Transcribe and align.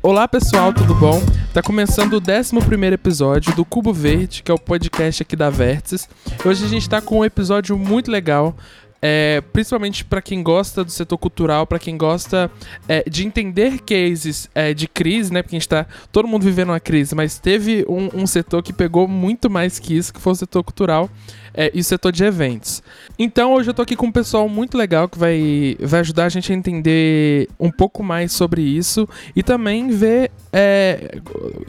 Olá 0.00 0.26
pessoal, 0.26 0.72
tudo 0.72 0.94
bom? 0.94 1.20
Tá 1.52 1.62
começando 1.62 2.14
o 2.14 2.16
11 2.16 2.56
episódio 2.94 3.54
do 3.54 3.64
Cubo 3.64 3.92
Verde, 3.92 4.42
que 4.42 4.50
é 4.50 4.54
o 4.54 4.58
podcast 4.58 5.22
aqui 5.22 5.36
da 5.36 5.50
Vértices. 5.50 6.08
Hoje 6.44 6.64
a 6.64 6.68
gente 6.68 6.88
tá 6.88 7.02
com 7.02 7.18
um 7.18 7.24
episódio 7.24 7.76
muito 7.76 8.10
legal. 8.10 8.56
É, 9.00 9.40
principalmente 9.52 10.04
para 10.04 10.20
quem 10.20 10.42
gosta 10.42 10.82
do 10.82 10.90
setor 10.90 11.18
cultural, 11.18 11.66
para 11.66 11.78
quem 11.78 11.96
gosta 11.96 12.50
é, 12.88 13.08
de 13.08 13.26
entender 13.26 13.80
cases 13.80 14.50
é, 14.54 14.74
de 14.74 14.88
crise, 14.88 15.32
né? 15.32 15.42
Porque 15.42 15.54
a 15.54 15.58
gente 15.58 15.68
tá 15.68 15.86
todo 16.10 16.26
mundo 16.26 16.42
vivendo 16.42 16.70
uma 16.70 16.80
crise, 16.80 17.14
mas 17.14 17.38
teve 17.38 17.84
um, 17.88 18.22
um 18.22 18.26
setor 18.26 18.62
que 18.62 18.72
pegou 18.72 19.06
muito 19.06 19.48
mais 19.48 19.78
que 19.78 19.96
isso, 19.96 20.12
que 20.12 20.20
foi 20.20 20.32
o 20.32 20.36
setor 20.36 20.64
cultural 20.64 21.08
é, 21.58 21.72
e 21.74 21.80
o 21.80 21.84
setor 21.84 22.12
de 22.12 22.22
eventos. 22.24 22.82
Então 23.18 23.52
hoje 23.52 23.68
eu 23.68 23.74
tô 23.74 23.82
aqui 23.82 23.96
com 23.96 24.06
um 24.06 24.12
pessoal 24.12 24.48
muito 24.48 24.78
legal 24.78 25.08
que 25.08 25.18
vai, 25.18 25.76
vai 25.80 26.00
ajudar 26.00 26.26
a 26.26 26.28
gente 26.28 26.52
a 26.52 26.54
entender 26.54 27.48
um 27.58 27.70
pouco 27.70 28.00
mais 28.00 28.30
sobre 28.30 28.62
isso 28.62 29.08
e 29.34 29.42
também 29.42 29.88
ver, 29.88 30.30
é, 30.52 31.18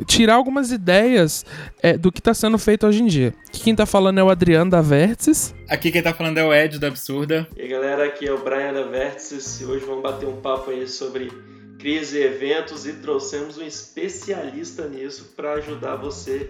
tirar 0.06 0.36
algumas 0.36 0.72
ideias 0.72 1.44
é, 1.82 1.98
do 1.98 2.12
que 2.12 2.20
está 2.20 2.34
sendo 2.34 2.60
feito 2.60 2.86
hoje 2.86 3.02
em 3.02 3.08
dia. 3.08 3.34
Quem 3.52 3.76
tá 3.76 3.86
falando 3.86 4.20
é 4.20 4.24
o 4.24 4.30
Adriano 4.30 4.70
da 4.70 4.82
Vértices. 4.82 5.56
Aqui 5.68 5.92
quem 5.92 6.04
tá 6.04 6.14
falando 6.14 6.38
é 6.38 6.44
o 6.44 6.54
Ed 6.54 6.80
da 6.80 6.90
Absurda. 7.20 7.48
E 7.58 7.62
aí 7.64 7.68
galera, 7.68 8.06
aqui 8.06 8.28
é 8.28 8.32
o 8.32 8.42
Brian 8.42 8.74
da 8.74 8.84
Vértices 8.84 9.60
e 9.60 9.66
hoje 9.66 9.86
vamos 9.86 10.02
bater 10.02 10.28
um 10.28 10.40
papo 10.40 10.72
aí 10.72 10.88
sobre 10.88 11.32
crise 11.78 12.18
e 12.18 12.24
eventos 12.24 12.86
e 12.86 12.94
trouxemos 12.94 13.58
um 13.58 13.64
especialista 13.64 14.88
nisso 14.88 15.34
para 15.36 15.54
ajudar 15.54 15.98
você 15.98 16.50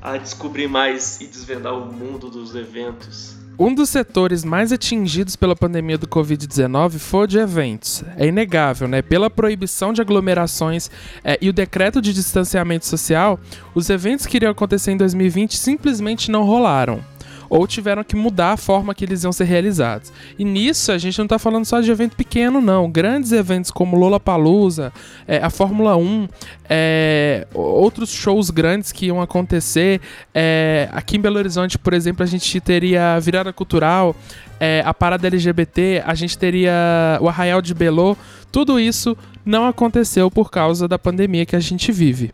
a 0.00 0.16
descobrir 0.16 0.68
mais 0.68 1.20
e 1.20 1.26
desvendar 1.26 1.74
o 1.74 1.86
mundo 1.86 2.28
dos 2.28 2.54
eventos. 2.54 3.36
Um 3.58 3.74
dos 3.74 3.90
setores 3.90 4.44
mais 4.44 4.72
atingidos 4.72 5.36
pela 5.36 5.54
pandemia 5.54 5.98
do 5.98 6.08
Covid-19 6.08 6.98
foi 6.98 7.24
o 7.24 7.26
de 7.26 7.38
eventos. 7.38 8.02
É 8.16 8.26
inegável, 8.26 8.88
né? 8.88 9.02
Pela 9.02 9.30
proibição 9.30 9.92
de 9.92 10.00
aglomerações 10.00 10.90
é, 11.22 11.38
e 11.40 11.48
o 11.48 11.52
decreto 11.52 12.00
de 12.00 12.12
distanciamento 12.12 12.86
social, 12.86 13.38
os 13.74 13.88
eventos 13.88 14.26
que 14.26 14.36
iriam 14.36 14.50
acontecer 14.52 14.90
em 14.90 14.96
2020 14.96 15.56
simplesmente 15.56 16.30
não 16.30 16.44
rolaram 16.44 17.11
ou 17.52 17.66
tiveram 17.66 18.02
que 18.02 18.16
mudar 18.16 18.52
a 18.52 18.56
forma 18.56 18.94
que 18.94 19.04
eles 19.04 19.24
iam 19.24 19.30
ser 19.30 19.44
realizados. 19.44 20.10
E 20.38 20.44
nisso 20.44 20.90
a 20.90 20.96
gente 20.96 21.18
não 21.18 21.26
está 21.26 21.38
falando 21.38 21.66
só 21.66 21.82
de 21.82 21.90
evento 21.90 22.16
pequeno, 22.16 22.62
não. 22.62 22.90
Grandes 22.90 23.30
eventos 23.30 23.70
como 23.70 23.94
Lollapalooza, 23.94 24.90
é, 25.28 25.36
a 25.36 25.50
Fórmula 25.50 25.94
1, 25.94 26.28
é, 26.70 27.46
outros 27.52 28.08
shows 28.10 28.48
grandes 28.48 28.90
que 28.90 29.04
iam 29.04 29.20
acontecer. 29.20 30.00
É, 30.34 30.88
aqui 30.92 31.18
em 31.18 31.20
Belo 31.20 31.36
Horizonte, 31.36 31.76
por 31.76 31.92
exemplo, 31.92 32.22
a 32.22 32.26
gente 32.26 32.58
teria 32.58 33.16
a 33.16 33.20
Virada 33.20 33.52
Cultural, 33.52 34.16
é, 34.58 34.82
a 34.86 34.94
Parada 34.94 35.26
LGBT, 35.26 36.04
a 36.06 36.14
gente 36.14 36.38
teria 36.38 36.72
o 37.20 37.28
Arraial 37.28 37.60
de 37.60 37.74
Belo. 37.74 38.16
Tudo 38.50 38.80
isso 38.80 39.14
não 39.44 39.66
aconteceu 39.66 40.30
por 40.30 40.50
causa 40.50 40.88
da 40.88 40.98
pandemia 40.98 41.44
que 41.44 41.54
a 41.54 41.60
gente 41.60 41.92
vive. 41.92 42.32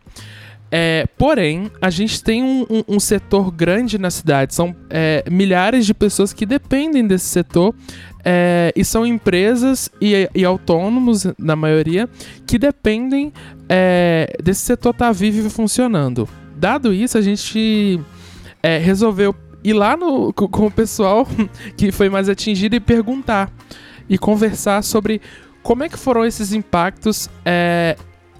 É, 0.71 1.07
porém, 1.17 1.71
a 1.81 1.89
gente 1.89 2.23
tem 2.23 2.43
um, 2.43 2.65
um, 2.69 2.83
um, 2.95 2.99
setor 2.99 3.51
grande 3.51 3.97
na 3.97 4.11
cidade, 4.11 4.53
são 4.53 4.75
é, 4.89 5.23
milhares 5.29 5.83
de 5.85 5.95
pessoas 5.95 6.31
que 6.31 6.45
dependem 6.45 7.07
desse 7.07 7.25
setor 7.25 7.73
é, 8.23 8.71
e 8.75 8.85
são 8.85 9.05
empresas 9.05 9.89
e, 9.99 10.29
e, 10.35 10.45
autônomos, 10.45 11.25
na 11.39 11.55
maioria, 11.55 12.07
que 12.45 12.59
dependem 12.59 13.33
é, 13.67 14.31
desse 14.43 14.61
setor 14.61 14.91
estar 14.91 15.07
tá 15.07 15.11
vivo 15.11 15.47
e 15.47 15.49
funcionando. 15.49 16.29
Dado 16.55 16.93
isso, 16.93 17.17
a 17.17 17.21
gente 17.21 17.99
é, 18.61 18.77
resolveu 18.77 19.33
ir 19.63 19.73
lá 19.73 19.97
no, 19.97 20.31
com, 20.33 20.67
o 20.67 20.71
pessoal 20.71 21.27
que 21.75 21.91
foi 21.91 22.09
mais 22.09 22.29
atingido 22.29 22.75
e 22.75 22.79
perguntar 22.79 23.51
e 24.07 24.17
conversar 24.17 24.83
sobre 24.83 25.21
como 25.63 25.83
é 25.83 25.89
que 25.89 25.97
foram 25.97 26.25
esses 26.25 26.53
impactos 26.53 27.29
é, 27.45 27.97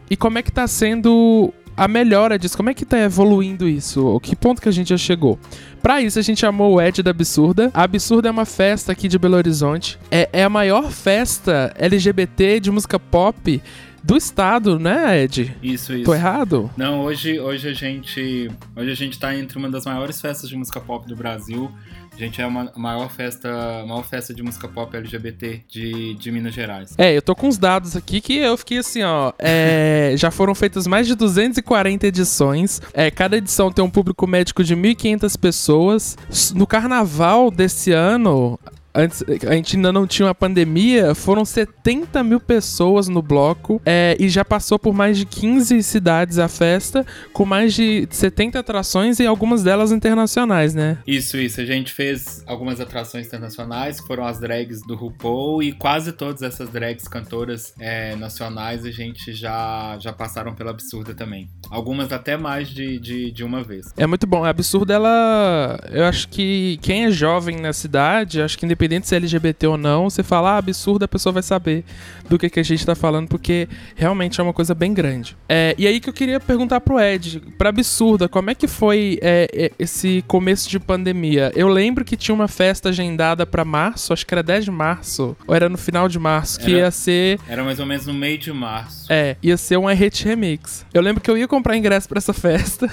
e 0.10 0.16
como 0.16 0.38
é 0.38 0.42
que 0.42 0.50
está 0.50 0.68
sendo 0.68 1.54
a 1.80 1.88
melhora 1.88 2.38
disso. 2.38 2.58
Como 2.58 2.70
é 2.70 2.74
que 2.74 2.84
tá 2.84 3.00
evoluindo 3.00 3.68
isso? 3.68 4.06
O 4.06 4.20
que 4.20 4.36
ponto 4.36 4.62
que 4.62 4.68
a 4.68 4.72
gente 4.72 4.90
já 4.90 4.98
chegou? 4.98 5.40
Para 5.82 6.02
isso, 6.02 6.20
a 6.20 6.22
gente 6.22 6.42
chamou 6.42 6.76
o 6.76 6.82
Ed 6.82 7.02
da 7.02 7.12
Absurda. 7.12 7.72
A 7.74 7.84
Absurda 7.84 8.28
é 8.28 8.32
uma 8.32 8.46
festa 8.46 8.92
aqui 8.92 9.08
de 9.08 9.18
Belo 9.18 9.38
Horizonte. 9.38 9.98
É, 10.12 10.28
é 10.34 10.44
a 10.44 10.50
maior 10.50 10.92
festa 10.92 11.74
LGBT 11.78 12.60
de 12.60 12.70
música 12.70 13.00
pop 13.00 13.62
do 14.04 14.18
estado, 14.18 14.78
né, 14.78 15.24
Ed? 15.24 15.56
Isso, 15.64 15.94
isso. 15.94 16.04
Tô 16.04 16.14
errado? 16.14 16.70
Não, 16.76 17.02
hoje, 17.02 17.40
hoje 17.40 17.70
a 17.70 17.74
gente, 17.74 18.52
hoje 18.76 18.92
a 18.92 18.96
gente 18.96 19.18
tá 19.18 19.34
entre 19.34 19.58
uma 19.58 19.70
das 19.70 19.86
maiores 19.86 20.20
festas 20.20 20.50
de 20.50 20.58
música 20.58 20.82
pop 20.82 21.08
do 21.08 21.16
Brasil. 21.16 21.72
Gente 22.20 22.42
é 22.42 22.46
uma 22.46 22.70
maior 22.76 23.10
festa, 23.10 23.50
maior 23.88 24.04
festa 24.04 24.34
de 24.34 24.44
música 24.44 24.68
pop 24.68 24.94
LGBT 24.94 25.62
de, 25.70 26.16
de 26.16 26.32
Minas 26.34 26.54
Gerais. 26.54 26.94
É, 26.98 27.16
eu 27.16 27.22
tô 27.22 27.34
com 27.34 27.48
os 27.48 27.58
dados 27.58 27.96
aqui 27.96 28.20
que 28.20 28.36
eu 28.36 28.58
fiquei 28.58 28.80
assim, 28.80 29.02
ó. 29.04 29.32
É, 29.40 30.16
já 30.20 30.30
foram 30.30 30.54
feitas 30.54 30.86
mais 30.86 31.08
de 31.08 31.16
240 31.16 32.06
edições. 32.06 32.82
É, 32.94 33.10
cada 33.10 33.38
edição 33.38 33.72
tem 33.72 33.86
um 33.86 33.90
público 33.90 34.28
médico 34.28 34.66
de 34.66 34.76
1.500 34.76 35.40
pessoas. 35.40 36.18
No 36.54 36.68
carnaval 36.68 37.50
desse 37.50 37.94
ano, 37.94 38.60
antes, 38.94 39.24
a 39.48 39.54
gente 39.54 39.76
ainda 39.76 39.92
não 39.92 40.08
tinha 40.08 40.28
uma 40.28 40.36
pandemia, 40.36 41.14
foram 41.16 41.46
70 41.46 42.24
mil 42.24 42.40
pessoas 42.40 43.08
no 43.08 43.22
bloco 43.22 43.82
é, 43.86 44.16
e 44.20 44.30
já 44.30 44.44
passou 44.44 44.78
por 44.80 44.94
mais 44.94 45.18
de 45.18 45.26
15 45.26 45.82
cidades 45.84 46.40
a 46.40 46.48
festa, 46.48 47.06
com 47.34 47.46
mais 47.46 47.74
de 47.74 48.08
70 48.10 48.60
atrações 48.60 49.20
e 49.20 49.26
algumas 49.26 49.64
delas 49.64 49.92
internacionais, 49.92 50.74
né? 50.74 50.98
Isso, 51.06 51.38
isso. 51.38 51.62
A 51.62 51.66
gente 51.66 51.92
fez 51.92 52.44
algumas 52.46 52.80
atrações 52.80 53.28
internacionais, 53.28 54.00
que 54.00 54.08
foram 54.08 54.26
as 54.26 54.40
drags 54.40 54.82
do 54.86 54.96
RuPaul, 54.96 55.64
e 55.64 55.72
quase 55.72 56.12
todas 56.12 56.42
essas 56.42 56.70
drags 56.70 57.08
cantoras 57.08 57.74
é, 57.80 58.16
nacionais 58.16 58.86
a 58.86 58.92
gente 58.92 59.34
já, 59.34 59.98
já 60.00 60.14
passaram 60.14 60.54
pela 60.54 60.72
Absurda 60.72 61.14
também. 61.14 61.50
Algumas 61.70 62.12
até 62.12 62.38
mais 62.38 62.70
de, 62.70 63.00
de, 63.00 63.32
de 63.32 63.44
uma 63.44 63.64
vez. 63.64 63.94
É 63.98 64.08
muito 64.08 64.26
bom. 64.26 64.44
A 64.44 64.50
Absurda, 64.50 64.94
ela. 64.94 65.80
Eu 65.92 66.06
acho 66.06 66.28
que 66.28 66.80
quem 66.82 67.06
é 67.06 67.12
jovem 67.12 67.58
na 67.58 67.74
cidade, 67.74 68.42
acho 68.42 68.58
que 68.58 68.66
independente 68.80 69.08
se 69.10 69.16
é 69.16 69.18
LGBT 69.18 69.68
ou 69.68 69.78
não, 69.78 70.10
você 70.10 70.24
fala 70.24 70.52
ah, 70.52 70.58
absurdo, 70.58 71.04
a 71.04 71.08
pessoa 71.08 71.34
vai 71.34 71.44
saber 71.44 71.84
do 72.30 72.38
que, 72.38 72.50
que 72.50 72.60
a 72.60 72.64
gente 72.64 72.86
tá 72.86 72.96
falando, 72.96 73.28
porque 73.28 73.68
realmente 73.96 74.40
é 74.40 74.44
uma 74.44 74.54
coisa 74.54 74.74
bem 74.74 74.94
grande. 74.94 75.36
É, 75.48 75.76
e 75.78 75.88
aí 75.88 76.00
que 76.00 76.10
eu 76.10 76.14
queria 76.14 76.40
perguntar 76.40 76.82
pro 76.82 77.00
Ed, 77.00 77.42
pra 77.58 77.70
absurda, 77.70 78.28
como 78.28 78.50
é 78.50 78.56
que 78.56 78.68
foi 78.68 79.20
é, 79.22 79.48
é 79.54 79.72
esse 79.80 80.24
começo 80.28 80.70
de 80.70 80.80
pandemia? 80.80 81.52
Eu 81.56 81.68
lembro 81.68 82.06
que 82.06 82.16
tinha 82.16 82.34
uma 82.34 82.48
festa 82.48 82.90
agendada 82.90 83.46
para 83.46 83.66
março, 83.66 84.14
acho 84.14 84.26
que 84.26 84.34
era 84.34 84.44
10 84.44 84.66
de 84.66 84.72
março, 84.72 85.36
ou 85.48 85.56
era 85.56 85.70
no 85.70 85.78
final 85.78 86.08
de 86.08 86.20
março, 86.20 86.60
que 86.60 86.72
era, 86.72 86.86
ia 86.86 86.92
ser. 86.92 87.40
Era 87.48 87.64
mais 87.64 87.80
ou 87.80 87.86
menos 87.86 88.06
no 88.06 88.14
meio 88.14 88.38
de 88.38 88.52
março. 88.52 89.06
É, 89.10 89.36
ia 89.42 89.58
ser 89.58 89.78
um 89.78 89.86
Hit 89.86 90.24
Remix. 90.24 90.86
Eu 90.94 91.02
lembro 91.02 91.22
que 91.22 91.30
eu 91.30 91.38
ia 91.38 91.48
comprar 91.48 91.76
ingresso 91.76 92.08
para 92.08 92.18
essa 92.18 92.34
festa, 92.34 92.88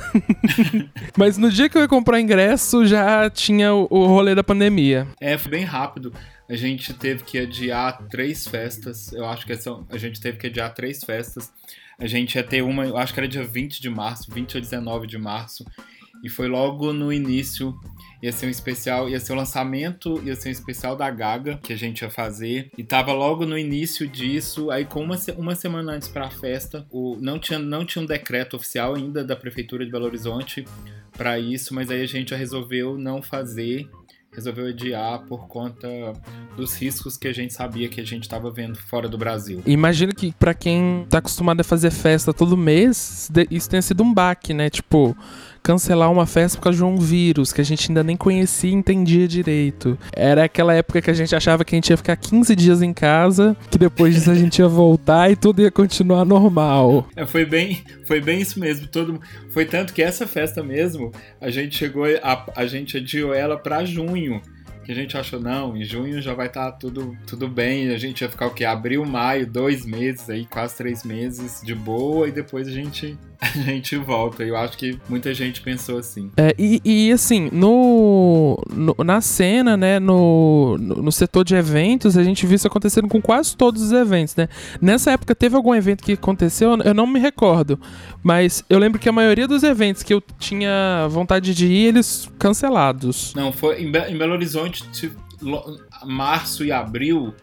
mas 1.16 1.36
no 1.36 1.50
dia 1.50 1.68
que 1.68 1.76
eu 1.76 1.82
ia 1.82 1.88
comprar 1.88 2.20
ingresso 2.20 2.86
já 2.86 3.28
tinha 3.30 3.74
o, 3.74 3.86
o 3.90 4.06
rolê 4.06 4.34
da 4.34 4.42
pandemia. 4.42 5.06
É, 5.20 5.36
foi 5.36 5.50
bem 5.50 5.64
rápido 5.64 5.86
rápido. 5.86 6.12
A 6.48 6.54
gente 6.54 6.94
teve 6.94 7.24
que 7.24 7.38
adiar 7.38 8.06
três 8.08 8.46
festas. 8.46 9.12
Eu 9.12 9.26
acho 9.26 9.44
que 9.44 9.52
a 9.52 9.98
gente 9.98 10.20
teve 10.20 10.38
que 10.38 10.46
adiar 10.46 10.72
três 10.74 11.02
festas. 11.02 11.52
A 11.98 12.06
gente 12.06 12.34
ia 12.34 12.44
ter 12.44 12.62
uma, 12.62 12.84
eu 12.86 12.96
acho 12.96 13.12
que 13.12 13.20
era 13.20 13.28
dia 13.28 13.44
20 13.44 13.80
de 13.80 13.90
março, 13.90 14.30
20 14.30 14.56
ou 14.56 14.60
19 14.60 15.06
de 15.06 15.18
março. 15.18 15.64
E 16.22 16.28
foi 16.28 16.48
logo 16.48 16.92
no 16.92 17.12
início, 17.12 17.78
ia 18.22 18.32
ser 18.32 18.46
um 18.46 18.50
especial, 18.50 19.08
ia 19.08 19.20
ser 19.20 19.32
o 19.32 19.36
lançamento, 19.36 20.20
ia 20.24 20.34
ser 20.34 20.48
um 20.48 20.52
especial 20.52 20.96
da 20.96 21.10
Gaga 21.10 21.58
que 21.62 21.72
a 21.72 21.76
gente 21.76 22.02
ia 22.02 22.10
fazer. 22.10 22.70
E 22.76 22.84
tava 22.84 23.12
logo 23.12 23.44
no 23.44 23.58
início 23.58 24.06
disso, 24.06 24.70
aí 24.70 24.84
com 24.84 25.02
uma, 25.02 25.16
uma 25.36 25.54
semana 25.54 25.92
antes 25.92 26.08
para 26.08 26.26
a 26.26 26.30
festa, 26.30 26.86
o, 26.90 27.16
não, 27.20 27.38
tinha, 27.38 27.58
não 27.58 27.84
tinha 27.84 28.02
um 28.02 28.06
decreto 28.06 28.56
oficial 28.56 28.94
ainda 28.94 29.24
da 29.24 29.36
Prefeitura 29.36 29.84
de 29.84 29.90
Belo 29.90 30.06
Horizonte 30.06 30.64
para 31.12 31.38
isso, 31.38 31.74
mas 31.74 31.90
aí 31.90 32.02
a 32.02 32.06
gente 32.06 32.30
já 32.30 32.36
resolveu 32.36 32.98
não 32.98 33.22
fazer 33.22 33.88
resolveu 34.36 34.66
adiar 34.66 35.20
por 35.20 35.48
conta 35.48 35.88
dos 36.56 36.74
riscos 36.76 37.16
que 37.16 37.26
a 37.26 37.32
gente 37.32 37.54
sabia 37.54 37.88
que 37.88 38.00
a 38.00 38.04
gente 38.04 38.24
estava 38.24 38.50
vendo 38.50 38.76
fora 38.76 39.08
do 39.08 39.16
Brasil. 39.16 39.62
Imagino 39.66 40.14
que 40.14 40.32
para 40.32 40.52
quem 40.52 41.06
tá 41.08 41.18
acostumado 41.18 41.60
a 41.60 41.64
fazer 41.64 41.90
festa 41.90 42.34
todo 42.34 42.56
mês, 42.56 43.30
isso 43.50 43.68
tenha 43.70 43.80
sido 43.80 44.02
um 44.02 44.12
baque, 44.12 44.52
né? 44.52 44.68
Tipo, 44.68 45.16
cancelar 45.66 46.12
uma 46.12 46.26
festa 46.26 46.56
por 46.56 46.62
causa 46.62 46.78
de 46.78 46.84
um 46.84 46.96
vírus 46.96 47.52
que 47.52 47.60
a 47.60 47.64
gente 47.64 47.90
ainda 47.90 48.04
nem 48.04 48.16
conhecia 48.16 48.70
e 48.70 48.72
entendia 48.72 49.26
direito. 49.26 49.98
Era 50.12 50.44
aquela 50.44 50.72
época 50.72 51.02
que 51.02 51.10
a 51.10 51.12
gente 51.12 51.34
achava 51.34 51.64
que 51.64 51.74
a 51.74 51.76
gente 51.76 51.90
ia 51.90 51.96
ficar 51.96 52.14
15 52.14 52.54
dias 52.54 52.82
em 52.82 52.92
casa, 52.92 53.56
que 53.68 53.76
depois 53.76 54.14
disso 54.14 54.30
a 54.30 54.34
gente 54.38 54.60
ia 54.60 54.68
voltar 54.68 55.28
e 55.28 55.34
tudo 55.34 55.60
ia 55.60 55.70
continuar 55.72 56.24
normal. 56.24 57.08
É, 57.16 57.26
foi 57.26 57.44
bem, 57.44 57.82
foi 58.06 58.20
bem 58.20 58.40
isso 58.40 58.60
mesmo. 58.60 58.86
Todo, 58.86 59.20
foi 59.52 59.64
tanto 59.64 59.92
que 59.92 60.00
essa 60.00 60.24
festa 60.24 60.62
mesmo, 60.62 61.10
a 61.40 61.50
gente 61.50 61.76
chegou, 61.76 62.04
a, 62.22 62.46
a 62.54 62.66
gente 62.68 62.98
adiou 62.98 63.34
ela 63.34 63.58
para 63.58 63.84
junho 63.84 64.40
que 64.84 64.92
a 64.92 64.94
gente 64.94 65.16
achou, 65.16 65.40
não, 65.40 65.76
em 65.76 65.82
junho 65.82 66.22
já 66.22 66.32
vai 66.32 66.46
estar 66.46 66.70
tá 66.70 66.78
tudo, 66.78 67.18
tudo 67.26 67.48
bem, 67.48 67.90
a 67.90 67.98
gente 67.98 68.20
ia 68.20 68.28
ficar 68.28 68.46
o 68.46 68.54
quê? 68.54 68.64
Abril, 68.64 69.04
maio, 69.04 69.44
dois 69.44 69.84
meses 69.84 70.30
aí, 70.30 70.46
quase 70.46 70.76
três 70.76 71.02
meses 71.02 71.60
de 71.60 71.74
boa, 71.74 72.28
e 72.28 72.30
depois 72.30 72.68
a 72.68 72.70
gente 72.70 73.18
a 73.40 73.58
gente 73.58 73.96
volta. 73.96 74.42
Eu 74.42 74.56
acho 74.56 74.76
que 74.76 74.98
muita 75.08 75.32
gente 75.34 75.60
pensou 75.60 75.98
assim. 75.98 76.30
É, 76.36 76.54
e, 76.58 76.80
e 76.84 77.12
assim, 77.12 77.48
no, 77.52 78.62
no, 78.72 78.96
na 79.04 79.20
cena, 79.20 79.76
né, 79.76 79.98
no, 79.98 80.76
no, 80.78 81.02
no, 81.02 81.12
setor 81.12 81.44
de 81.44 81.54
eventos, 81.54 82.16
a 82.16 82.24
gente 82.24 82.46
viu 82.46 82.56
isso 82.56 82.66
acontecendo 82.66 83.08
com 83.08 83.20
quase 83.20 83.56
todos 83.56 83.82
os 83.82 83.92
eventos, 83.92 84.34
né? 84.36 84.48
Nessa 84.80 85.12
época 85.12 85.34
teve 85.34 85.56
algum 85.56 85.74
evento 85.74 86.02
que 86.02 86.12
aconteceu, 86.12 86.76
eu 86.84 86.94
não 86.94 87.06
me 87.06 87.20
recordo, 87.20 87.78
mas 88.22 88.64
eu 88.68 88.78
lembro 88.78 88.98
que 88.98 89.08
a 89.08 89.12
maioria 89.12 89.46
dos 89.46 89.62
eventos 89.62 90.02
que 90.02 90.12
eu 90.12 90.22
tinha 90.38 91.06
vontade 91.08 91.54
de 91.54 91.66
ir, 91.66 91.86
eles 91.88 92.30
cancelados. 92.38 93.34
Não, 93.34 93.52
foi 93.52 93.82
em, 93.82 93.90
Be 93.90 93.98
em 94.08 94.16
Belo 94.16 94.32
Horizonte, 94.32 94.84
março 96.04 96.64
e 96.64 96.72
abril, 96.72 97.34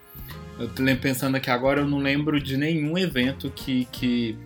eu 0.60 0.68
tô 0.68 0.84
pensando 1.02 1.36
aqui 1.36 1.50
agora, 1.50 1.82
eu 1.82 1.88
não 1.88 1.98
lembro 1.98 2.40
de 2.40 2.58
nenhum 2.58 2.98
evento 2.98 3.52
que, 3.56 3.86
que, 3.92 4.38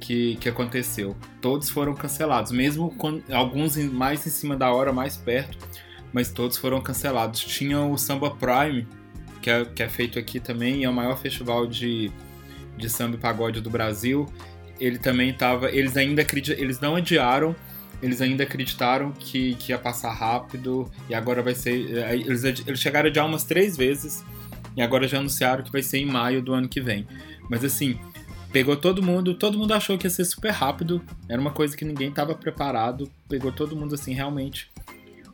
que, 0.00 0.36
que 0.36 0.48
aconteceu. 0.48 1.14
Todos 1.40 1.68
foram 1.68 1.94
cancelados, 1.94 2.50
mesmo 2.50 2.90
com 2.96 3.20
alguns 3.30 3.76
mais 3.76 4.26
em 4.26 4.30
cima 4.30 4.56
da 4.56 4.72
hora, 4.72 4.92
mais 4.92 5.16
perto, 5.16 5.58
mas 6.12 6.30
todos 6.30 6.56
foram 6.56 6.80
cancelados. 6.80 7.40
Tinha 7.40 7.80
o 7.80 7.96
Samba 7.96 8.30
Prime, 8.30 8.86
que 9.40 9.50
é, 9.50 9.64
que 9.64 9.82
é 9.82 9.88
feito 9.88 10.18
aqui 10.18 10.40
também, 10.40 10.84
é 10.84 10.88
o 10.88 10.92
maior 10.92 11.16
festival 11.16 11.66
de, 11.66 12.10
de 12.76 12.88
samba 12.88 13.16
e 13.16 13.18
pagode 13.18 13.60
do 13.60 13.70
Brasil. 13.70 14.26
Ele 14.78 14.98
também 14.98 15.30
estava. 15.30 15.70
Eles 15.70 15.96
ainda 15.96 16.24
eles 16.56 16.80
não 16.80 16.96
adiaram, 16.96 17.54
eles 18.02 18.22
ainda 18.22 18.44
acreditaram 18.44 19.12
que, 19.12 19.54
que 19.56 19.72
ia 19.72 19.78
passar 19.78 20.12
rápido 20.12 20.90
e 21.08 21.14
agora 21.14 21.42
vai 21.42 21.54
ser. 21.54 21.98
Eh, 21.98 22.16
eles, 22.16 22.42
eles 22.44 22.80
chegaram 22.80 23.08
adiar 23.08 23.26
umas 23.26 23.44
três 23.44 23.76
vezes 23.76 24.24
e 24.74 24.80
agora 24.80 25.06
já 25.06 25.18
anunciaram 25.18 25.62
que 25.62 25.70
vai 25.70 25.82
ser 25.82 25.98
em 25.98 26.06
maio 26.06 26.40
do 26.40 26.54
ano 26.54 26.68
que 26.68 26.80
vem. 26.80 27.06
Mas 27.50 27.62
assim, 27.62 27.98
pegou 28.52 28.76
todo 28.76 29.02
mundo, 29.02 29.34
todo 29.34 29.58
mundo 29.58 29.72
achou 29.72 29.96
que 29.96 30.06
ia 30.06 30.10
ser 30.10 30.24
super 30.24 30.50
rápido, 30.50 31.02
era 31.28 31.40
uma 31.40 31.50
coisa 31.50 31.76
que 31.76 31.84
ninguém 31.84 32.08
estava 32.08 32.34
preparado, 32.34 33.10
pegou 33.28 33.52
todo 33.52 33.76
mundo 33.76 33.94
assim 33.94 34.12
realmente 34.12 34.70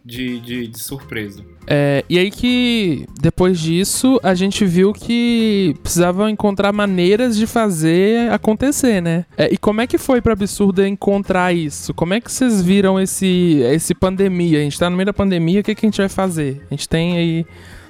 de, 0.06 0.38
de, 0.38 0.68
de 0.68 0.78
surpresa. 0.78 1.44
É, 1.66 2.04
e 2.08 2.16
aí 2.16 2.30
que 2.30 3.04
depois 3.20 3.58
disso 3.58 4.20
a 4.22 4.34
gente 4.34 4.64
viu 4.64 4.92
que 4.92 5.74
precisava 5.82 6.30
encontrar 6.30 6.72
maneiras 6.72 7.36
de 7.36 7.44
fazer 7.44 8.30
acontecer, 8.30 9.02
né? 9.02 9.26
É, 9.36 9.52
e 9.52 9.58
como 9.58 9.80
é 9.80 9.86
que 9.86 9.98
foi 9.98 10.20
para 10.20 10.32
Absurda 10.32 10.86
encontrar 10.86 11.52
isso? 11.52 11.92
Como 11.92 12.14
é 12.14 12.20
que 12.20 12.30
vocês 12.30 12.62
viram 12.62 13.00
esse, 13.00 13.60
esse 13.64 13.94
pandemia? 13.94 14.60
A 14.60 14.62
gente 14.62 14.78
tá 14.78 14.88
no 14.88 14.96
meio 14.96 15.06
da 15.06 15.12
pandemia, 15.12 15.60
o 15.60 15.64
que, 15.64 15.74
que 15.74 15.84
a 15.84 15.88
gente 15.88 15.98
vai 15.98 16.08
fazer? 16.08 16.64
A 16.70 16.74
gente 16.74 16.88
tem 16.88 17.16
aí 17.16 17.46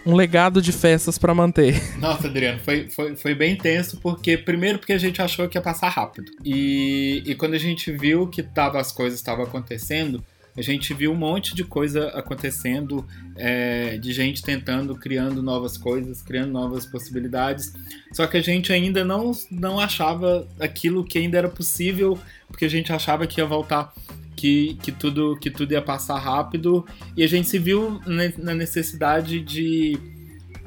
um 0.06 0.14
legado 0.14 0.62
de 0.62 0.70
festas 0.72 1.18
para 1.18 1.34
manter. 1.34 1.82
Nossa, 1.98 2.28
Adriano, 2.28 2.60
foi, 2.60 2.88
foi, 2.88 3.16
foi 3.16 3.34
bem 3.34 3.56
tenso, 3.56 3.98
porque 4.00 4.38
primeiro 4.38 4.78
porque 4.78 4.92
a 4.92 4.98
gente 4.98 5.20
achou 5.20 5.48
que 5.48 5.58
ia 5.58 5.62
passar 5.62 5.88
rápido. 5.88 6.30
E, 6.44 7.22
e 7.26 7.34
quando 7.34 7.54
a 7.54 7.58
gente 7.58 7.90
viu 7.90 8.28
que 8.28 8.42
tava, 8.42 8.80
as 8.80 8.92
coisas 8.92 9.18
estavam 9.18 9.44
acontecendo, 9.44 10.24
a 10.56 10.62
gente 10.62 10.94
viu 10.94 11.12
um 11.12 11.16
monte 11.16 11.54
de 11.54 11.64
coisa 11.64 12.08
acontecendo, 12.10 13.04
é, 13.36 13.98
de 13.98 14.12
gente 14.12 14.42
tentando, 14.42 14.94
criando 14.94 15.42
novas 15.42 15.76
coisas, 15.76 16.22
criando 16.22 16.50
novas 16.50 16.86
possibilidades. 16.86 17.74
Só 18.12 18.26
que 18.26 18.38
a 18.38 18.42
gente 18.42 18.72
ainda 18.72 19.04
não, 19.04 19.32
não 19.50 19.78
achava 19.78 20.48
aquilo 20.58 21.04
que 21.04 21.18
ainda 21.18 21.36
era 21.36 21.48
possível, 21.48 22.18
porque 22.48 22.64
a 22.64 22.70
gente 22.70 22.90
achava 22.90 23.26
que 23.26 23.40
ia 23.40 23.44
voltar 23.44 23.92
que, 24.36 24.74
que, 24.82 24.92
tudo, 24.92 25.36
que 25.40 25.50
tudo 25.50 25.72
ia 25.72 25.80
passar 25.80 26.18
rápido 26.18 26.86
e 27.16 27.24
a 27.24 27.26
gente 27.26 27.48
se 27.48 27.58
viu 27.58 27.98
na 28.36 28.54
necessidade 28.54 29.40
de, 29.40 29.98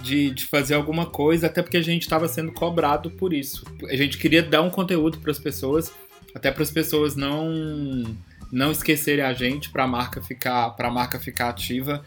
de, 0.02 0.32
de 0.32 0.46
fazer 0.46 0.74
alguma 0.74 1.06
coisa, 1.06 1.48
até 1.48 1.62
porque 1.62 1.78
a 1.78 1.82
gente 1.82 2.02
estava 2.02 2.28
sendo 2.28 2.52
cobrado 2.52 3.12
por 3.12 3.32
isso. 3.32 3.64
A 3.88 3.96
gente 3.96 4.18
queria 4.18 4.42
dar 4.42 4.64
um 4.64 4.70
conteúdo 4.72 5.20
para 5.20 5.32
as 5.32 5.40
pessoas, 5.40 5.94
até 6.34 6.52
para 6.52 6.64
as 6.64 6.72
pessoas 6.72 7.16
não 7.16 8.04
não 8.52 8.72
esquecerem 8.72 9.24
a 9.24 9.32
gente, 9.32 9.70
para 9.70 9.84
a 9.84 9.88
marca 9.88 10.24
ficar 10.24 10.72
para 10.72 10.88
a 10.88 10.92
marca 10.92 11.20
ficar 11.20 11.50
ativa. 11.50 12.04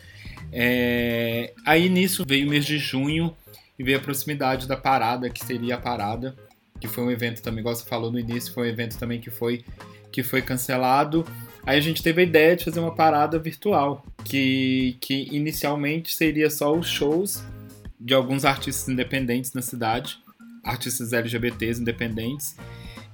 É... 0.51 1.55
Aí 1.65 1.89
nisso 1.89 2.25
veio 2.27 2.47
o 2.47 2.51
mês 2.51 2.65
de 2.67 2.79
junho 2.79 3.35
e 3.79 3.85
veio 3.85 3.99
a 3.99 4.01
proximidade 4.01 4.67
da 4.67 4.77
parada, 4.77 5.31
que 5.31 5.45
seria 5.45 5.77
a 5.77 5.79
parada, 5.79 6.37
que 6.81 6.89
foi 6.89 7.05
um 7.05 7.11
evento 7.11 7.41
também, 7.41 7.61
igual 7.61 7.77
você 7.77 7.89
falou 7.89 8.11
no 8.11 8.19
início, 8.19 8.53
foi 8.53 8.67
um 8.67 8.71
evento 8.71 8.99
também 8.99 9.21
que 9.21 9.31
foi 9.31 9.65
que 10.11 10.23
foi 10.23 10.43
cancelado. 10.43 11.25
Aí 11.65 11.79
a 11.79 11.81
gente 11.81 12.03
teve 12.03 12.23
a 12.23 12.25
ideia 12.25 12.57
de 12.57 12.65
fazer 12.65 12.81
uma 12.81 12.95
parada 12.95 13.39
virtual, 13.39 14.05
que, 14.25 14.97
que 15.01 15.29
inicialmente 15.31 16.15
seria 16.15 16.51
só 16.51 16.77
os 16.77 16.89
shows 16.89 17.43
de 18.01 18.15
alguns 18.15 18.45
artistas 18.45 18.89
independentes 18.89 19.53
na 19.53 19.63
cidade, 19.63 20.19
artistas 20.65 21.13
LGBTs 21.13 21.81
independentes. 21.81 22.57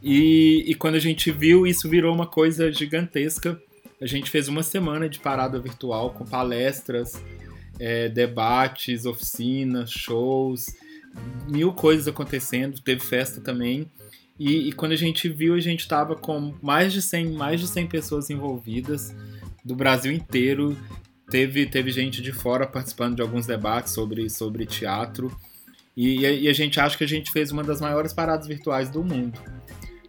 E, 0.03 0.65
e 0.67 0.75
quando 0.75 0.95
a 0.95 1.00
gente 1.00 1.31
viu, 1.31 1.67
isso 1.67 1.89
virou 1.89 2.15
uma 2.15 2.27
coisa 2.27 2.73
gigantesca. 2.73 3.61
A 4.00 4.06
gente 4.06 4.31
fez 4.31 4.49
uma 4.49 4.62
semana 4.62 5.09
de 5.09 5.19
parada 5.19 5.59
virtual 5.61 6.11
com 6.11 6.25
palestras, 6.25 7.23
é, 7.79 8.09
debates, 8.09 9.05
oficinas, 9.05 9.91
shows, 9.91 10.67
mil 11.49 11.73
coisas 11.73 12.09
acontecendo. 12.09 12.81
Teve 12.81 13.01
festa 13.01 13.41
também. 13.41 13.91
E, 14.38 14.69
e, 14.69 14.73
quando 14.73 14.93
a 14.93 14.96
gente 14.96 15.29
viu, 15.29 15.55
a 15.55 15.61
gente 15.61 15.81
estava 15.81 16.14
com 16.14 16.55
mais 16.62 16.93
de 16.93 17.02
100, 17.02 17.32
mais 17.32 17.61
de 17.61 17.67
100 17.67 17.87
pessoas 17.88 18.31
envolvidas 18.31 19.14
do 19.64 19.75
Brasil 19.75 20.12
inteiro. 20.12 20.76
Teve, 21.29 21.67
teve 21.67 21.90
gente 21.90 22.23
de 22.23 22.32
fora 22.32 22.67
participando 22.67 23.17
de 23.17 23.23
alguns 23.23 23.46
debates 23.46 23.93
sobre, 23.93 24.31
sobre 24.31 24.64
teatro. 24.64 25.37
E, 25.96 26.20
e 26.20 26.49
a 26.49 26.52
gente 26.52 26.79
acha 26.79 26.96
que 26.96 27.02
a 27.02 27.08
gente 27.08 27.32
fez 27.32 27.50
uma 27.50 27.64
das 27.64 27.81
maiores 27.81 28.12
paradas 28.12 28.46
virtuais 28.46 28.88
do 28.88 29.02
mundo. 29.02 29.38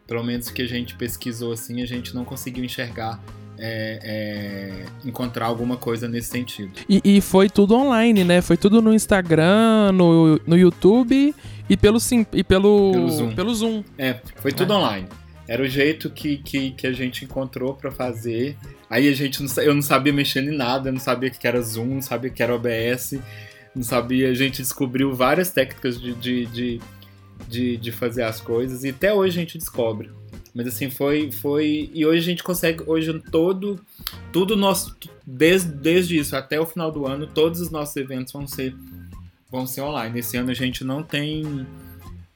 Pelo 0.05 0.23
menos 0.23 0.51
que 0.51 0.61
a 0.61 0.67
gente 0.67 0.95
pesquisou 0.95 1.51
assim, 1.51 1.81
a 1.81 1.85
gente 1.85 2.13
não 2.13 2.23
conseguiu 2.23 2.63
enxergar 2.63 3.19
é, 3.57 3.99
é, 4.01 5.07
encontrar 5.07 5.47
alguma 5.47 5.75
coisa 5.75 6.07
nesse 6.07 6.29
sentido. 6.29 6.71
E, 6.87 7.01
e, 7.03 7.21
foi 7.21 7.49
tudo 7.49 7.75
online, 7.75 8.23
né? 8.23 8.41
Foi 8.41 8.55
tudo 8.55 8.81
no 8.81 8.93
Instagram, 8.93 9.91
no, 9.91 10.39
no 10.47 10.57
YouTube 10.57 11.35
e 11.69 11.77
pelo, 11.77 12.00
sim, 12.00 12.25
e 12.33 12.44
pelo, 12.44 12.92
pelo, 12.92 13.10
Zoom. 13.10 13.36
pelo 13.36 13.56
Zoom. 13.56 13.83
É, 13.98 14.19
foi 14.38 14.51
tudo 14.51 14.74
é. 14.74 14.75
online. 14.75 15.07
Era 15.48 15.63
o 15.63 15.68
jeito 15.68 16.10
que, 16.10 16.38
que, 16.38 16.71
que 16.71 16.88
a 16.88 16.92
gente 16.92 17.25
encontrou 17.25 17.74
para 17.74 17.92
fazer. 17.92 18.56
Aí 18.89 19.07
a 19.07 19.13
gente 19.13 19.42
não, 19.42 19.63
eu 19.63 19.74
não 19.74 19.81
sabia 19.81 20.13
mexer 20.13 20.44
em 20.44 20.56
nada, 20.56 20.92
não 20.92 21.00
sabia 21.00 21.30
o 21.30 21.31
que 21.31 21.48
era 21.48 21.62
Zoom, 21.62 21.95
não 21.95 22.01
sabia 22.01 22.30
o 22.30 22.33
que 22.33 22.44
era 22.44 22.54
OBS, 22.54 23.19
não 23.75 23.83
sabia. 23.83 24.30
A 24.30 24.33
gente 24.33 24.62
descobriu 24.62 25.13
várias 25.13 25.51
técnicas 25.51 26.00
de, 26.00 26.13
de, 26.13 26.45
de, 26.48 26.81
de, 27.48 27.77
de 27.77 27.92
fazer 27.92 28.24
as 28.24 28.42
coisas 28.42 28.83
e 28.83 28.89
até 28.89 29.13
hoje 29.13 29.38
a 29.38 29.42
gente 29.42 29.57
descobre. 29.57 30.12
Mas 30.54 30.68
assim, 30.68 30.89
foi. 30.89 31.31
foi 31.31 31.89
e 31.94 32.06
hoje 32.06 32.19
a 32.19 32.25
gente 32.25 32.44
consegue. 32.44 32.83
Hoje 32.86 33.19
todo. 33.31 33.80
Tudo 34.31 34.56
nosso. 34.56 34.95
Desde, 35.25 35.71
desde 35.71 36.18
isso 36.18 36.36
até 36.36 36.60
o 36.60 36.66
final 36.66 36.92
do 36.92 37.06
ano, 37.06 37.27
todos 37.27 37.62
os 37.62 37.69
nossos 37.69 37.95
eventos 37.95 38.33
vão 38.33 38.48
ser, 38.48 38.75
vão 39.49 39.65
ser 39.65 39.81
online. 39.81 40.19
Esse 40.19 40.37
ano 40.37 40.51
a 40.51 40.53
gente 40.53 40.83
não 40.83 41.03
tem. 41.03 41.65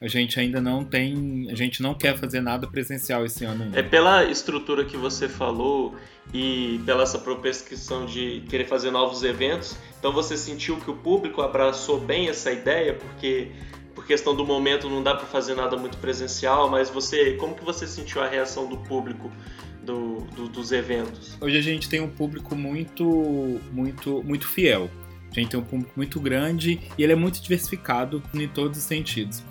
A 0.00 0.08
gente 0.08 0.38
ainda 0.38 0.60
não 0.60 0.84
tem. 0.84 1.48
A 1.50 1.54
gente 1.54 1.82
não 1.82 1.94
quer 1.94 2.16
fazer 2.16 2.40
nada 2.40 2.66
presencial 2.66 3.24
esse 3.24 3.44
ano. 3.44 3.64
Ainda. 3.64 3.78
É 3.78 3.82
pela 3.82 4.24
estrutura 4.24 4.84
que 4.84 4.96
você 4.96 5.28
falou 5.28 5.94
e 6.32 6.80
pela 6.84 7.02
essa 7.02 7.18
propensão 7.18 8.04
de 8.04 8.42
querer 8.48 8.66
fazer 8.66 8.90
novos 8.90 9.22
eventos. 9.22 9.76
Então 9.98 10.12
você 10.12 10.36
sentiu 10.36 10.76
que 10.76 10.90
o 10.90 10.96
público 10.96 11.40
abraçou 11.40 12.00
bem 12.00 12.28
essa 12.28 12.50
ideia, 12.50 12.94
porque 12.94 13.52
por 13.94 14.06
questão 14.06 14.34
do 14.34 14.44
momento 14.44 14.90
não 14.90 15.02
dá 15.02 15.14
para 15.14 15.26
fazer 15.26 15.54
nada 15.54 15.76
muito 15.76 15.96
presencial, 15.98 16.68
mas 16.68 16.90
você, 16.90 17.34
como 17.34 17.54
que 17.54 17.64
você 17.64 17.86
sentiu 17.86 18.20
a 18.20 18.28
reação 18.28 18.68
do 18.68 18.76
público 18.78 19.30
do, 19.82 20.20
do, 20.34 20.48
dos 20.48 20.72
eventos? 20.72 21.36
Hoje 21.40 21.56
a 21.56 21.62
gente 21.62 21.88
tem 21.88 22.00
um 22.00 22.10
público 22.10 22.56
muito, 22.56 23.60
muito, 23.72 24.22
muito 24.24 24.48
fiel. 24.48 24.90
A 25.36 25.40
gente 25.40 25.50
tem 25.50 25.60
um 25.60 25.64
público 25.64 25.92
muito 25.96 26.20
grande 26.20 26.80
e 26.96 27.02
ele 27.02 27.12
é 27.12 27.16
muito 27.16 27.40
diversificado 27.40 28.22
em 28.32 28.48
todos 28.48 28.78
os 28.78 28.84
sentidos. 28.84 29.42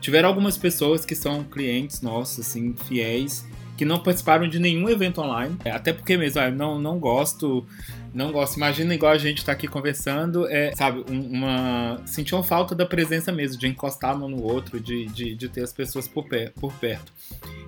Tiveram 0.00 0.28
algumas 0.28 0.56
pessoas 0.56 1.04
que 1.04 1.14
são 1.14 1.42
clientes 1.44 2.00
nossos, 2.00 2.46
assim, 2.46 2.74
fiéis, 2.86 3.44
que 3.78 3.84
não 3.84 4.00
participaram 4.00 4.48
de 4.48 4.58
nenhum 4.58 4.88
evento 4.88 5.20
online. 5.20 5.56
É, 5.64 5.70
até 5.70 5.92
porque 5.92 6.16
mesmo, 6.16 6.40
ah, 6.40 6.50
não, 6.50 6.80
não 6.80 6.98
gosto, 6.98 7.64
não 8.12 8.32
gosto. 8.32 8.56
Imagina 8.56 8.92
igual 8.92 9.12
a 9.12 9.18
gente 9.18 9.44
tá 9.44 9.52
aqui 9.52 9.68
conversando, 9.68 10.48
é, 10.48 10.74
sabe, 10.74 11.04
uma. 11.08 12.02
Sentiam 12.04 12.42
falta 12.42 12.74
da 12.74 12.84
presença 12.84 13.30
mesmo, 13.30 13.56
de 13.56 13.68
encostar 13.68 14.20
um 14.20 14.28
no 14.28 14.42
outro, 14.42 14.80
de, 14.80 15.06
de, 15.06 15.34
de 15.36 15.48
ter 15.48 15.62
as 15.62 15.72
pessoas 15.72 16.08
por, 16.08 16.26
por 16.60 16.72
perto. 16.74 17.12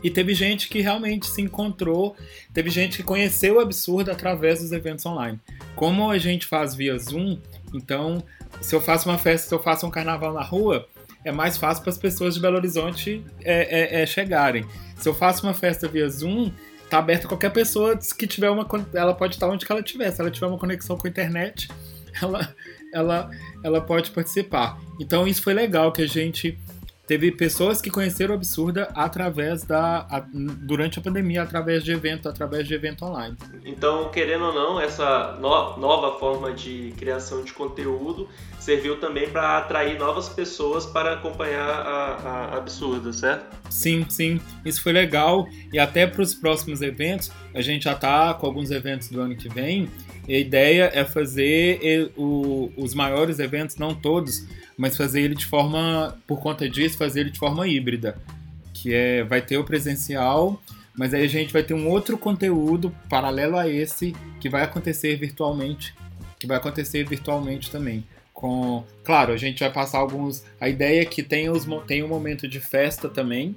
E 0.02 0.10
teve 0.10 0.34
gente 0.34 0.68
que 0.68 0.80
realmente 0.80 1.26
se 1.26 1.40
encontrou, 1.40 2.16
teve 2.52 2.70
gente 2.70 2.96
que 2.96 3.02
conheceu 3.04 3.56
o 3.56 3.60
absurdo 3.60 4.10
através 4.10 4.60
dos 4.60 4.72
eventos 4.72 5.06
online. 5.06 5.38
Como 5.76 6.10
a 6.10 6.18
gente 6.18 6.44
faz 6.44 6.74
via 6.74 6.98
Zoom, 6.98 7.38
então, 7.74 8.22
se 8.60 8.74
eu 8.74 8.80
faço 8.80 9.08
uma 9.08 9.18
festa, 9.18 9.48
se 9.48 9.54
eu 9.54 9.62
faço 9.62 9.86
um 9.86 9.90
carnaval 9.90 10.32
na 10.32 10.42
rua, 10.42 10.86
é 11.24 11.30
mais 11.30 11.58
fácil 11.58 11.82
para 11.82 11.90
as 11.90 11.98
pessoas 11.98 12.34
de 12.34 12.40
Belo 12.40 12.56
Horizonte 12.56 13.24
é, 13.40 13.98
é, 13.98 14.02
é, 14.02 14.06
chegarem. 14.06 14.64
Se 14.96 15.08
eu 15.08 15.14
faço 15.14 15.46
uma 15.46 15.54
festa 15.54 15.86
via 15.86 16.08
Zoom, 16.08 16.50
tá 16.88 16.98
aberto 16.98 17.26
a 17.26 17.28
qualquer 17.28 17.50
pessoa 17.50 17.96
que 17.96 18.26
tiver 18.26 18.50
uma. 18.50 18.66
Ela 18.94 19.14
pode 19.14 19.36
estar 19.36 19.48
onde 19.48 19.66
ela 19.68 19.80
estiver. 19.80 20.10
Se 20.10 20.20
ela 20.20 20.30
tiver 20.30 20.46
uma 20.46 20.58
conexão 20.58 20.96
com 20.96 21.06
a 21.06 21.10
internet, 21.10 21.68
ela, 22.20 22.54
ela, 22.92 23.30
ela 23.62 23.80
pode 23.80 24.10
participar. 24.10 24.78
Então 24.98 25.26
isso 25.26 25.42
foi 25.42 25.54
legal 25.54 25.92
que 25.92 26.02
a 26.02 26.08
gente 26.08 26.58
teve 27.10 27.32
pessoas 27.32 27.80
que 27.80 27.90
conheceram 27.90 28.34
o 28.34 28.36
Absurda 28.36 28.88
através 28.94 29.64
da 29.64 30.06
a, 30.08 30.24
durante 30.30 31.00
a 31.00 31.02
pandemia, 31.02 31.42
através 31.42 31.82
de 31.82 31.90
evento, 31.90 32.28
através 32.28 32.68
de 32.68 32.74
evento 32.74 33.04
online. 33.04 33.36
Então, 33.64 34.08
querendo 34.10 34.44
ou 34.44 34.54
não, 34.54 34.80
essa 34.80 35.32
no, 35.40 35.76
nova 35.76 36.20
forma 36.20 36.52
de 36.52 36.94
criação 36.96 37.42
de 37.42 37.52
conteúdo 37.52 38.28
serviu 38.60 39.00
também 39.00 39.28
para 39.28 39.58
atrair 39.58 39.98
novas 39.98 40.28
pessoas 40.28 40.86
para 40.86 41.14
acompanhar 41.14 41.68
a, 41.68 42.52
a 42.52 42.56
Absurda, 42.58 43.12
certo? 43.12 43.56
Sim, 43.68 44.06
sim, 44.08 44.40
isso 44.64 44.80
foi 44.80 44.92
legal 44.92 45.48
e 45.72 45.80
até 45.80 46.06
para 46.06 46.22
os 46.22 46.32
próximos 46.32 46.80
eventos, 46.80 47.32
a 47.54 47.60
gente 47.60 47.84
já 47.84 47.92
está 47.92 48.32
com 48.34 48.46
alguns 48.46 48.70
eventos 48.70 49.08
do 49.08 49.20
ano 49.20 49.36
que 49.36 49.48
vem. 49.48 49.88
A 50.28 50.32
ideia 50.32 50.90
é 50.92 51.04
fazer 51.04 52.12
o, 52.16 52.72
os 52.76 52.94
maiores 52.94 53.38
eventos, 53.38 53.76
não 53.76 53.94
todos, 53.94 54.46
mas 54.76 54.96
fazer 54.96 55.22
ele 55.22 55.34
de 55.34 55.46
forma, 55.46 56.16
por 56.26 56.40
conta 56.40 56.68
disso, 56.68 56.96
fazer 56.96 57.20
ele 57.20 57.30
de 57.30 57.38
forma 57.38 57.66
híbrida, 57.66 58.16
que 58.72 58.94
é 58.94 59.24
vai 59.24 59.42
ter 59.42 59.58
o 59.58 59.64
presencial, 59.64 60.60
mas 60.94 61.12
aí 61.12 61.24
a 61.24 61.28
gente 61.28 61.52
vai 61.52 61.62
ter 61.62 61.74
um 61.74 61.88
outro 61.88 62.16
conteúdo 62.16 62.94
paralelo 63.08 63.56
a 63.56 63.68
esse 63.68 64.14
que 64.40 64.48
vai 64.48 64.62
acontecer 64.62 65.16
virtualmente, 65.16 65.94
que 66.38 66.46
vai 66.46 66.56
acontecer 66.56 67.04
virtualmente 67.04 67.70
também. 67.70 68.04
Com, 68.32 68.84
claro, 69.04 69.32
a 69.32 69.36
gente 69.36 69.60
vai 69.60 69.70
passar 69.70 69.98
alguns. 69.98 70.44
A 70.60 70.68
ideia 70.68 71.02
é 71.02 71.04
que 71.04 71.22
tem, 71.22 71.50
os, 71.50 71.66
um 71.66 72.08
momento 72.08 72.48
de 72.48 72.60
festa 72.60 73.08
também 73.08 73.54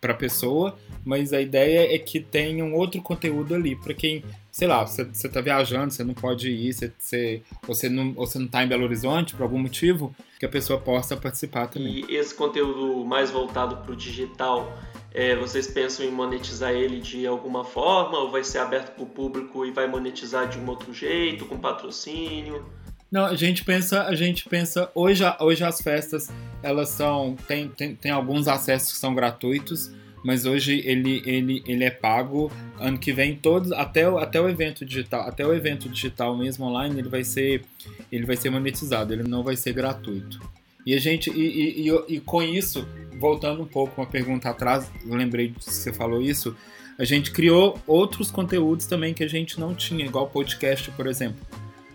para 0.00 0.12
a 0.12 0.16
pessoa, 0.16 0.78
mas 1.04 1.32
a 1.32 1.40
ideia 1.40 1.94
é 1.94 1.98
que 1.98 2.20
tenha 2.20 2.64
um 2.64 2.74
outro 2.74 3.00
conteúdo 3.02 3.54
ali 3.54 3.76
para 3.76 3.94
quem 3.94 4.22
sei 4.54 4.68
lá, 4.68 4.86
você, 4.86 5.02
você 5.02 5.28
tá 5.28 5.40
viajando, 5.40 5.92
você 5.92 6.04
não 6.04 6.14
pode 6.14 6.48
ir, 6.48 6.72
você, 6.72 6.92
você, 6.96 7.42
você, 7.66 7.88
não, 7.88 8.14
ou 8.14 8.24
você 8.24 8.38
não 8.38 8.46
tá 8.46 8.62
em 8.62 8.68
Belo 8.68 8.84
Horizonte 8.84 9.34
por 9.34 9.42
algum 9.42 9.58
motivo, 9.58 10.14
que 10.38 10.46
a 10.46 10.48
pessoa 10.48 10.78
possa 10.78 11.16
participar 11.16 11.66
também. 11.66 12.04
E 12.08 12.14
esse 12.14 12.32
conteúdo 12.32 13.04
mais 13.04 13.32
voltado 13.32 13.78
para 13.78 13.90
o 13.90 13.96
digital, 13.96 14.72
é, 15.12 15.34
vocês 15.34 15.66
pensam 15.66 16.06
em 16.06 16.10
monetizar 16.12 16.70
ele 16.70 17.00
de 17.00 17.26
alguma 17.26 17.64
forma, 17.64 18.16
ou 18.16 18.30
vai 18.30 18.44
ser 18.44 18.58
aberto 18.58 18.94
para 18.94 19.02
o 19.02 19.06
público 19.06 19.66
e 19.66 19.72
vai 19.72 19.88
monetizar 19.88 20.48
de 20.48 20.56
um 20.56 20.68
outro 20.68 20.94
jeito, 20.94 21.46
com 21.46 21.58
patrocínio? 21.58 22.64
Não, 23.10 23.26
a 23.26 23.34
gente 23.34 23.64
pensa, 23.64 24.04
a 24.04 24.14
gente 24.14 24.48
pensa, 24.48 24.88
hoje, 24.94 25.24
hoje 25.40 25.64
as 25.64 25.80
festas, 25.80 26.30
elas 26.62 26.90
são, 26.90 27.34
tem, 27.48 27.68
tem, 27.68 27.96
tem 27.96 28.12
alguns 28.12 28.46
acessos 28.46 28.92
que 28.92 28.98
são 28.98 29.16
gratuitos, 29.16 29.90
mas 30.24 30.46
hoje 30.46 30.82
ele, 30.86 31.22
ele, 31.26 31.62
ele 31.66 31.84
é 31.84 31.90
pago. 31.90 32.50
Ano 32.80 32.98
que 32.98 33.12
vem 33.12 33.36
todos 33.36 33.70
até 33.72 34.08
o, 34.08 34.18
até 34.18 34.40
o 34.40 34.48
evento 34.48 34.84
digital, 34.84 35.28
até 35.28 35.46
o 35.46 35.52
evento 35.52 35.88
digital 35.88 36.36
mesmo 36.36 36.64
online, 36.64 36.98
ele 36.98 37.08
vai 37.08 37.22
ser 37.22 37.62
ele 38.10 38.24
vai 38.24 38.36
ser 38.36 38.48
monetizado, 38.48 39.12
ele 39.12 39.22
não 39.22 39.44
vai 39.44 39.54
ser 39.54 39.74
gratuito. 39.74 40.40
E 40.86 40.94
a 40.94 40.98
gente 40.98 41.30
e, 41.30 41.86
e, 41.86 41.88
e, 41.88 42.14
e 42.16 42.20
com 42.20 42.42
isso, 42.42 42.88
voltando 43.20 43.62
um 43.62 43.66
pouco 43.66 44.00
uma 44.00 44.06
pergunta 44.06 44.48
atrás, 44.48 44.90
eu 45.06 45.14
lembrei 45.14 45.50
que 45.50 45.62
você 45.62 45.92
falou 45.92 46.22
isso, 46.22 46.56
a 46.98 47.04
gente 47.04 47.30
criou 47.30 47.78
outros 47.86 48.30
conteúdos 48.30 48.86
também 48.86 49.12
que 49.12 49.22
a 49.22 49.28
gente 49.28 49.60
não 49.60 49.74
tinha, 49.74 50.06
igual 50.06 50.28
podcast, 50.28 50.90
por 50.92 51.06
exemplo. 51.06 51.46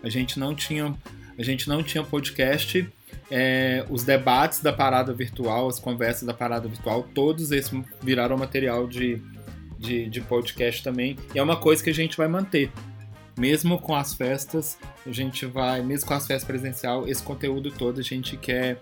A 0.02 0.08
gente 0.08 0.38
não 0.38 0.54
tinha 0.54 0.94
a 1.36 1.42
gente 1.42 1.68
não 1.68 1.82
tinha 1.82 2.04
podcast 2.04 2.86
é, 3.30 3.84
os 3.88 4.02
debates 4.02 4.60
da 4.60 4.72
parada 4.72 5.12
virtual, 5.12 5.68
as 5.68 5.78
conversas 5.78 6.24
da 6.24 6.34
parada 6.34 6.68
virtual, 6.68 7.06
todos 7.14 7.52
esses 7.52 7.70
viraram 8.02 8.36
material 8.36 8.86
de, 8.86 9.22
de, 9.78 10.08
de, 10.08 10.20
podcast 10.20 10.82
também. 10.82 11.16
E 11.34 11.38
é 11.38 11.42
uma 11.42 11.56
coisa 11.56 11.82
que 11.82 11.90
a 11.90 11.94
gente 11.94 12.16
vai 12.16 12.26
manter. 12.26 12.70
Mesmo 13.38 13.78
com 13.78 13.94
as 13.94 14.12
festas, 14.12 14.76
a 15.06 15.12
gente 15.12 15.46
vai, 15.46 15.80
mesmo 15.80 16.08
com 16.08 16.14
as 16.14 16.26
festas 16.26 16.44
presencial, 16.44 17.06
esse 17.06 17.22
conteúdo 17.22 17.70
todo 17.70 18.00
a 18.00 18.02
gente 18.02 18.36
quer 18.36 18.80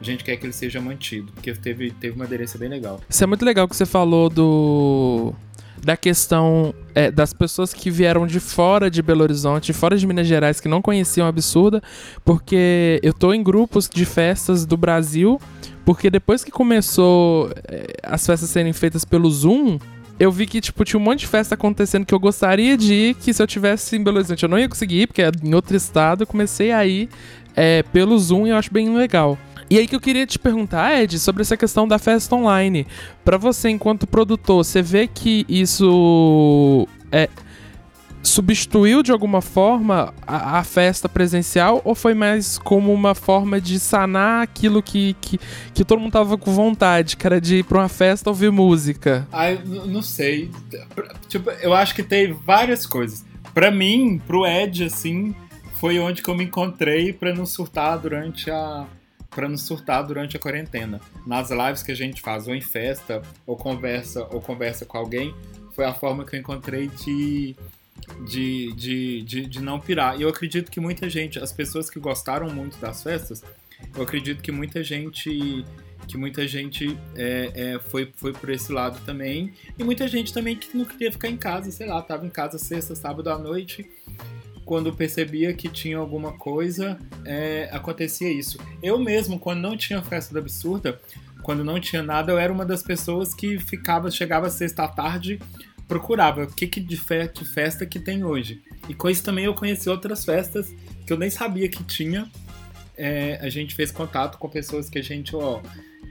a 0.00 0.04
gente 0.04 0.24
quer 0.24 0.36
que 0.36 0.46
ele 0.46 0.52
seja 0.54 0.80
mantido, 0.80 1.30
porque 1.32 1.52
teve, 1.52 1.90
teve 1.90 2.16
uma 2.16 2.24
aderência 2.24 2.58
bem 2.58 2.70
legal. 2.70 2.98
Isso 3.06 3.22
é 3.22 3.26
muito 3.26 3.44
legal 3.44 3.68
que 3.68 3.76
você 3.76 3.84
falou 3.84 4.30
do 4.30 5.34
da 5.82 5.96
questão 5.96 6.74
é, 6.94 7.10
das 7.10 7.32
pessoas 7.32 7.72
que 7.72 7.90
vieram 7.90 8.26
de 8.26 8.38
fora 8.38 8.90
de 8.90 9.02
Belo 9.02 9.22
Horizonte, 9.22 9.72
fora 9.72 9.96
de 9.96 10.06
Minas 10.06 10.26
Gerais, 10.26 10.60
que 10.60 10.68
não 10.68 10.82
conheciam 10.82 11.26
Absurda, 11.26 11.82
porque 12.24 13.00
eu 13.02 13.12
tô 13.12 13.32
em 13.32 13.42
grupos 13.42 13.88
de 13.88 14.04
festas 14.04 14.66
do 14.66 14.76
Brasil, 14.76 15.40
porque 15.84 16.10
depois 16.10 16.44
que 16.44 16.50
começou 16.50 17.50
é, 17.68 17.94
as 18.02 18.24
festas 18.26 18.50
serem 18.50 18.72
feitas 18.72 19.04
pelo 19.04 19.30
Zoom, 19.30 19.78
eu 20.18 20.30
vi 20.30 20.46
que, 20.46 20.60
tipo, 20.60 20.84
tinha 20.84 21.00
um 21.00 21.02
monte 21.02 21.20
de 21.20 21.26
festa 21.26 21.54
acontecendo 21.54 22.04
que 22.04 22.14
eu 22.14 22.20
gostaria 22.20 22.76
de 22.76 22.92
ir, 22.92 23.14
que 23.14 23.32
se 23.32 23.42
eu 23.42 23.46
tivesse 23.46 23.96
em 23.96 24.04
Belo 24.04 24.18
Horizonte 24.18 24.42
eu 24.42 24.48
não 24.50 24.58
ia 24.58 24.68
conseguir 24.68 25.02
ir, 25.02 25.06
porque 25.06 25.22
é 25.22 25.30
em 25.42 25.54
outro 25.54 25.74
estado, 25.74 26.24
eu 26.24 26.26
comecei 26.26 26.72
a 26.72 26.86
ir 26.86 27.08
é, 27.56 27.82
pelo 27.84 28.18
Zoom 28.18 28.46
e 28.46 28.50
eu 28.50 28.56
acho 28.56 28.70
bem 28.70 28.94
legal. 28.94 29.38
E 29.70 29.78
aí 29.78 29.86
que 29.86 29.94
eu 29.94 30.00
queria 30.00 30.26
te 30.26 30.36
perguntar, 30.36 31.00
Ed, 31.00 31.16
sobre 31.20 31.42
essa 31.42 31.56
questão 31.56 31.86
da 31.86 31.96
festa 31.96 32.34
online. 32.34 32.88
Para 33.24 33.38
você, 33.38 33.70
enquanto 33.70 34.04
produtor, 34.04 34.64
você 34.64 34.82
vê 34.82 35.06
que 35.06 35.46
isso 35.48 36.88
é, 37.12 37.28
substituiu 38.20 39.00
de 39.02 39.12
alguma 39.12 39.40
forma 39.40 40.12
a, 40.26 40.58
a, 40.58 40.64
festa 40.64 41.08
presencial 41.08 41.80
ou 41.84 41.94
foi 41.94 42.14
mais 42.14 42.58
como 42.58 42.92
uma 42.92 43.14
forma 43.14 43.60
de 43.60 43.78
sanar 43.78 44.42
aquilo 44.42 44.82
que, 44.82 45.14
que, 45.20 45.38
que 45.72 45.84
todo 45.84 46.00
mundo 46.00 46.12
tava 46.12 46.36
com 46.36 46.52
vontade, 46.52 47.16
era 47.22 47.40
de 47.40 47.58
ir 47.58 47.64
pra 47.64 47.78
uma 47.78 47.88
festa 47.88 48.28
ouvir 48.28 48.50
música? 48.50 49.24
Ah, 49.32 49.52
não 49.86 50.02
sei. 50.02 50.50
Tipo, 51.28 51.48
eu 51.62 51.72
acho 51.72 51.94
que 51.94 52.02
tem 52.02 52.32
várias 52.32 52.84
coisas. 52.84 53.24
Para 53.54 53.70
mim, 53.70 54.20
pro 54.26 54.44
Ed, 54.44 54.84
assim, 54.84 55.32
foi 55.74 56.00
onde 56.00 56.22
que 56.22 56.28
eu 56.28 56.34
me 56.34 56.42
encontrei 56.42 57.12
para 57.12 57.32
não 57.32 57.46
surtar 57.46 57.98
durante 57.98 58.50
a 58.50 58.84
para 59.30 59.48
nos 59.48 59.62
surtar 59.62 60.04
durante 60.04 60.36
a 60.36 60.40
quarentena. 60.40 61.00
Nas 61.26 61.50
lives 61.50 61.82
que 61.82 61.92
a 61.92 61.94
gente 61.94 62.20
faz, 62.20 62.48
ou 62.48 62.54
em 62.54 62.60
festa, 62.60 63.22
ou 63.46 63.56
conversa, 63.56 64.26
ou 64.30 64.40
conversa 64.40 64.84
com 64.84 64.98
alguém, 64.98 65.34
foi 65.72 65.84
a 65.84 65.94
forma 65.94 66.24
que 66.24 66.36
eu 66.36 66.40
encontrei 66.40 66.88
de, 66.88 67.54
de, 68.26 68.72
de, 68.72 69.22
de, 69.22 69.46
de 69.46 69.60
não 69.60 69.78
pirar. 69.78 70.18
E 70.18 70.22
eu 70.22 70.28
acredito 70.28 70.70
que 70.70 70.80
muita 70.80 71.08
gente, 71.08 71.38
as 71.38 71.52
pessoas 71.52 71.88
que 71.88 72.00
gostaram 72.00 72.50
muito 72.50 72.78
das 72.78 73.02
festas, 73.02 73.42
eu 73.94 74.02
acredito 74.02 74.42
que 74.42 74.52
muita 74.52 74.82
gente 74.82 75.64
que 76.08 76.18
muita 76.18 76.48
gente 76.48 76.98
é, 77.14 77.52
é, 77.54 77.78
foi, 77.78 78.10
foi 78.16 78.32
por 78.32 78.50
esse 78.50 78.72
lado 78.72 78.98
também. 79.04 79.52
E 79.78 79.84
muita 79.84 80.08
gente 80.08 80.32
também 80.32 80.56
que 80.56 80.76
não 80.76 80.84
queria 80.84 81.12
ficar 81.12 81.28
em 81.28 81.36
casa, 81.36 81.70
sei 81.70 81.86
lá, 81.86 82.02
tava 82.02 82.26
em 82.26 82.30
casa 82.30 82.58
sexta, 82.58 82.96
sábado 82.96 83.30
à 83.30 83.38
noite 83.38 83.88
quando 84.70 84.92
percebia 84.92 85.52
que 85.52 85.68
tinha 85.68 85.98
alguma 85.98 86.30
coisa, 86.30 86.96
é, 87.24 87.68
acontecia 87.72 88.30
isso. 88.30 88.56
Eu 88.80 89.00
mesmo, 89.00 89.36
quando 89.36 89.58
não 89.58 89.76
tinha 89.76 90.00
festa 90.00 90.32
da 90.32 90.38
absurda, 90.38 91.00
quando 91.42 91.64
não 91.64 91.80
tinha 91.80 92.04
nada, 92.04 92.30
eu 92.30 92.38
era 92.38 92.52
uma 92.52 92.64
das 92.64 92.80
pessoas 92.80 93.34
que 93.34 93.58
ficava, 93.58 94.12
chegava 94.12 94.48
sexta 94.48 94.84
à 94.84 94.88
tarde, 94.88 95.40
procurava 95.88 96.44
o 96.44 96.46
que, 96.46 96.68
que 96.68 96.78
de 96.78 96.96
fe 96.96 97.26
que 97.26 97.44
festa 97.44 97.84
que 97.84 97.98
tem 97.98 98.22
hoje. 98.22 98.62
E 98.88 98.94
com 98.94 99.10
isso 99.10 99.24
também 99.24 99.46
eu 99.46 99.54
conheci 99.54 99.90
outras 99.90 100.24
festas 100.24 100.72
que 101.04 101.12
eu 101.12 101.18
nem 101.18 101.30
sabia 101.30 101.68
que 101.68 101.82
tinha. 101.82 102.30
É, 102.96 103.40
a 103.42 103.48
gente 103.48 103.74
fez 103.74 103.90
contato 103.90 104.38
com 104.38 104.48
pessoas 104.48 104.88
que 104.88 105.00
a 105.00 105.02
gente, 105.02 105.34
ó, 105.34 105.60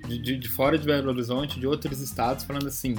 de, 0.05 0.35
de 0.35 0.49
fora 0.49 0.77
de 0.77 0.85
Belo 0.85 1.11
Horizonte, 1.11 1.61
de 1.61 1.65
outros 1.65 2.01
estados, 2.01 2.43
falando 2.43 2.67
assim: 2.67 2.97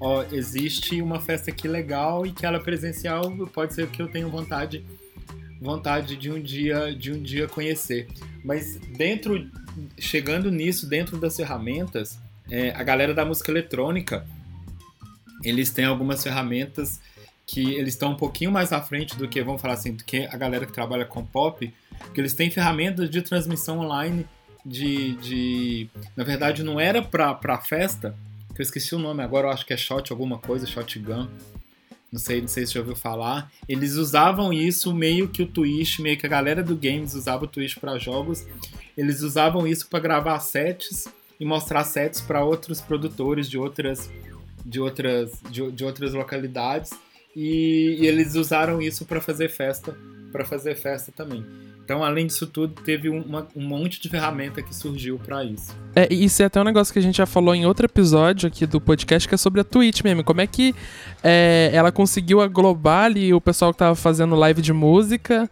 ó, 0.00 0.24
existe 0.32 1.00
uma 1.00 1.20
festa 1.20 1.50
aqui 1.50 1.66
legal 1.68 2.26
e 2.26 2.32
que 2.32 2.44
ela 2.44 2.56
é 2.58 2.60
presencial, 2.60 3.30
pode 3.48 3.74
ser 3.74 3.88
que 3.88 4.00
eu 4.00 4.08
tenha 4.08 4.26
vontade 4.26 4.84
vontade 5.60 6.16
de 6.16 6.30
um 6.30 6.40
dia 6.40 6.94
de 6.94 7.12
um 7.12 7.22
dia 7.22 7.48
conhecer. 7.48 8.06
Mas 8.44 8.76
dentro 8.96 9.50
chegando 9.98 10.50
nisso, 10.50 10.88
dentro 10.88 11.18
das 11.18 11.36
ferramentas, 11.36 12.18
é, 12.50 12.70
a 12.70 12.82
galera 12.82 13.12
da 13.12 13.24
música 13.24 13.50
eletrônica, 13.50 14.26
eles 15.42 15.70
têm 15.70 15.84
algumas 15.84 16.22
ferramentas 16.22 17.00
que 17.46 17.74
eles 17.74 17.94
estão 17.94 18.12
um 18.12 18.16
pouquinho 18.16 18.50
mais 18.50 18.72
à 18.72 18.80
frente 18.80 19.16
do 19.16 19.28
que, 19.28 19.42
vamos 19.42 19.62
falar 19.62 19.74
assim, 19.74 19.92
do 19.92 20.02
que 20.02 20.26
a 20.26 20.36
galera 20.36 20.66
que 20.66 20.72
trabalha 20.72 21.04
com 21.04 21.24
pop, 21.24 21.72
que 22.12 22.20
eles 22.20 22.34
têm 22.34 22.50
ferramentas 22.50 23.08
de 23.08 23.22
transmissão 23.22 23.78
online 23.78 24.26
de, 24.64 25.12
de 25.16 25.88
na 26.16 26.24
verdade 26.24 26.64
não 26.64 26.80
era 26.80 27.00
para 27.00 27.58
festa, 27.58 28.16
que 28.56 28.62
eu 28.62 28.64
esqueci 28.64 28.94
o 28.94 28.98
nome 28.98 29.22
agora, 29.22 29.46
eu 29.46 29.52
acho 29.52 29.66
que 29.66 29.74
é 29.74 29.76
Shot 29.76 30.10
alguma 30.10 30.38
coisa, 30.38 30.66
Shotgun. 30.66 31.28
Não 32.10 32.18
sei, 32.18 32.40
não 32.40 32.48
sei 32.48 32.66
se 32.66 32.72
já 32.72 32.80
ouviu 32.80 32.96
falar. 32.96 33.52
Eles 33.68 33.94
usavam 33.96 34.52
isso 34.52 34.94
meio 34.94 35.28
que 35.28 35.42
o 35.42 35.46
Twitch, 35.46 35.98
meio 35.98 36.16
que 36.16 36.24
a 36.24 36.28
galera 36.28 36.62
do 36.62 36.74
games 36.74 37.14
usava 37.14 37.44
o 37.44 37.48
Twitch 37.48 37.76
para 37.76 37.98
jogos. 37.98 38.46
Eles 38.96 39.20
usavam 39.20 39.66
isso 39.66 39.88
para 39.88 39.98
gravar 39.98 40.40
sets 40.40 41.06
e 41.38 41.44
mostrar 41.44 41.84
sets 41.84 42.20
para 42.20 42.42
outros 42.42 42.80
produtores 42.80 43.48
de 43.48 43.58
outras 43.58 44.10
de 44.64 44.80
outras 44.80 45.32
de, 45.50 45.70
de 45.70 45.84
outras 45.84 46.12
localidades 46.12 46.90
e, 47.36 47.98
e 48.00 48.06
eles 48.06 48.34
usaram 48.34 48.80
isso 48.80 49.04
para 49.04 49.20
fazer 49.20 49.50
festa, 49.50 49.96
para 50.32 50.44
fazer 50.44 50.74
festa 50.74 51.12
também. 51.12 51.44
Então, 51.86 52.02
além 52.02 52.26
disso 52.26 52.48
tudo, 52.48 52.82
teve 52.82 53.08
uma, 53.08 53.46
um 53.54 53.62
monte 53.62 54.00
de 54.00 54.08
ferramenta 54.08 54.60
que 54.60 54.74
surgiu 54.74 55.20
para 55.24 55.44
isso. 55.44 55.72
É, 55.94 56.12
isso 56.12 56.42
é 56.42 56.46
até 56.46 56.60
um 56.60 56.64
negócio 56.64 56.92
que 56.92 56.98
a 56.98 57.02
gente 57.02 57.16
já 57.16 57.26
falou 57.26 57.54
em 57.54 57.64
outro 57.64 57.86
episódio 57.86 58.48
aqui 58.48 58.66
do 58.66 58.80
podcast, 58.80 59.28
que 59.28 59.36
é 59.36 59.38
sobre 59.38 59.60
a 59.60 59.64
Twitch 59.64 60.02
mesmo. 60.02 60.24
Como 60.24 60.40
é 60.40 60.48
que 60.48 60.74
é, 61.22 61.70
ela 61.72 61.92
conseguiu 61.92 62.40
aglobar 62.40 63.04
ali 63.04 63.32
o 63.32 63.40
pessoal 63.40 63.72
que 63.72 63.78
tava 63.78 63.94
fazendo 63.94 64.34
live 64.34 64.60
de 64.60 64.72
música 64.72 65.48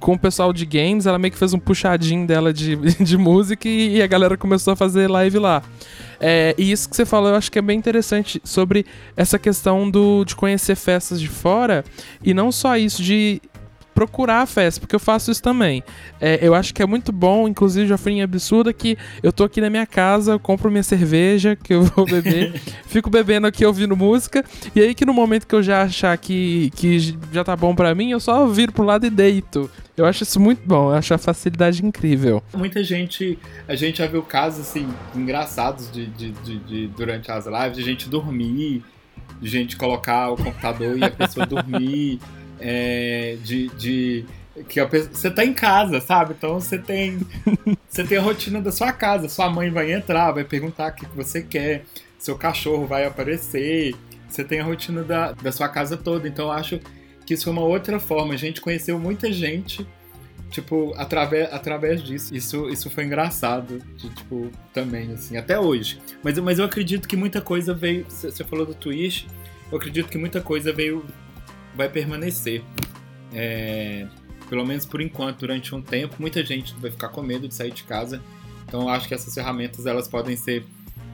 com 0.00 0.14
o 0.14 0.18
pessoal 0.18 0.52
de 0.52 0.66
games, 0.66 1.06
ela 1.06 1.18
meio 1.18 1.30
que 1.30 1.38
fez 1.38 1.54
um 1.54 1.58
puxadinho 1.58 2.26
dela 2.26 2.52
de, 2.52 2.74
de 2.98 3.16
música 3.16 3.68
e, 3.68 3.96
e 3.96 4.02
a 4.02 4.08
galera 4.08 4.36
começou 4.36 4.72
a 4.72 4.76
fazer 4.76 5.08
live 5.08 5.38
lá. 5.38 5.62
É, 6.20 6.52
e 6.58 6.70
isso 6.70 6.88
que 6.88 6.96
você 6.96 7.06
falou, 7.06 7.30
eu 7.30 7.36
acho 7.36 7.50
que 7.50 7.60
é 7.60 7.62
bem 7.62 7.78
interessante 7.78 8.40
sobre 8.44 8.84
essa 9.16 9.38
questão 9.38 9.88
do, 9.88 10.24
de 10.24 10.34
conhecer 10.34 10.74
festas 10.74 11.20
de 11.20 11.28
fora 11.28 11.84
e 12.22 12.34
não 12.34 12.52
só 12.52 12.76
isso 12.76 13.02
de 13.02 13.40
procurar 14.00 14.40
a 14.40 14.46
festa, 14.46 14.80
porque 14.80 14.96
eu 14.96 15.00
faço 15.00 15.30
isso 15.30 15.42
também. 15.42 15.82
É, 16.18 16.38
eu 16.40 16.54
acho 16.54 16.72
que 16.72 16.82
é 16.82 16.86
muito 16.86 17.12
bom, 17.12 17.46
inclusive 17.46 17.86
já 17.86 17.98
fui 17.98 18.12
em 18.12 18.22
absurda 18.22 18.72
que 18.72 18.96
eu 19.22 19.30
tô 19.30 19.44
aqui 19.44 19.60
na 19.60 19.68
minha 19.68 19.84
casa, 19.84 20.32
eu 20.32 20.40
compro 20.40 20.70
minha 20.70 20.82
cerveja 20.82 21.54
que 21.54 21.74
eu 21.74 21.82
vou 21.82 22.06
beber, 22.06 22.58
fico 22.88 23.10
bebendo 23.10 23.46
aqui 23.46 23.66
ouvindo 23.66 23.94
música, 23.94 24.42
e 24.74 24.80
aí 24.80 24.94
que 24.94 25.04
no 25.04 25.12
momento 25.12 25.46
que 25.46 25.54
eu 25.54 25.62
já 25.62 25.82
achar 25.82 26.16
que, 26.16 26.70
que 26.74 27.14
já 27.30 27.44
tá 27.44 27.54
bom 27.54 27.74
para 27.74 27.94
mim, 27.94 28.10
eu 28.10 28.20
só 28.20 28.46
viro 28.46 28.72
pro 28.72 28.84
lado 28.84 29.04
e 29.04 29.10
deito. 29.10 29.70
Eu 29.94 30.06
acho 30.06 30.22
isso 30.22 30.40
muito 30.40 30.66
bom, 30.66 30.88
eu 30.92 30.94
acho 30.94 31.12
a 31.12 31.18
facilidade 31.18 31.84
incrível. 31.84 32.42
Muita 32.56 32.82
gente, 32.82 33.38
a 33.68 33.74
gente 33.74 33.98
já 33.98 34.06
viu 34.06 34.22
casos 34.22 34.60
assim, 34.60 34.88
engraçados 35.14 35.92
de, 35.92 36.06
de, 36.06 36.30
de, 36.30 36.58
de 36.60 36.86
durante 36.86 37.30
as 37.30 37.44
lives, 37.44 37.76
de 37.76 37.82
gente 37.82 38.08
dormir, 38.08 38.82
de 39.42 39.48
gente 39.48 39.76
colocar 39.76 40.30
o 40.30 40.36
computador 40.36 40.96
e 40.96 41.04
a 41.04 41.10
pessoa 41.10 41.44
dormir 41.44 42.18
é, 42.60 43.36
de, 43.42 43.68
de 43.68 44.26
que 44.68 44.84
pessoa, 44.86 45.14
você 45.14 45.30
tá 45.30 45.44
em 45.44 45.54
casa, 45.54 46.00
sabe? 46.00 46.34
Então 46.36 46.60
você 46.60 46.78
tem 46.78 47.20
você 47.88 48.04
tem 48.04 48.18
a 48.18 48.22
rotina 48.22 48.60
da 48.60 48.72
sua 48.72 48.92
casa. 48.92 49.28
Sua 49.28 49.48
mãe 49.48 49.70
vai 49.70 49.92
entrar, 49.92 50.32
vai 50.32 50.44
perguntar 50.44 50.92
o 50.92 50.94
que 50.94 51.06
você 51.16 51.42
quer, 51.42 51.84
seu 52.18 52.36
cachorro 52.36 52.86
vai 52.86 53.04
aparecer. 53.06 53.94
Você 54.28 54.44
tem 54.44 54.60
a 54.60 54.64
rotina 54.64 55.02
da, 55.02 55.32
da 55.32 55.52
sua 55.52 55.68
casa 55.68 55.96
toda. 55.96 56.28
Então 56.28 56.46
eu 56.46 56.52
acho 56.52 56.80
que 57.26 57.34
isso 57.34 57.44
foi 57.44 57.52
uma 57.52 57.62
outra 57.62 57.98
forma. 57.98 58.34
A 58.34 58.36
gente 58.36 58.60
conheceu 58.60 58.98
muita 58.98 59.32
gente, 59.32 59.86
tipo, 60.50 60.92
através, 60.96 61.52
através 61.52 62.02
disso. 62.02 62.34
Isso, 62.34 62.68
isso 62.68 62.90
foi 62.90 63.04
engraçado, 63.04 63.80
de, 63.96 64.08
tipo, 64.10 64.50
também, 64.72 65.12
assim, 65.12 65.36
até 65.36 65.58
hoje. 65.58 66.00
Mas, 66.22 66.38
mas 66.38 66.58
eu 66.58 66.64
acredito 66.64 67.08
que 67.08 67.16
muita 67.16 67.40
coisa 67.40 67.74
veio. 67.74 68.04
Você 68.08 68.44
falou 68.44 68.66
do 68.66 68.74
Twitch, 68.74 69.26
eu 69.70 69.78
acredito 69.78 70.08
que 70.08 70.18
muita 70.18 70.40
coisa 70.40 70.72
veio 70.72 71.04
vai 71.80 71.88
permanecer. 71.88 72.62
É, 73.32 74.06
pelo 74.50 74.66
menos 74.66 74.84
por 74.84 75.00
enquanto, 75.00 75.40
durante 75.40 75.74
um 75.74 75.80
tempo, 75.80 76.16
muita 76.18 76.44
gente 76.44 76.74
vai 76.74 76.90
ficar 76.90 77.08
com 77.08 77.22
medo 77.22 77.48
de 77.48 77.54
sair 77.54 77.72
de 77.72 77.84
casa. 77.84 78.20
Então, 78.66 78.88
acho 78.88 79.08
que 79.08 79.14
essas 79.14 79.32
ferramentas 79.32 79.86
elas 79.86 80.06
podem 80.06 80.36
ser 80.36 80.66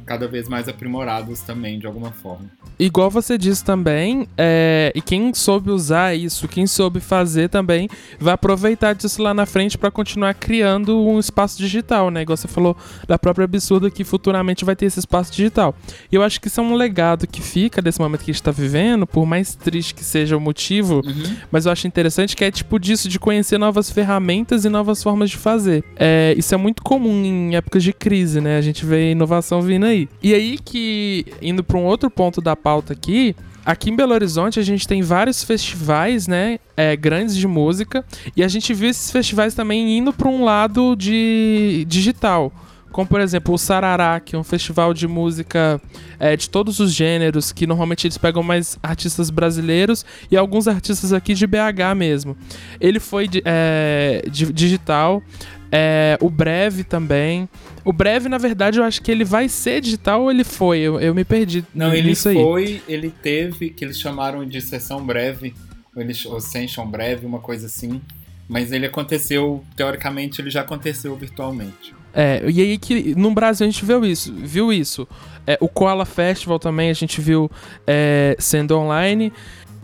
cada 0.07 0.29
vez 0.29 0.49
mais 0.49 0.69
aprimoradas 0.69 1.41
também, 1.41 1.79
de 1.79 1.87
alguma 1.87 2.13
forma. 2.13 2.47
Igual 2.79 3.11
você 3.11 3.37
disse 3.37 3.65
também, 3.65 4.29
é, 4.37 4.93
e 4.95 5.01
quem 5.01 5.33
soube 5.35 5.71
usar 5.71 6.15
isso, 6.15 6.47
quem 6.47 6.67
soube 6.67 7.01
fazer 7.01 7.49
também, 7.49 7.89
vai 8.19 8.35
aproveitar 8.35 8.95
disso 8.95 9.23
lá 9.23 9.35
na 9.35 9.47
frente 9.47 9.77
para 9.77 9.91
continuar 9.91 10.35
criando 10.35 11.01
um 11.01 11.19
espaço 11.19 11.59
digital, 11.59 12.11
né? 12.11 12.23
Igual 12.23 12.37
você 12.37 12.47
falou 12.47 12.77
da 13.09 13.19
própria 13.19 13.45
absurda 13.45 13.91
que 13.91 14.05
futuramente 14.05 14.65
vai 14.65 14.77
ter 14.77 14.87
esse 14.87 14.99
espaço 14.99 15.33
digital. 15.33 15.75
E 16.13 16.15
eu 16.15 16.23
acho 16.23 16.41
que 16.41 16.49
isso 16.49 16.61
é 16.61 16.63
um 16.63 16.75
legado 16.75 17.27
que 17.27 17.41
fica 17.41 17.81
desse 17.81 17.99
momento 17.99 18.25
que 18.25 18.31
a 18.31 18.35
gente 18.35 18.43
tá 18.43 18.51
vivendo, 18.51 19.07
por 19.07 19.25
mais 19.25 19.55
triste 19.55 19.95
que 19.95 20.05
seja 20.05 20.37
o 20.37 20.41
motivo, 20.41 20.97
uhum. 20.97 21.37
mas 21.51 21.65
eu 21.65 21.73
acho 21.73 21.87
interessante 21.87 22.37
que 22.37 22.45
é 22.45 22.51
tipo 22.51 22.79
disso, 22.79 23.09
de 23.09 23.19
conhecer 23.19 23.59
novas 23.59 23.91
ferramentas 23.91 24.65
e 24.67 24.69
novas 24.69 25.03
formas 25.03 25.31
de 25.31 25.39
fazer. 25.39 25.83
É, 25.97 26.35
isso 26.37 26.55
é 26.55 26.59
muito 26.59 26.83
comum 26.83 27.25
em 27.25 27.57
épocas 27.57 27.83
de 27.83 27.93
crise, 27.93 28.41
né? 28.41 28.59
A 28.59 28.61
gente 28.61 28.85
vê 28.85 29.13
inovação 29.13 29.63
vindo 29.63 29.87
aí. 29.87 29.96
E 30.23 30.35
aí 30.35 30.59
que, 30.59 31.27
indo 31.41 31.63
para 31.65 31.79
um 31.79 31.85
outro 31.85 32.11
ponto 32.11 32.41
da 32.41 32.55
pauta 32.55 32.93
aqui, 32.93 33.35
aqui 33.65 33.91
em 33.91 33.97
Belo 33.97 34.13
Horizonte 34.13 34.61
a 34.61 34.63
gente 34.63 34.87
tem 34.87 35.03
vários 35.03 35.43
festivais, 35.43 36.27
né, 36.27 36.59
é, 36.77 36.95
grandes 36.97 37.37
de 37.37 37.47
música, 37.47 38.05
e 38.37 38.43
a 38.43 38.49
gente 38.49 38.73
viu 38.75 38.89
esses 38.89 39.11
festivais 39.11 39.55
também 39.55 39.99
indo 39.99 40.13
para 40.13 40.29
um 40.29 40.45
lado 40.45 40.95
de 40.97 41.85
digital. 41.89 42.53
Como, 42.97 43.07
por 43.07 43.21
exemplo, 43.21 43.53
o 43.53 43.59
Sarará, 43.59 44.19
que 44.21 44.35
é 44.35 44.39
um 44.39 44.43
festival 44.43 44.95
de 44.95 45.07
música 45.07 45.79
é, 46.19 46.35
de 46.35 46.49
todos 46.49 46.81
os 46.81 46.91
gêneros, 46.95 47.53
que 47.53 47.67
normalmente 47.67 48.07
eles 48.07 48.17
pegam 48.17 48.43
mais 48.43 48.79
artistas 48.83 49.29
brasileiros 49.29 50.03
e 50.31 50.37
alguns 50.37 50.67
artistas 50.67 51.13
aqui 51.13 51.35
de 51.35 51.47
BH 51.47 51.95
mesmo. 51.95 52.35
Ele 52.81 52.99
foi 52.99 53.29
é, 53.45 54.25
digital, 54.31 55.23
é, 55.71 56.19
o 56.21 56.31
Breve 56.31 56.85
também. 56.85 57.49
O 57.85 57.93
Breve, 57.93 58.29
na 58.29 58.39
verdade, 58.39 58.79
eu 58.79 58.85
acho 58.85 59.03
que 59.03 59.11
ele 59.11 59.25
vai 59.25 59.49
ser 59.49 59.81
digital 59.81 60.23
ou 60.23 60.31
ele 60.31 60.45
foi? 60.45 60.81
Eu, 60.81 61.01
eu 61.01 61.15
me 61.15 61.25
perdi. 61.25 61.65
Não, 61.75 61.95
ele 61.95 62.15
foi, 62.15 62.83
ele 62.89 63.11
teve, 63.11 63.71
que 63.71 63.85
eles 63.85 63.99
chamaram 63.99 64.45
de 64.45 64.61
sessão 64.61 65.05
breve, 65.05 65.55
ou, 65.95 66.03
eles, 66.03 66.25
ou 66.27 66.41
session 66.41 66.87
breve, 66.87 67.27
uma 67.27 67.39
coisa 67.39 67.67
assim. 67.67 68.01
Mas 68.49 68.71
ele 68.71 68.87
aconteceu, 68.87 69.65
teoricamente, 69.77 70.41
ele 70.41 70.51
já 70.51 70.61
aconteceu 70.61 71.15
virtualmente. 71.17 71.95
É, 72.15 72.43
e 72.49 72.63
aí 72.63 72.79
que 72.79 73.15
no 73.15 73.31
Brasil 73.33 73.67
a 73.67 73.71
gente 73.71 73.85
viu 73.85 74.05
isso, 74.05 74.33
viu 74.33 74.73
isso. 74.73 75.07
É, 75.47 75.59
o 75.61 75.69
Koala 75.69 76.07
Festival 76.07 76.59
também 76.59 76.89
a 76.89 76.95
gente 76.95 77.21
viu 77.21 77.51
é, 77.87 78.35
sendo 78.39 78.77
online. 78.77 79.33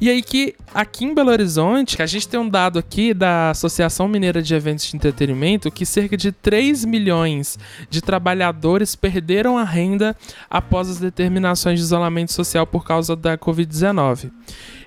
E 0.02 0.10
aí 0.10 0.20
que 0.20 0.56
aqui 0.74 1.04
em 1.04 1.14
Belo 1.14 1.30
Horizonte, 1.30 2.02
a 2.02 2.06
gente 2.06 2.26
tem 2.26 2.40
um 2.40 2.48
dado 2.48 2.76
aqui 2.76 3.14
da 3.14 3.50
Associação 3.50 4.08
Mineira 4.08 4.42
de 4.42 4.52
Eventos 4.52 4.84
de 4.86 4.96
Entretenimento 4.96 5.70
que 5.70 5.86
cerca 5.86 6.16
de 6.16 6.32
3 6.32 6.84
milhões 6.84 7.56
de 7.88 8.02
trabalhadores 8.02 8.96
perderam 8.96 9.56
a 9.56 9.62
renda 9.62 10.16
após 10.50 10.90
as 10.90 10.98
determinações 10.98 11.78
de 11.78 11.84
isolamento 11.84 12.32
social 12.32 12.66
por 12.66 12.84
causa 12.84 13.14
da 13.14 13.38
Covid-19. 13.38 14.32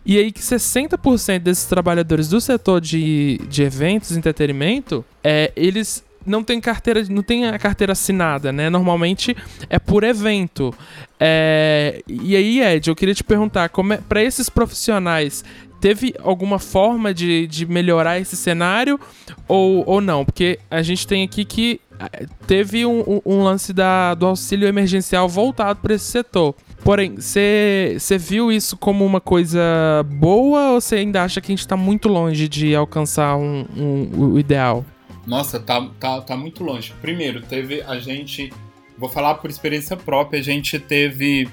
E 0.05 0.17
aí 0.17 0.33
que 0.33 0.41
60% 0.41 1.39
desses 1.39 1.63
trabalhadores 1.63 2.27
do 2.27 2.41
setor 2.41 2.81
de, 2.81 3.39
de 3.47 3.63
eventos 3.63 4.11
e 4.11 4.17
entretenimento, 4.17 5.05
é, 5.23 5.49
eles 5.55 6.03
não 6.25 6.43
tem 6.43 6.59
carteira, 6.59 7.03
não 7.09 7.21
tem 7.21 7.47
a 7.47 7.59
carteira 7.59 7.93
assinada, 7.93 8.51
né? 8.51 8.69
Normalmente 8.69 9.35
é 9.69 9.79
por 9.79 10.03
evento. 10.03 10.73
É, 11.19 12.01
e 12.07 12.35
aí, 12.35 12.61
Ed, 12.61 12.89
eu 12.89 12.95
queria 12.95 13.13
te 13.13 13.23
perguntar, 13.23 13.69
como 13.69 13.93
é, 13.93 13.97
para 13.97 14.23
esses 14.23 14.49
profissionais, 14.49 15.43
teve 15.79 16.15
alguma 16.23 16.59
forma 16.59 17.13
de, 17.13 17.47
de 17.47 17.65
melhorar 17.65 18.19
esse 18.19 18.35
cenário 18.35 18.99
ou, 19.47 19.83
ou 19.87 20.01
não? 20.01 20.25
Porque 20.25 20.59
a 20.69 20.81
gente 20.81 21.05
tem 21.05 21.23
aqui 21.23 21.45
que 21.45 21.79
é, 21.99 22.25
teve 22.47 22.85
um, 22.85 23.21
um 23.25 23.43
lance 23.43 23.71
da, 23.71 24.13
do 24.13 24.25
auxílio 24.25 24.67
emergencial 24.67 25.29
voltado 25.29 25.79
para 25.81 25.93
esse 25.93 26.05
setor. 26.05 26.55
Porém, 26.83 27.15
você 27.15 27.97
viu 28.19 28.51
isso 28.51 28.77
como 28.77 29.03
uma 29.05 29.19
coisa 29.19 29.59
boa 30.05 30.71
ou 30.71 30.81
você 30.81 30.97
ainda 30.97 31.23
acha 31.23 31.41
que 31.41 31.51
a 31.51 31.53
gente 31.53 31.61
está 31.61 31.75
muito 31.75 32.07
longe 32.07 32.47
de 32.47 32.75
alcançar 32.75 33.35
um, 33.37 33.65
um, 33.75 34.33
o 34.33 34.39
ideal? 34.39 34.85
Nossa, 35.25 35.59
tá, 35.59 35.89
tá, 35.99 36.21
tá 36.21 36.37
muito 36.37 36.63
longe. 36.63 36.93
Primeiro, 37.01 37.41
teve 37.41 37.81
a 37.81 37.99
gente. 37.99 38.51
Vou 38.97 39.09
falar 39.09 39.35
por 39.35 39.49
experiência 39.49 39.97
própria, 39.97 40.39
a 40.39 40.43
gente 40.43 40.79
teve. 40.79 41.49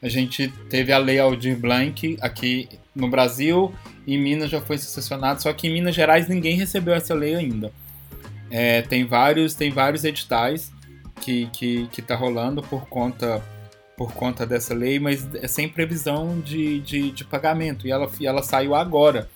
A 0.00 0.08
gente 0.08 0.48
teve 0.70 0.92
a 0.92 0.98
Lei 0.98 1.18
Aldir 1.18 1.58
Blanc 1.58 2.16
aqui 2.20 2.68
no 2.94 3.08
Brasil, 3.08 3.74
em 4.06 4.18
Minas 4.18 4.50
já 4.50 4.60
foi 4.60 4.78
secessionado, 4.78 5.42
só 5.42 5.52
que 5.52 5.66
em 5.66 5.72
Minas 5.72 5.94
Gerais 5.94 6.28
ninguém 6.28 6.56
recebeu 6.56 6.94
essa 6.94 7.14
lei 7.14 7.34
ainda. 7.34 7.72
É, 8.50 8.82
tem 8.82 9.04
vários 9.04 9.54
tem 9.54 9.70
vários 9.70 10.04
editais 10.04 10.72
que, 11.20 11.46
que, 11.52 11.88
que 11.88 12.00
tá 12.00 12.14
rolando 12.14 12.62
por 12.62 12.86
conta 12.88 13.42
por 13.96 14.12
conta 14.12 14.46
dessa 14.46 14.74
lei, 14.74 14.98
mas 14.98 15.26
é 15.36 15.48
sem 15.48 15.68
previsão 15.68 16.38
de, 16.40 16.80
de, 16.80 17.10
de 17.10 17.24
pagamento. 17.24 17.86
E 17.86 17.90
ela, 17.90 18.10
ela 18.22 18.42
saiu 18.42 18.74
agora. 18.74 19.28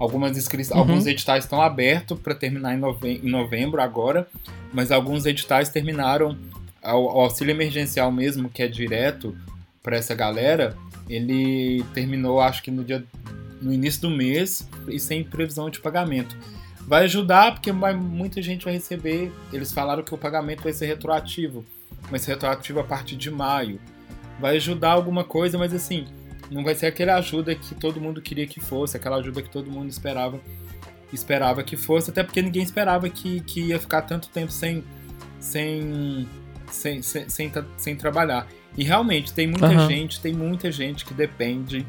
Algumas 0.00 0.36
inscrições, 0.36 0.74
uhum. 0.74 0.80
alguns 0.80 1.06
editais 1.06 1.44
estão 1.44 1.60
abertos 1.60 2.18
para 2.18 2.34
terminar 2.34 2.74
em, 2.74 2.78
nove, 2.78 3.20
em 3.22 3.30
novembro 3.30 3.82
agora, 3.82 4.26
mas 4.72 4.90
alguns 4.90 5.26
editais 5.26 5.68
terminaram 5.68 6.36
o 6.82 7.20
auxílio 7.20 7.52
emergencial 7.52 8.10
mesmo, 8.10 8.48
que 8.48 8.62
é 8.62 8.66
direto 8.66 9.36
para 9.82 9.96
essa 9.96 10.14
galera, 10.14 10.74
ele 11.08 11.84
terminou 11.92 12.40
acho 12.40 12.62
que 12.62 12.70
no 12.70 12.82
dia 12.82 13.04
no 13.60 13.72
início 13.72 14.00
do 14.02 14.10
mês 14.10 14.66
e 14.88 14.98
sem 14.98 15.22
previsão 15.22 15.68
de 15.68 15.80
pagamento. 15.80 16.36
Vai 16.86 17.04
ajudar 17.04 17.52
porque 17.52 17.70
vai, 17.70 17.94
muita 17.94 18.40
gente 18.40 18.64
vai 18.64 18.74
receber. 18.74 19.30
Eles 19.52 19.70
falaram 19.70 20.02
que 20.02 20.14
o 20.14 20.18
pagamento 20.18 20.62
vai 20.62 20.72
ser 20.72 20.86
retroativo, 20.86 21.64
mas 22.10 22.24
retroativo 22.24 22.80
a 22.80 22.84
partir 22.84 23.16
de 23.16 23.30
maio. 23.30 23.78
Vai 24.40 24.56
ajudar 24.56 24.92
alguma 24.92 25.22
coisa, 25.22 25.58
mas 25.58 25.74
assim, 25.74 26.06
não 26.50 26.64
vai 26.64 26.74
ser 26.74 26.86
aquela 26.86 27.14
ajuda 27.16 27.54
que 27.54 27.74
todo 27.74 28.00
mundo 28.00 28.20
queria 28.20 28.46
que 28.46 28.60
fosse, 28.60 28.96
aquela 28.96 29.16
ajuda 29.16 29.40
que 29.42 29.50
todo 29.50 29.70
mundo 29.70 29.88
esperava 29.88 30.40
esperava 31.12 31.62
que 31.62 31.76
fosse, 31.76 32.10
até 32.10 32.22
porque 32.22 32.40
ninguém 32.40 32.62
esperava 32.62 33.08
que, 33.08 33.40
que 33.40 33.60
ia 33.60 33.78
ficar 33.78 34.02
tanto 34.02 34.28
tempo 34.28 34.52
sem, 34.52 34.84
sem, 35.40 36.28
sem, 36.70 37.02
sem, 37.02 37.28
sem, 37.28 37.52
sem 37.76 37.96
trabalhar. 37.96 38.46
E 38.76 38.84
realmente 38.84 39.32
tem 39.32 39.46
muita 39.46 39.68
uhum. 39.68 39.88
gente, 39.88 40.20
tem 40.20 40.32
muita 40.32 40.70
gente 40.70 41.04
que 41.04 41.12
depende 41.12 41.84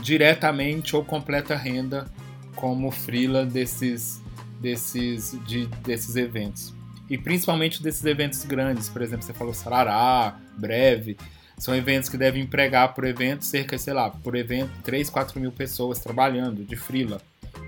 diretamente 0.00 0.96
ou 0.96 1.04
completa 1.04 1.54
renda 1.54 2.06
como 2.54 2.90
frila 2.90 3.44
desses, 3.44 4.22
desses, 4.60 5.38
de, 5.46 5.66
desses 5.84 6.16
eventos. 6.16 6.74
E 7.08 7.16
principalmente 7.16 7.82
desses 7.82 8.04
eventos 8.04 8.44
grandes, 8.44 8.88
por 8.88 9.02
exemplo, 9.02 9.24
você 9.24 9.32
falou 9.32 9.54
Sarará, 9.54 10.38
Breve, 10.56 11.16
são 11.58 11.74
eventos 11.74 12.08
que 12.08 12.16
devem 12.16 12.42
empregar 12.42 12.94
por 12.94 13.04
evento 13.04 13.44
cerca, 13.44 13.78
sei 13.78 13.94
lá, 13.94 14.10
por 14.10 14.36
evento 14.36 14.70
3, 14.82 15.08
4 15.08 15.40
mil 15.40 15.52
pessoas 15.52 15.98
trabalhando 15.98 16.64
de 16.64 16.76
frila. 16.76 17.20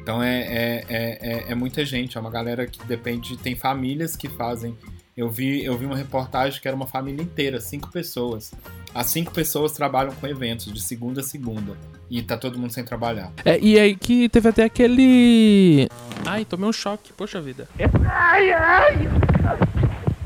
Então 0.03 0.23
é, 0.23 0.41
é, 0.41 0.85
é, 0.89 1.45
é, 1.49 1.55
muita 1.55 1.85
gente, 1.85 2.17
é 2.17 2.21
uma 2.21 2.31
galera 2.31 2.67
que 2.67 2.85
depende, 2.87 3.37
tem 3.37 3.55
famílias 3.55 4.17
que 4.17 4.29
fazem. 4.29 4.77
Eu 5.17 5.29
vi, 5.29 5.65
eu 5.65 5.77
vi 5.77 5.85
uma 5.85 5.97
reportagem 5.97 6.61
que 6.61 6.69
era 6.69 6.77
uma 6.77 6.87
família 6.87 7.23
inteira, 7.23 7.61
cinco 7.61 7.91
pessoas. 7.91 8.53
As 8.95 9.09
cinco 9.09 9.33
pessoas 9.33 9.73
trabalham 9.73 10.15
com 10.15 10.27
eventos 10.27 10.73
de 10.73 10.81
segunda 10.81 11.21
a 11.21 11.25
segunda. 11.25 11.77
E 12.11 12.23
tá 12.23 12.37
todo 12.37 12.59
mundo 12.59 12.73
sem 12.73 12.85
trabalhar. 12.85 13.33
É, 13.45 13.59
e 13.59 13.79
aí 13.79 13.97
que 13.97 14.29
teve 14.29 14.49
até 14.49 14.65
aquele. 14.65 15.89
Ai, 16.25 16.45
tomei 16.45 16.69
um 16.69 16.73
choque, 16.73 17.13
poxa 17.13 17.41
vida. 17.41 17.69
Ai, 18.07 18.53
ai! 18.53 19.78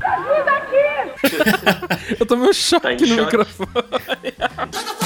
Ajuda 0.03 0.51
aqui! 0.51 2.15
eu 2.19 2.25
tomei 2.25 2.49
um 2.49 2.53
choque 2.53 2.81
tá 2.81 2.91
no 2.91 3.07
choque. 3.07 3.21
microfone. 3.21 3.69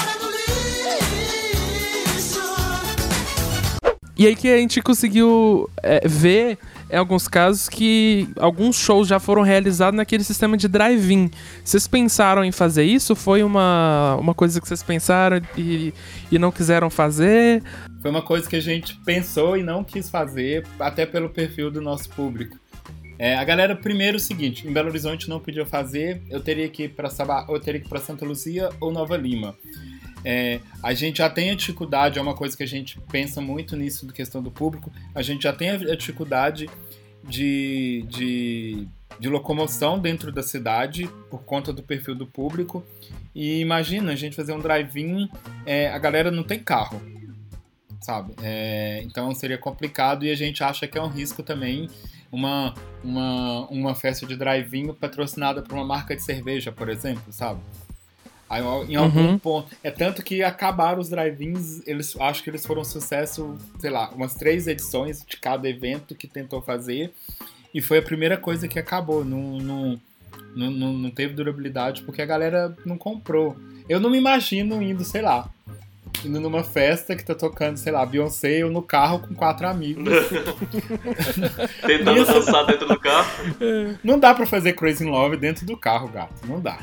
E 4.19 4.25
aí 4.25 4.35
que 4.35 4.47
a 4.47 4.57
gente 4.57 4.81
conseguiu 4.81 5.69
é, 5.83 6.07
ver 6.07 6.57
em 6.89 6.97
alguns 6.97 7.27
casos 7.27 7.69
que 7.69 8.27
alguns 8.37 8.75
shows 8.75 9.07
já 9.07 9.19
foram 9.19 9.43
realizados 9.43 9.95
naquele 9.95 10.23
sistema 10.23 10.57
de 10.57 10.67
drive-in. 10.67 11.29
Vocês 11.63 11.87
pensaram 11.87 12.43
em 12.43 12.51
fazer 12.51 12.83
isso? 12.83 13.15
Foi 13.15 13.43
uma, 13.43 14.15
uma 14.19 14.33
coisa 14.33 14.59
que 14.59 14.67
vocês 14.67 14.81
pensaram 14.81 15.39
e, 15.55 15.93
e 16.31 16.39
não 16.39 16.51
quiseram 16.51 16.89
fazer? 16.89 17.61
Foi 18.01 18.09
uma 18.09 18.23
coisa 18.23 18.49
que 18.49 18.55
a 18.55 18.61
gente 18.61 18.99
pensou 19.05 19.55
e 19.55 19.61
não 19.61 19.83
quis 19.83 20.09
fazer, 20.09 20.65
até 20.79 21.05
pelo 21.05 21.29
perfil 21.29 21.69
do 21.69 21.79
nosso 21.79 22.09
público. 22.09 22.57
É, 23.19 23.35
a 23.35 23.43
galera, 23.43 23.75
primeiro, 23.75 24.17
o 24.17 24.19
seguinte: 24.19 24.67
em 24.67 24.71
Belo 24.71 24.89
Horizonte 24.89 25.29
não 25.29 25.39
podia 25.39 25.65
fazer, 25.65 26.21
eu 26.29 26.41
teria 26.41 26.69
que 26.69 26.83
ir 26.83 26.89
para 26.89 27.09
eu 27.49 27.59
teria 27.59 27.79
que 27.79 27.87
ir 27.87 27.89
para 27.89 27.99
Santa 27.99 28.25
Luzia 28.25 28.69
ou 28.79 28.91
Nova 28.91 29.17
Lima. 29.17 29.55
É, 30.23 30.59
a 30.83 30.93
gente 30.93 31.19
já 31.19 31.29
tem 31.29 31.51
a 31.51 31.55
dificuldade, 31.55 32.19
é 32.19 32.21
uma 32.21 32.35
coisa 32.35 32.55
que 32.55 32.63
a 32.63 32.67
gente 32.67 32.99
pensa 33.11 33.39
muito 33.39 33.75
nisso, 33.75 34.05
da 34.05 34.13
questão 34.13 34.41
do 34.41 34.51
público, 34.51 34.91
a 35.13 35.21
gente 35.21 35.43
já 35.43 35.53
tem 35.53 35.69
a 35.69 35.95
dificuldade 35.95 36.69
de, 37.23 38.05
de, 38.07 38.87
de 39.19 39.29
locomoção 39.29 39.99
dentro 39.99 40.31
da 40.31 40.43
cidade 40.43 41.09
por 41.29 41.43
conta 41.43 41.71
do 41.71 41.83
perfil 41.83 42.15
do 42.15 42.25
público. 42.25 42.83
E 43.33 43.59
imagina 43.59 44.11
a 44.11 44.15
gente 44.15 44.35
fazer 44.35 44.53
um 44.53 44.59
drive-in, 44.59 45.29
é, 45.65 45.89
a 45.89 45.97
galera 45.97 46.31
não 46.31 46.43
tem 46.43 46.59
carro, 46.59 47.01
sabe? 48.01 48.33
É, 48.41 49.01
então 49.03 49.33
seria 49.33 49.57
complicado 49.57 50.25
e 50.25 50.31
a 50.31 50.35
gente 50.35 50.63
acha 50.63 50.87
que 50.87 50.97
é 50.97 51.01
um 51.01 51.09
risco 51.09 51.43
também 51.43 51.87
uma, 52.31 52.73
uma, 53.03 53.67
uma 53.67 53.95
festa 53.95 54.25
de 54.25 54.35
drive-in 54.35 54.93
patrocinada 54.93 55.61
por 55.61 55.73
uma 55.73 55.85
marca 55.85 56.15
de 56.15 56.23
cerveja, 56.23 56.71
por 56.71 56.89
exemplo, 56.89 57.31
sabe? 57.31 57.59
Aí, 58.49 58.61
em 58.89 58.95
algum 58.95 59.31
uhum. 59.31 59.37
ponto. 59.37 59.75
É 59.83 59.91
tanto 59.91 60.23
que 60.23 60.41
acabaram 60.41 60.99
os 60.99 61.09
drive-ins, 61.09 61.85
eles 61.85 62.15
acho 62.19 62.43
que 62.43 62.49
eles 62.49 62.65
foram 62.65 62.81
um 62.81 62.85
sucesso, 62.85 63.57
sei 63.77 63.89
lá, 63.89 64.09
umas 64.11 64.35
três 64.35 64.67
edições 64.67 65.25
de 65.25 65.37
cada 65.37 65.67
evento 65.69 66.15
que 66.15 66.27
tentou 66.27 66.61
fazer. 66.61 67.13
E 67.73 67.81
foi 67.81 67.97
a 67.97 68.01
primeira 68.01 68.37
coisa 68.37 68.67
que 68.67 68.79
acabou. 68.79 69.25
Não, 69.25 69.57
não, 69.57 70.01
não, 70.55 70.93
não 70.93 71.11
teve 71.11 71.33
durabilidade 71.33 72.03
porque 72.03 72.21
a 72.21 72.25
galera 72.25 72.75
não 72.85 72.97
comprou. 72.97 73.57
Eu 73.89 73.99
não 73.99 74.09
me 74.09 74.17
imagino 74.17 74.81
indo, 74.81 75.03
sei 75.03 75.21
lá, 75.21 75.49
indo 76.25 76.39
numa 76.39 76.63
festa 76.63 77.15
que 77.15 77.23
tá 77.23 77.35
tocando, 77.35 77.77
sei 77.77 77.91
lá, 77.91 78.05
Beyoncé 78.05 78.63
ou 78.63 78.71
no 78.71 78.81
carro 78.81 79.19
com 79.19 79.33
quatro 79.33 79.67
amigos. 79.67 80.05
Tentando 81.85 82.25
dançar 82.25 82.65
dentro 82.65 82.87
do 82.87 82.99
carro. 82.99 83.29
Não 84.03 84.19
dá 84.19 84.33
pra 84.33 84.45
fazer 84.45 84.73
Crazy 84.73 85.05
Love 85.05 85.37
dentro 85.37 85.65
do 85.65 85.77
carro, 85.77 86.07
gato. 86.07 86.45
Não 86.47 86.59
dá. 86.59 86.79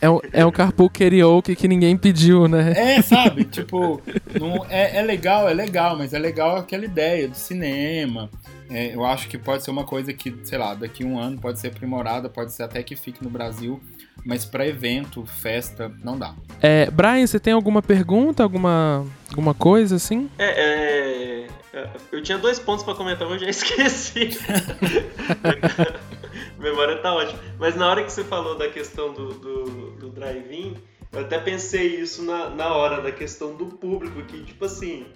É 0.00 0.08
um, 0.08 0.20
é 0.32 0.46
um 0.46 0.52
carpool 0.52 0.88
karaoke 0.88 1.56
que 1.56 1.66
ninguém 1.66 1.96
pediu, 1.96 2.46
né? 2.46 2.72
É, 2.76 3.02
sabe? 3.02 3.44
tipo, 3.44 4.00
não, 4.38 4.64
é, 4.68 4.98
é 4.98 5.02
legal, 5.02 5.48
é 5.48 5.54
legal, 5.54 5.96
mas 5.96 6.14
é 6.14 6.18
legal 6.18 6.56
aquela 6.56 6.84
ideia 6.84 7.26
do 7.26 7.36
cinema. 7.36 8.30
É, 8.70 8.94
eu 8.94 9.04
acho 9.04 9.28
que 9.28 9.38
pode 9.38 9.64
ser 9.64 9.70
uma 9.70 9.84
coisa 9.84 10.12
que, 10.12 10.34
sei 10.44 10.58
lá, 10.58 10.74
daqui 10.74 11.04
a 11.04 11.06
um 11.06 11.18
ano 11.18 11.40
pode 11.40 11.58
ser 11.58 11.68
aprimorada, 11.68 12.28
pode 12.28 12.52
ser 12.52 12.64
até 12.64 12.82
que 12.82 12.94
fique 12.94 13.22
no 13.22 13.30
Brasil, 13.30 13.80
mas 14.24 14.44
para 14.44 14.66
evento, 14.66 15.24
festa, 15.24 15.90
não 16.02 16.18
dá. 16.18 16.34
É, 16.60 16.90
Brian, 16.90 17.26
você 17.26 17.40
tem 17.40 17.52
alguma 17.52 17.80
pergunta, 17.80 18.42
alguma, 18.42 19.06
alguma 19.30 19.54
coisa 19.54 19.96
assim? 19.96 20.28
É, 20.38 20.46
é, 20.46 21.46
é 21.72 21.90
eu 22.12 22.22
tinha 22.22 22.38
dois 22.38 22.58
pontos 22.58 22.84
para 22.84 22.94
comentar, 22.94 23.28
mas 23.28 23.40
eu 23.40 23.46
já 23.46 23.50
esqueci. 23.50 24.36
memória 26.58 26.98
tá 26.98 27.14
ótima. 27.14 27.38
Mas 27.58 27.76
na 27.76 27.88
hora 27.88 28.04
que 28.04 28.12
você 28.12 28.24
falou 28.24 28.58
da 28.58 28.68
questão 28.68 29.12
do, 29.12 29.34
do, 29.34 29.90
do 29.92 30.10
drive-in, 30.10 30.76
eu 31.12 31.20
até 31.20 31.38
pensei 31.38 32.00
isso 32.00 32.22
na, 32.22 32.50
na 32.50 32.74
hora, 32.74 33.00
da 33.00 33.12
questão 33.12 33.54
do 33.54 33.66
público, 33.66 34.22
que 34.22 34.44
tipo 34.44 34.64
assim, 34.64 35.06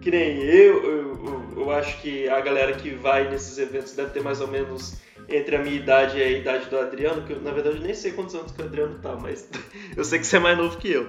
que 0.00 0.10
nem 0.10 0.38
eu, 0.38 0.84
eu, 0.84 1.52
eu, 1.56 1.70
acho 1.70 2.00
que 2.00 2.28
a 2.28 2.40
galera 2.40 2.72
que 2.74 2.90
vai 2.90 3.28
nesses 3.28 3.58
eventos 3.58 3.94
deve 3.94 4.10
ter 4.10 4.22
mais 4.22 4.40
ou 4.40 4.48
menos 4.48 4.98
entre 5.28 5.56
a 5.56 5.58
minha 5.62 5.74
idade 5.74 6.18
e 6.18 6.22
a 6.22 6.30
idade 6.30 6.70
do 6.70 6.78
Adriano, 6.78 7.22
que 7.22 7.32
eu, 7.32 7.40
na 7.40 7.50
verdade 7.50 7.76
eu 7.76 7.82
nem 7.82 7.94
sei 7.94 8.12
quantos 8.12 8.34
anos 8.34 8.52
que 8.52 8.62
o 8.62 8.64
Adriano 8.64 8.98
tá, 9.00 9.16
mas 9.16 9.48
eu 9.96 10.04
sei 10.04 10.18
que 10.18 10.26
você 10.26 10.36
é 10.36 10.40
mais 10.40 10.56
novo 10.56 10.76
que 10.78 10.90
eu. 10.90 11.08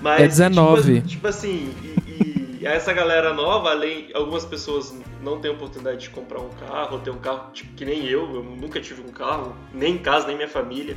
Mas, 0.00 0.20
é 0.22 0.28
19. 0.28 0.94
Tipo, 0.94 1.08
tipo 1.08 1.26
assim, 1.26 1.74
e, 1.82 2.10
e 2.10 2.38
e 2.60 2.66
essa 2.66 2.92
galera 2.92 3.32
nova, 3.32 3.70
além. 3.70 4.08
Algumas 4.14 4.44
pessoas 4.44 4.94
não 5.22 5.40
têm 5.40 5.50
oportunidade 5.50 6.00
de 6.00 6.10
comprar 6.10 6.40
um 6.40 6.50
carro, 6.50 6.96
ou 6.96 6.98
ter 7.00 7.10
um 7.10 7.18
carro 7.18 7.52
tipo, 7.52 7.72
que 7.74 7.84
nem 7.84 8.04
eu, 8.06 8.34
eu 8.34 8.42
nunca 8.42 8.80
tive 8.80 9.00
um 9.00 9.12
carro, 9.12 9.54
nem 9.72 9.94
em 9.94 9.98
casa, 9.98 10.26
nem 10.26 10.36
minha 10.36 10.48
família. 10.48 10.96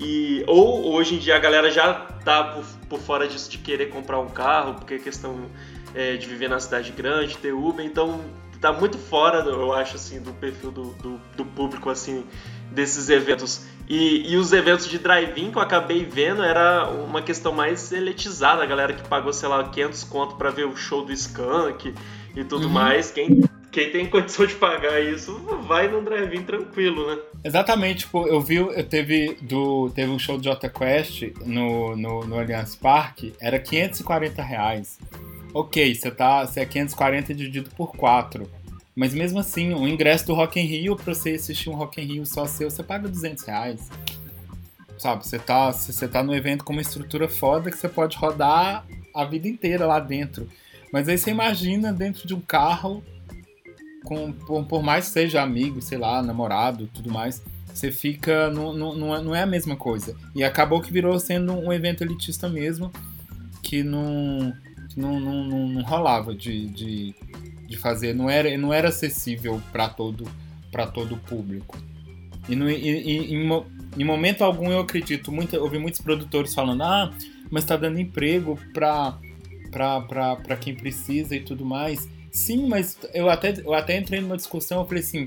E, 0.00 0.42
ou 0.46 0.92
hoje 0.92 1.14
em 1.14 1.18
dia 1.18 1.36
a 1.36 1.38
galera 1.38 1.70
já 1.70 1.92
tá 1.94 2.44
por, 2.44 2.64
por 2.88 2.98
fora 2.98 3.28
disso 3.28 3.50
de 3.50 3.58
querer 3.58 3.86
comprar 3.90 4.18
um 4.18 4.28
carro, 4.28 4.74
porque 4.74 4.94
é 4.94 4.98
questão 4.98 5.50
é, 5.96 6.16
de 6.16 6.26
viver 6.26 6.48
na 6.48 6.60
cidade 6.60 6.92
grande, 6.92 7.38
ter 7.38 7.52
Uber, 7.52 7.84
então 7.84 8.20
tá 8.60 8.72
muito 8.72 8.98
fora, 8.98 9.38
eu 9.38 9.72
acho, 9.72 9.96
assim, 9.96 10.20
do 10.20 10.32
perfil 10.34 10.70
do, 10.70 10.90
do, 10.94 11.20
do 11.36 11.44
público, 11.44 11.88
assim, 11.88 12.24
desses 12.70 13.08
eventos. 13.08 13.64
E, 13.88 14.30
e 14.30 14.36
os 14.36 14.52
eventos 14.52 14.88
de 14.88 14.98
drive-in 14.98 15.50
que 15.50 15.58
eu 15.58 15.62
acabei 15.62 16.04
vendo 16.04 16.42
era 16.42 16.88
uma 16.88 17.22
questão 17.22 17.52
mais 17.52 17.92
elitizada, 17.92 18.62
a 18.62 18.66
galera 18.66 18.92
que 18.92 19.06
pagou, 19.08 19.32
sei 19.32 19.48
lá, 19.48 19.64
500 19.68 20.04
conto 20.04 20.36
para 20.36 20.50
ver 20.50 20.66
o 20.66 20.76
show 20.76 21.04
do 21.04 21.12
Skank 21.12 21.94
e 22.34 22.44
tudo 22.44 22.66
uhum. 22.66 22.72
mais. 22.72 23.10
Quem, 23.10 23.42
quem 23.70 23.90
tem 23.90 24.06
condição 24.06 24.46
de 24.46 24.54
pagar 24.54 25.00
isso 25.00 25.38
vai 25.66 25.88
no 25.88 26.02
drive-in 26.02 26.42
tranquilo, 26.42 27.06
né? 27.06 27.22
Exatamente, 27.44 28.00
tipo, 28.00 28.26
eu 28.26 28.40
vi, 28.40 28.56
eu 28.56 28.84
teve, 28.88 29.38
do, 29.40 29.90
teve 29.90 30.10
um 30.10 30.18
show 30.18 30.36
do 30.36 30.44
Jota 30.44 30.68
Quest 30.68 31.22
no, 31.44 31.94
no, 31.94 32.26
no 32.26 32.38
Allianz 32.38 32.74
Parque, 32.74 33.32
era 33.40 33.58
540 33.58 34.42
reais. 34.42 34.98
Ok, 35.58 35.94
você 35.94 36.10
tá, 36.10 36.44
você 36.44 36.60
é 36.60 36.66
540 36.66 37.32
dividido 37.32 37.70
por 37.70 37.96
4. 37.96 38.46
Mas 38.94 39.14
mesmo 39.14 39.38
assim, 39.38 39.72
o 39.72 39.88
ingresso 39.88 40.26
do 40.26 40.34
Rock 40.34 40.60
in 40.60 40.66
Rio, 40.66 40.94
pra 40.94 41.14
você 41.14 41.30
assistir 41.30 41.70
um 41.70 41.74
Rock 41.74 41.98
in 41.98 42.04
Rio 42.04 42.26
só 42.26 42.44
seu, 42.44 42.70
você 42.70 42.82
paga 42.82 43.08
200 43.08 43.42
reais. 43.42 43.88
Sabe, 44.98 45.26
você 45.26 45.38
tá, 45.38 45.72
você 45.72 46.06
tá 46.06 46.22
no 46.22 46.34
evento 46.34 46.62
com 46.62 46.74
uma 46.74 46.82
estrutura 46.82 47.26
foda 47.26 47.70
que 47.70 47.78
você 47.78 47.88
pode 47.88 48.18
rodar 48.18 48.84
a 49.14 49.24
vida 49.24 49.48
inteira 49.48 49.86
lá 49.86 49.98
dentro. 49.98 50.46
Mas 50.92 51.08
aí 51.08 51.16
você 51.16 51.30
imagina 51.30 51.90
dentro 51.90 52.28
de 52.28 52.34
um 52.34 52.40
carro, 52.42 53.02
com, 54.04 54.32
por, 54.32 54.62
por 54.66 54.82
mais 54.82 55.06
que 55.06 55.12
seja 55.12 55.40
amigo, 55.40 55.80
sei 55.80 55.96
lá, 55.96 56.22
namorado 56.22 56.86
tudo 56.92 57.10
mais, 57.10 57.42
você 57.72 57.90
fica. 57.90 58.50
Não, 58.50 58.74
não, 58.74 59.16
é, 59.16 59.22
não 59.22 59.34
é 59.34 59.40
a 59.40 59.46
mesma 59.46 59.74
coisa. 59.74 60.14
E 60.34 60.44
acabou 60.44 60.82
que 60.82 60.92
virou 60.92 61.18
sendo 61.18 61.54
um 61.54 61.72
evento 61.72 62.04
elitista 62.04 62.46
mesmo, 62.46 62.92
que 63.62 63.82
não, 63.82 64.54
não, 64.96 65.20
não, 65.20 65.44
não, 65.44 65.68
não 65.68 65.82
rolava 65.82 66.34
de, 66.34 66.66
de 66.66 67.14
de 67.66 67.76
fazer, 67.76 68.14
não 68.14 68.30
era, 68.30 68.56
não 68.56 68.72
era 68.72 68.88
acessível 68.88 69.60
para 69.72 69.88
todo 69.88 70.26
para 70.70 70.86
todo 70.86 71.14
o 71.14 71.18
público. 71.18 71.78
E, 72.48 72.54
no, 72.54 72.70
e, 72.70 72.74
e 72.74 73.34
em, 73.34 73.64
em, 73.96 74.04
momento 74.04 74.44
algum 74.44 74.70
eu 74.70 74.80
acredito, 74.80 75.32
muito, 75.32 75.56
ouvi 75.56 75.78
muitos 75.78 76.00
produtores 76.00 76.54
falando, 76.54 76.82
ah, 76.82 77.12
mas 77.50 77.64
está 77.64 77.76
dando 77.76 77.98
emprego 77.98 78.58
para 78.72 79.18
para 79.70 80.56
quem 80.56 80.74
precisa 80.74 81.34
e 81.34 81.40
tudo 81.40 81.64
mais. 81.64 82.08
Sim, 82.30 82.68
mas 82.68 82.98
eu 83.14 83.30
até, 83.30 83.54
eu 83.64 83.72
até 83.74 83.96
entrei 83.98 84.20
numa 84.20 84.36
discussão, 84.36 84.80
eu 84.80 84.86
falei 84.86 85.02
assim, 85.02 85.26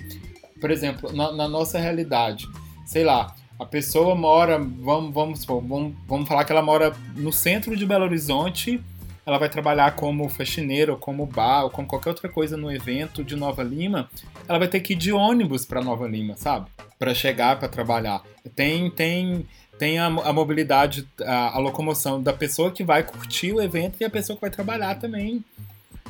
por 0.61 0.69
exemplo, 0.69 1.11
na, 1.11 1.31
na 1.31 1.47
nossa 1.47 1.79
realidade, 1.79 2.47
sei 2.85 3.03
lá, 3.03 3.35
a 3.57 3.65
pessoa 3.65 4.15
mora, 4.15 4.59
vamos, 4.59 5.13
vamos, 5.13 5.45
vamos, 5.45 5.93
vamos 6.07 6.27
falar 6.27 6.45
que 6.45 6.51
ela 6.51 6.61
mora 6.61 6.95
no 7.15 7.33
centro 7.33 7.75
de 7.75 7.85
Belo 7.85 8.05
Horizonte 8.05 8.81
ela 9.29 9.37
vai 9.37 9.47
trabalhar 9.47 9.95
como 9.95 10.27
faxineira, 10.27 10.91
ou 10.91 10.97
como 10.97 11.25
bar, 11.25 11.63
ou 11.63 11.69
como 11.69 11.87
qualquer 11.87 12.09
outra 12.09 12.27
coisa 12.27 12.57
no 12.57 12.71
evento 12.71 13.23
de 13.23 13.35
Nova 13.35 13.61
Lima, 13.61 14.09
ela 14.47 14.57
vai 14.57 14.67
ter 14.67 14.79
que 14.79 14.93
ir 14.93 14.95
de 14.95 15.11
ônibus 15.11 15.65
para 15.65 15.81
Nova 15.81 16.07
Lima, 16.07 16.35
sabe? 16.35 16.67
Para 16.97 17.13
chegar 17.13 17.59
para 17.59 17.69
trabalhar. 17.69 18.23
Tem 18.55 18.89
tem 18.89 19.47
tem 19.77 19.99
a, 19.99 20.07
a 20.07 20.33
mobilidade, 20.33 21.07
a, 21.21 21.55
a, 21.55 21.59
locomoção 21.59 22.21
da 22.21 22.33
pessoa 22.33 22.69
que 22.69 22.83
vai 22.83 23.01
curtir 23.03 23.53
o 23.53 23.61
evento 23.61 24.01
e 24.01 24.03
a 24.03 24.09
pessoa 24.09 24.35
que 24.35 24.41
vai 24.41 24.49
trabalhar 24.49 24.95
também. 24.95 25.45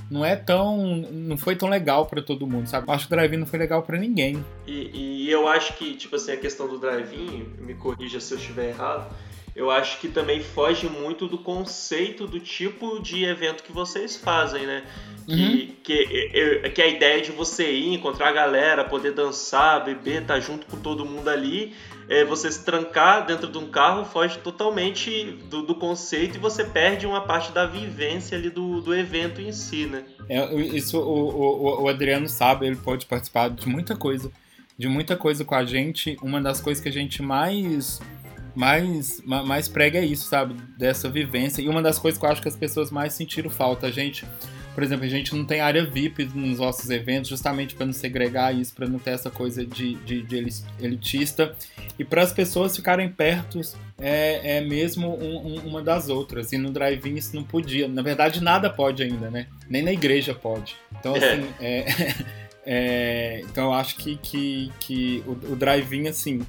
Não 0.10 0.26
é 0.26 0.36
tão. 0.36 0.78
Não 1.12 1.38
foi 1.38 1.56
tão 1.56 1.70
legal 1.70 2.06
para 2.08 2.22
todo 2.22 2.48
mundo, 2.48 2.68
sabe? 2.68 2.88
Eu 2.88 2.94
acho 2.94 3.08
que 3.08 3.14
o 3.14 3.16
drive-in 3.16 3.38
não 3.38 3.46
foi 3.46 3.60
legal 3.60 3.84
para 3.84 3.98
ninguém. 3.98 4.44
E, 4.66 4.90
e, 5.26 5.30
eu 5.30 5.48
acho 5.48 5.78
que, 5.78 5.94
tipo 5.94 6.16
assim, 6.16 6.32
a 6.32 6.38
questão 6.38 6.68
do 6.68 6.80
drive-in, 6.80 7.46
me 7.60 7.76
corrija 7.76 8.20
se 8.20 8.34
eu 8.34 8.40
estiver 8.40 8.70
errado, 8.70 9.14
eu 9.60 9.70
acho 9.70 10.00
que 10.00 10.08
também 10.08 10.42
foge 10.42 10.88
muito 10.88 11.28
do 11.28 11.38
conceito 11.38 12.26
do 12.26 12.40
tipo 12.40 12.98
de 13.02 13.26
evento 13.26 13.62
que 13.62 13.74
vocês 13.74 14.16
fazem, 14.16 14.66
né? 14.66 14.86
Que, 15.28 15.34
uhum. 15.34 15.76
que, 15.84 16.70
que 16.70 16.82
a 16.82 16.88
ideia 16.88 17.22
de 17.22 17.34
você 17.34 17.70
ir, 17.70 17.94
encontrar 17.94 18.30
a 18.30 18.32
galera, 18.32 18.86
poder 18.86 19.12
dançar, 19.12 19.84
beber, 19.84 20.22
estar 20.22 20.36
tá 20.36 20.40
junto 20.40 20.66
com 20.66 20.78
todo 20.78 21.06
mundo 21.06 21.28
ali, 21.28 21.74
é, 22.08 22.24
você 22.24 22.50
se 22.50 22.64
trancar 22.64 23.26
dentro 23.26 23.52
de 23.52 23.58
um 23.58 23.70
carro 23.70 24.06
foge 24.06 24.40
totalmente 24.40 25.26
do, 25.50 25.62
do, 25.62 25.76
conceito 25.76 26.38
e 26.38 26.40
você 26.40 26.64
perde 26.64 27.06
uma 27.06 27.20
parte 27.20 27.52
da 27.52 27.66
vivência 27.66 28.38
ali 28.38 28.50
do, 28.50 28.80
do 28.80 28.96
evento 28.96 29.42
em 29.42 29.52
si, 29.52 29.86
né? 29.88 30.06
É, 30.30 30.56
isso 30.56 30.98
o, 30.98 31.02
o, 31.02 31.84
o 31.84 31.90
Adriano 31.90 32.30
sabe, 32.30 32.66
ele 32.66 32.78
pode 32.78 33.06
participar 33.06 33.50
de 33.50 33.68
muita 33.68 33.94
coisa, 33.94 34.32
de 34.78 34.88
muita 34.88 35.18
coisa 35.18 35.44
com 35.44 35.54
a 35.54 35.66
gente. 35.66 36.18
Uma 36.24 36.40
das 36.40 36.62
coisas 36.62 36.82
que 36.82 36.88
a 36.88 36.94
gente 36.94 37.22
mais 37.22 38.00
mais, 38.60 39.22
mais 39.24 39.70
prega 39.70 40.00
é 40.00 40.06
isso, 40.06 40.28
sabe? 40.28 40.54
Dessa 40.78 41.10
vivência. 41.10 41.62
E 41.62 41.70
uma 41.70 41.82
das 41.82 41.98
coisas 41.98 42.20
que 42.20 42.26
eu 42.26 42.30
acho 42.30 42.42
que 42.42 42.50
as 42.50 42.58
pessoas 42.58 42.92
mais 42.92 43.14
sentiram 43.14 43.50
falta, 43.50 43.88
a 43.88 43.92
gente 43.92 44.28
por 44.76 44.84
exemplo, 44.84 45.04
a 45.04 45.10
gente 45.10 45.36
não 45.36 45.44
tem 45.44 45.60
área 45.60 45.84
VIP 45.84 46.24
nos 46.34 46.60
nossos 46.60 46.90
eventos, 46.90 47.30
justamente 47.30 47.76
para 47.76 47.86
não 47.86 47.92
segregar 47.92 48.56
isso, 48.56 48.74
para 48.74 48.88
não 48.88 48.98
ter 48.98 49.10
essa 49.12 49.30
coisa 49.30 49.66
de, 49.66 49.96
de, 49.96 50.22
de 50.22 50.64
elitista. 50.80 51.54
E 51.98 52.06
para 52.06 52.22
as 52.22 52.32
pessoas 52.32 52.78
ficarem 52.78 53.10
perto 53.10 53.60
é, 53.98 54.58
é 54.58 54.62
mesmo 54.62 55.18
um, 55.22 55.48
um, 55.48 55.56
uma 55.68 55.82
das 55.82 56.08
outras. 56.08 56.54
E 56.54 56.58
no 56.58 56.72
drive-in 56.72 57.16
isso 57.16 57.36
não 57.36 57.44
podia. 57.44 57.90
Na 57.90 58.02
verdade, 58.02 58.42
nada 58.42 58.70
pode 58.70 59.04
ainda, 59.04 59.30
né? 59.30 59.48
Nem 59.68 59.84
na 59.84 59.92
igreja 59.92 60.34
pode. 60.34 60.78
Então, 60.98 61.14
é. 61.14 61.20
assim, 61.20 61.48
é, 61.60 61.86
é, 62.66 63.42
então 63.42 63.66
eu 63.66 63.74
acho 63.74 63.98
que, 63.98 64.16
que, 64.18 64.72
que 64.80 65.24
o, 65.28 65.32
o 65.52 65.56
drive-in, 65.58 66.08
assim, 66.08 66.40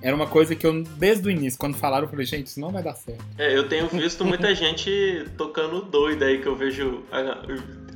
era 0.00 0.14
uma 0.14 0.26
coisa 0.26 0.54
que 0.54 0.66
eu, 0.66 0.82
desde 0.96 1.26
o 1.26 1.30
início, 1.30 1.58
quando 1.58 1.76
falaram, 1.76 2.04
eu 2.04 2.10
falei, 2.10 2.24
gente, 2.24 2.46
isso 2.46 2.60
não 2.60 2.70
vai 2.70 2.82
dar 2.82 2.94
certo. 2.94 3.24
É, 3.36 3.56
eu 3.56 3.68
tenho 3.68 3.88
visto 3.88 4.24
muita 4.24 4.54
gente 4.56 5.26
tocando 5.36 5.82
doida 5.82 6.26
aí, 6.26 6.40
que 6.40 6.46
eu 6.46 6.54
vejo 6.54 7.02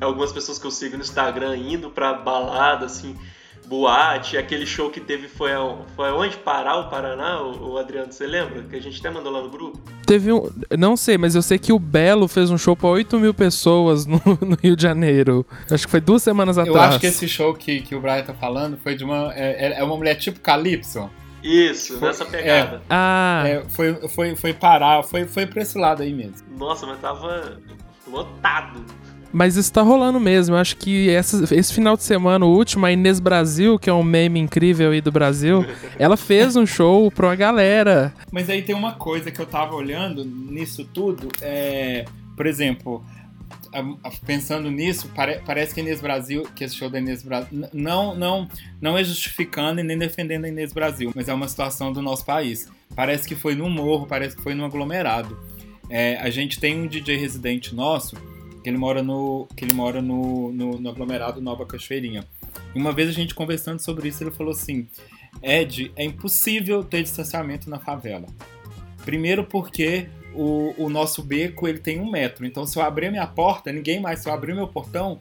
algumas 0.00 0.32
pessoas 0.32 0.58
que 0.58 0.66
eu 0.66 0.70
sigo 0.70 0.96
no 0.96 1.02
Instagram 1.02 1.56
indo 1.56 1.90
pra 1.90 2.12
balada, 2.12 2.86
assim, 2.86 3.16
boate. 3.66 4.36
Aquele 4.36 4.66
show 4.66 4.90
que 4.90 5.00
teve 5.00 5.28
foi, 5.28 5.50
foi 5.94 6.10
onde? 6.10 6.36
Pará, 6.38 6.76
o 6.76 6.90
Paraná, 6.90 7.40
o, 7.40 7.72
o 7.72 7.78
Adriano, 7.78 8.12
você 8.12 8.26
lembra? 8.26 8.62
Que 8.62 8.76
a 8.76 8.82
gente 8.82 8.98
até 8.98 9.08
mandou 9.08 9.32
lá 9.32 9.40
no 9.40 9.48
grupo. 9.48 9.78
Teve 10.04 10.32
um. 10.32 10.50
Não 10.76 10.96
sei, 10.96 11.16
mas 11.16 11.34
eu 11.34 11.42
sei 11.42 11.58
que 11.58 11.72
o 11.72 11.78
Belo 11.78 12.26
fez 12.26 12.50
um 12.50 12.58
show 12.58 12.76
pra 12.76 12.88
8 12.88 13.18
mil 13.18 13.32
pessoas 13.32 14.06
no, 14.06 14.20
no 14.42 14.56
Rio 14.60 14.76
de 14.76 14.82
Janeiro. 14.82 15.46
Acho 15.70 15.86
que 15.86 15.90
foi 15.90 16.00
duas 16.00 16.22
semanas 16.22 16.58
atrás. 16.58 16.76
Eu 16.76 16.82
acho 16.82 16.98
que 16.98 17.06
esse 17.06 17.28
show 17.28 17.54
que, 17.54 17.80
que 17.80 17.94
o 17.94 18.00
Brian 18.00 18.22
tá 18.22 18.34
falando 18.34 18.76
foi 18.76 18.94
de 18.96 19.04
uma. 19.04 19.32
É, 19.34 19.78
é 19.78 19.84
uma 19.84 19.96
mulher 19.96 20.16
tipo 20.16 20.40
Calypso. 20.40 21.08
Isso, 21.42 21.98
foi, 21.98 22.08
nessa 22.08 22.24
pegada. 22.24 22.76
É, 22.76 22.80
ah. 22.88 23.42
É, 23.46 23.62
foi, 23.68 24.08
foi, 24.08 24.36
foi 24.36 24.54
parar, 24.54 25.02
foi, 25.02 25.26
foi 25.26 25.46
pra 25.46 25.62
esse 25.62 25.76
lado 25.76 26.02
aí 26.02 26.12
mesmo. 26.12 26.46
Nossa, 26.56 26.86
mas 26.86 27.00
tava 27.00 27.58
lotado. 28.06 28.84
Mas 29.32 29.56
isso 29.56 29.72
tá 29.72 29.80
rolando 29.80 30.20
mesmo. 30.20 30.54
Eu 30.54 30.60
acho 30.60 30.76
que 30.76 31.08
essa, 31.08 31.54
esse 31.54 31.72
final 31.72 31.96
de 31.96 32.02
semana, 32.02 32.44
o 32.44 32.50
último, 32.50 32.84
a 32.84 32.92
Inês 32.92 33.18
Brasil, 33.18 33.78
que 33.78 33.88
é 33.88 33.92
um 33.92 34.02
meme 34.02 34.38
incrível 34.38 34.90
aí 34.90 35.00
do 35.00 35.10
Brasil, 35.10 35.64
ela 35.98 36.16
fez 36.16 36.54
um 36.54 36.66
show 36.66 37.10
pra 37.10 37.28
uma 37.28 37.34
galera. 37.34 38.12
Mas 38.30 38.50
aí 38.50 38.60
tem 38.60 38.74
uma 38.74 38.92
coisa 38.92 39.30
que 39.30 39.40
eu 39.40 39.46
tava 39.46 39.74
olhando 39.74 40.24
nisso 40.24 40.84
tudo. 40.84 41.28
É, 41.40 42.04
por 42.36 42.46
exemplo, 42.46 43.02
pensando 44.26 44.70
nisso, 44.70 45.08
pare, 45.08 45.40
parece 45.44 45.74
que 45.74 45.80
Inês 45.80 46.00
Brasil, 46.00 46.46
que 46.54 46.64
esse 46.64 46.74
show 46.74 46.88
da 46.88 46.98
Inês 46.98 47.22
Brasil, 47.22 47.68
não, 47.72 48.14
não, 48.14 48.48
não 48.80 48.98
é 48.98 49.04
justificando 49.04 49.80
e 49.80 49.84
nem 49.84 49.98
defendendo 49.98 50.44
a 50.44 50.48
Inês 50.48 50.72
Brasil, 50.72 51.12
mas 51.14 51.28
é 51.28 51.34
uma 51.34 51.48
situação 51.48 51.92
do 51.92 52.02
nosso 52.02 52.24
país. 52.24 52.68
Parece 52.94 53.26
que 53.26 53.34
foi 53.34 53.54
num 53.54 53.70
morro, 53.70 54.06
parece 54.06 54.36
que 54.36 54.42
foi 54.42 54.54
num 54.54 54.64
aglomerado. 54.64 55.38
É, 55.88 56.16
a 56.16 56.30
gente 56.30 56.58
tem 56.58 56.80
um 56.80 56.86
DJ 56.86 57.16
residente 57.16 57.74
nosso, 57.74 58.16
que 58.62 58.70
ele 58.70 58.78
mora 58.78 59.02
no, 59.02 59.46
que 59.56 59.64
ele 59.64 59.74
mora 59.74 60.00
no, 60.00 60.52
no, 60.52 60.78
no 60.78 60.88
aglomerado 60.88 61.40
Nova 61.40 61.66
Cachoeirinha. 61.66 62.24
E 62.74 62.78
uma 62.78 62.92
vez 62.92 63.08
a 63.08 63.12
gente 63.12 63.34
conversando 63.34 63.80
sobre 63.80 64.08
isso, 64.08 64.22
ele 64.22 64.30
falou 64.30 64.52
assim: 64.52 64.86
Ed, 65.42 65.92
é 65.96 66.04
impossível 66.04 66.84
ter 66.84 67.02
distanciamento 67.02 67.68
na 67.68 67.78
favela. 67.78 68.26
Primeiro 69.04 69.44
porque 69.44 70.08
o, 70.34 70.74
o 70.78 70.88
nosso 70.88 71.22
beco 71.22 71.66
ele 71.68 71.78
tem 71.78 72.00
um 72.00 72.10
metro. 72.10 72.46
Então, 72.46 72.66
se 72.66 72.78
eu 72.78 72.82
abrir 72.82 73.10
minha 73.10 73.26
porta, 73.26 73.72
ninguém 73.72 74.00
mais. 74.00 74.20
Se 74.20 74.28
eu 74.28 74.32
abrir 74.32 74.54
meu 74.54 74.68
portão, 74.68 75.20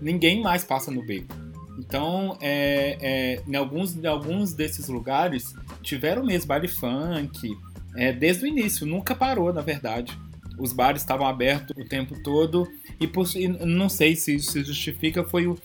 ninguém 0.00 0.42
mais 0.42 0.64
passa 0.64 0.90
no 0.90 1.04
beco. 1.04 1.34
Então, 1.78 2.36
é, 2.40 2.96
é, 3.00 3.42
em, 3.46 3.56
alguns, 3.56 3.96
em 3.96 4.06
alguns 4.06 4.52
desses 4.52 4.88
lugares, 4.88 5.54
tiveram 5.82 6.24
mesmo 6.24 6.48
baile 6.48 6.68
funk, 6.68 7.50
é, 7.96 8.12
desde 8.12 8.44
o 8.44 8.46
início, 8.46 8.86
nunca 8.86 9.14
parou, 9.14 9.52
na 9.52 9.60
verdade. 9.60 10.16
Os 10.58 10.72
bares 10.72 11.02
estavam 11.02 11.26
abertos 11.26 11.76
o 11.76 11.88
tempo 11.88 12.20
todo 12.22 12.68
e, 13.00 13.08
por, 13.08 13.26
e 13.34 13.48
não 13.48 13.88
sei 13.88 14.14
se 14.14 14.36
isso 14.36 14.52
se 14.52 14.62
justifica, 14.62 15.24
foi, 15.24 15.48
o, 15.48 15.58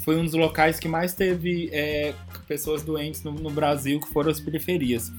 foi 0.00 0.16
um 0.16 0.24
dos 0.24 0.34
locais 0.34 0.78
que 0.78 0.86
mais 0.86 1.14
teve 1.14 1.70
é, 1.72 2.12
pessoas 2.46 2.82
doentes 2.82 3.22
no, 3.22 3.32
no 3.32 3.50
Brasil, 3.50 3.98
que 4.00 4.08
foram 4.08 4.30
as 4.30 4.40
periferias. 4.40 5.10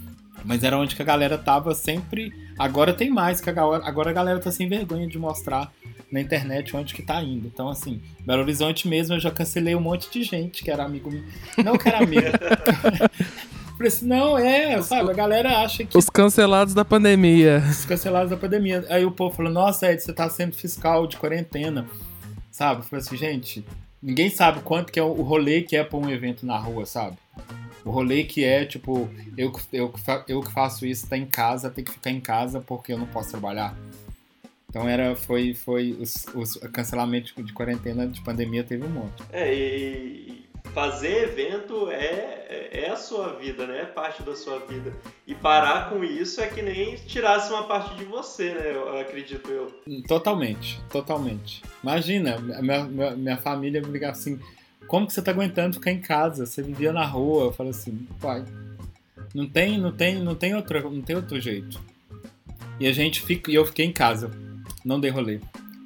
Mas 0.46 0.64
era 0.64 0.78
onde 0.78 0.96
que 0.96 1.02
a 1.02 1.06
galera 1.06 1.38
tava 1.38 1.74
sempre. 1.74 2.32
Agora 2.58 2.94
tem 2.94 3.10
mais, 3.10 3.42
que 3.42 3.50
agora 3.50 4.10
a 4.10 4.14
galera 4.14 4.40
tá 4.40 4.52
sem 4.52 4.70
vergonha 4.70 5.08
de 5.08 5.18
mostrar 5.18 5.72
na 6.12 6.22
internet 6.22 6.76
onde 6.76 6.94
que 6.94 7.02
tá 7.02 7.22
indo. 7.22 7.48
Então, 7.48 7.68
assim, 7.68 8.02
Belo 8.22 8.44
Horizonte 8.44 8.88
mesmo 8.88 9.16
eu 9.16 9.20
já 9.20 9.32
cancelei 9.32 9.76
um 9.76 9.82
monte 9.82 10.10
de 10.10 10.24
gente 10.24 10.64
que 10.64 10.72
era 10.72 10.84
amigo. 10.84 11.12
Não 11.64 11.78
que 11.78 11.90
era 11.90 11.98
amigo. 11.98 12.28
Falei 13.76 13.88
assim, 13.90 14.06
não, 14.06 14.38
é, 14.38 14.82
sabe, 14.82 15.12
a 15.12 15.14
galera 15.14 15.60
acha 15.60 15.84
que. 15.84 15.98
Os 15.98 16.10
cancelados 16.10 16.74
da 16.74 16.86
pandemia. 16.86 17.62
Os 17.70 17.84
cancelados 17.84 18.30
da 18.30 18.38
pandemia. 18.38 18.86
Aí 18.90 19.04
o 19.04 19.12
povo 19.12 19.36
falou, 19.36 19.52
nossa, 19.52 19.92
Ed, 19.92 20.02
você 20.02 20.14
tá 20.14 20.30
sendo 20.30 20.56
fiscal 20.56 21.06
de 21.08 21.18
quarentena. 21.18 21.86
Sabe? 22.52 22.80
Eu 22.80 22.84
falei 22.86 23.04
assim, 23.04 23.18
gente, 23.18 23.66
ninguém 24.02 24.30
sabe 24.30 24.62
quanto 24.62 24.94
que 24.94 25.00
é 25.00 25.04
o 25.04 25.22
rolê 25.22 25.62
que 25.62 25.76
é 25.76 25.84
pra 25.84 25.98
um 25.98 26.10
evento 26.10 26.46
na 26.46 26.58
rua, 26.58 26.86
sabe? 26.86 27.18
O 27.86 27.92
rolê 27.92 28.24
que 28.24 28.44
é, 28.44 28.66
tipo, 28.66 29.08
eu, 29.38 29.54
eu, 29.72 29.94
eu 30.28 30.42
que 30.42 30.52
faço 30.52 30.88
isso, 30.88 31.08
tá 31.08 31.16
em 31.16 31.28
casa, 31.28 31.70
tem 31.70 31.86
que 31.86 31.92
ficar 31.92 32.10
em 32.10 32.20
casa 32.20 32.60
porque 32.60 32.92
eu 32.92 32.98
não 32.98 33.06
posso 33.06 33.30
trabalhar. 33.30 33.78
Então 34.68 34.90
era, 34.90 35.16
foi, 35.16 35.54
foi 35.54 35.96
os, 36.00 36.26
os 36.34 36.56
cancelamento 36.74 37.42
de 37.42 37.54
quarentena 37.54 38.08
de 38.08 38.22
pandemia 38.22 38.64
teve 38.64 38.84
um 38.86 38.90
monte. 38.90 39.24
É, 39.32 39.54
e 39.54 40.46
fazer 40.74 41.24
evento 41.24 41.90
é, 41.90 42.70
é 42.72 42.90
a 42.90 42.98
sua 42.98 43.34
vida, 43.34 43.66
né? 43.66 43.84
É 43.84 43.86
parte 43.86 44.22
da 44.24 44.36
sua 44.36 44.60
vida. 44.60 44.92
E 45.26 45.34
parar 45.34 45.90
com 45.90 46.04
isso 46.04 46.42
é 46.42 46.48
que 46.48 46.62
nem 46.62 46.96
tirasse 46.96 47.54
uma 47.54 47.64
parte 47.64 47.96
de 47.96 48.04
você, 48.04 48.54
né? 48.54 48.74
Eu 48.76 49.00
acredito 49.00 49.50
eu. 49.50 49.72
Totalmente, 50.08 50.82
totalmente. 50.90 51.64
Imagina, 51.82 52.38
minha, 52.38 52.84
minha, 52.84 53.12
minha 53.12 53.38
família 53.38 53.82
me 53.82 53.88
ligar 53.88 54.12
assim, 54.12 54.40
como 54.88 55.08
que 55.08 55.14
você 55.14 55.22
tá 55.22 55.32
aguentando 55.32 55.76
ficar 55.76 55.92
em 55.92 56.00
casa? 56.00 56.46
Você 56.46 56.62
vivia 56.62 56.94
na 56.94 57.06
rua. 57.06 57.46
Eu 57.46 57.52
falo 57.54 57.70
assim, 57.70 58.08
pai, 58.20 58.44
não 59.34 59.48
tem, 59.48 59.78
não 59.78 59.92
tem, 59.92 60.22
não 60.22 60.36
tem 60.36 60.56
outro, 60.56 60.90
não 60.90 61.02
tem 61.02 61.16
outro 61.16 61.40
jeito. 61.40 61.80
E 62.80 62.88
a 62.88 62.92
gente 62.92 63.22
fica, 63.22 63.52
e 63.52 63.56
eu 63.56 63.66
fiquei 63.66 63.86
em 63.86 63.92
casa, 63.92 64.32
não 64.84 65.00
dei 65.00 65.12
rolê. 65.12 65.40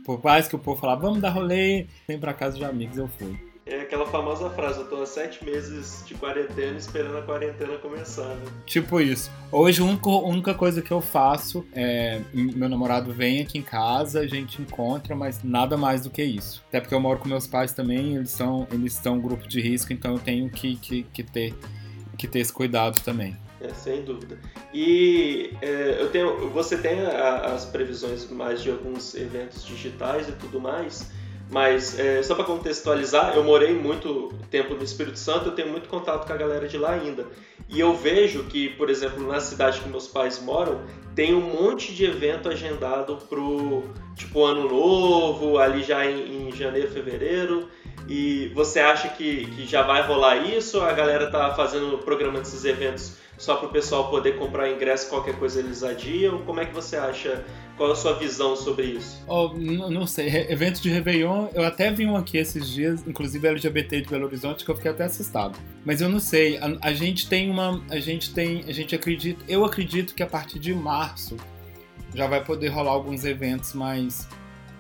Por 0.06 0.24
mais 0.24 0.48
que 0.48 0.56
o 0.56 0.60
povo 0.60 0.80
falava, 0.80 1.02
vamos 1.02 1.22
dar 1.22 1.30
rolê, 1.30 1.86
vem 2.08 2.20
pra 2.20 2.34
casa 2.34 2.58
de 2.58 2.66
amigos, 2.66 2.98
eu 2.98 3.08
fui. 3.08 3.49
Aquela 3.90 4.06
famosa 4.06 4.52
frase, 4.52 4.82
eu 4.82 4.86
tô 4.86 5.02
há 5.02 5.06
sete 5.08 5.44
meses 5.44 6.04
de 6.06 6.14
quarentena 6.14 6.78
esperando 6.78 7.18
a 7.18 7.24
quarentena 7.24 7.76
começar, 7.80 8.36
né? 8.36 8.46
Tipo 8.64 9.02
isso. 9.02 9.32
Hoje 9.52 9.82
a 9.82 9.84
única, 9.84 10.10
única 10.10 10.54
coisa 10.54 10.80
que 10.80 10.92
eu 10.92 11.02
faço 11.02 11.66
é. 11.74 12.22
Meu 12.32 12.70
namorado 12.70 13.12
vem 13.12 13.42
aqui 13.42 13.58
em 13.58 13.64
casa, 13.64 14.20
a 14.20 14.28
gente 14.28 14.62
encontra, 14.62 15.16
mas 15.16 15.44
nada 15.44 15.76
mais 15.76 16.04
do 16.04 16.12
que 16.12 16.24
isso. 16.24 16.64
Até 16.68 16.80
porque 16.80 16.94
eu 16.94 17.00
moro 17.00 17.18
com 17.18 17.28
meus 17.28 17.48
pais 17.48 17.74
também, 17.74 18.16
eles 18.18 18.30
são, 18.30 18.68
eles 18.72 18.94
são 18.94 19.16
um 19.16 19.20
grupo 19.20 19.48
de 19.48 19.60
risco, 19.60 19.92
então 19.92 20.14
eu 20.14 20.20
tenho 20.20 20.48
que, 20.52 20.76
que, 20.76 21.02
que 21.12 21.24
ter, 21.24 21.56
que 22.16 22.28
ter 22.28 22.42
esse 22.42 22.54
cuidado 22.54 23.02
também. 23.02 23.36
É, 23.60 23.70
sem 23.70 24.04
dúvida. 24.04 24.38
E 24.72 25.52
é, 25.64 26.00
eu 26.00 26.12
tenho, 26.12 26.48
você 26.52 26.78
tem 26.78 27.02
a, 27.02 27.56
as 27.56 27.66
previsões 27.66 28.30
mais 28.30 28.62
de 28.62 28.70
alguns 28.70 29.16
eventos 29.16 29.66
digitais 29.66 30.30
e 30.30 30.34
tudo 30.34 30.62
mais. 30.62 31.10
Mas 31.52 31.98
é, 31.98 32.22
só 32.22 32.36
para 32.36 32.44
contextualizar, 32.44 33.36
eu 33.36 33.44
morei 33.44 33.74
muito 33.74 34.32
tempo 34.52 34.76
no 34.76 34.84
Espírito 34.84 35.18
Santo, 35.18 35.48
eu 35.50 35.52
tenho 35.54 35.70
muito 35.70 35.90
contato 35.90 36.28
com 36.28 36.34
a 36.34 36.38
galera 36.38 36.68
de 36.68 36.78
lá 36.78 36.92
ainda. 36.92 37.26
E 37.68 37.80
eu 37.80 37.94
vejo 37.96 38.44
que, 38.44 38.70
por 38.70 38.90
exemplo, 38.90 39.26
na 39.28 39.40
cidade 39.40 39.82
que 39.82 39.90
meus 39.90 40.08
pais 40.08 40.40
moram, 40.40 40.82
tem 41.16 41.34
um 41.34 41.42
monte 41.42 41.94
de 41.94 42.06
evento 42.06 42.50
agendado 42.50 43.18
pro 43.28 43.84
tipo 44.16 44.46
ano 44.46 44.70
novo, 44.70 45.58
ali 45.58 45.84
já 45.84 46.06
em, 46.06 46.50
em 46.50 46.52
janeiro, 46.52 46.92
fevereiro. 46.92 47.68
E 48.10 48.52
você 48.56 48.80
acha 48.80 49.08
que, 49.10 49.46
que 49.46 49.68
já 49.68 49.84
vai 49.84 50.02
rolar 50.02 50.38
isso? 50.38 50.82
A 50.82 50.92
galera 50.92 51.30
tá 51.30 51.54
fazendo 51.54 52.00
programa 52.00 52.40
desses 52.40 52.66
eventos 52.66 53.18
só 53.38 53.56
para 53.56 53.68
o 53.68 53.72
pessoal 53.72 54.10
poder 54.10 54.36
comprar 54.38 54.70
ingresso, 54.70 55.10
qualquer 55.10 55.36
coisa 55.36 55.60
eles 55.60 55.84
adiam? 55.84 56.42
Como 56.42 56.60
é 56.60 56.66
que 56.66 56.74
você 56.74 56.98
acha? 56.98 57.46
Qual 57.78 57.90
a 57.90 57.96
sua 57.96 58.14
visão 58.16 58.56
sobre 58.56 58.88
isso? 58.88 59.24
Oh, 59.26 59.54
não 59.56 60.06
sei, 60.06 60.28
evento 60.50 60.82
de 60.82 60.90
Réveillon, 60.90 61.48
eu 61.54 61.64
até 61.64 61.90
vi 61.90 62.06
um 62.06 62.18
aqui 62.18 62.38
esses 62.38 62.68
dias, 62.68 63.08
inclusive 63.08 63.48
LGBT 63.48 64.02
de 64.02 64.10
Belo 64.10 64.26
Horizonte, 64.26 64.66
que 64.66 64.72
eu 64.72 64.76
fiquei 64.76 64.92
até 64.92 65.06
assustado. 65.06 65.58
Mas 65.86 66.02
eu 66.02 66.10
não 66.10 66.20
sei, 66.20 66.58
a, 66.58 66.78
a 66.82 66.94
gente 66.94 67.30
tem 67.30 67.50
uma. 67.50 67.82
A 67.90 68.00
gente 68.00 68.34
tem. 68.34 68.66
A 68.68 68.74
gente 68.74 68.94
acredita. 68.94 69.46
Eu 69.48 69.64
acredito 69.64 70.14
que 70.14 70.22
a 70.22 70.28
partir 70.28 70.60
de 70.60 70.74
março 70.74 71.38
já 72.14 72.28
vai 72.28 72.44
poder 72.44 72.68
rolar 72.68 72.92
alguns 72.92 73.24
eventos 73.24 73.74
mais, 73.74 74.28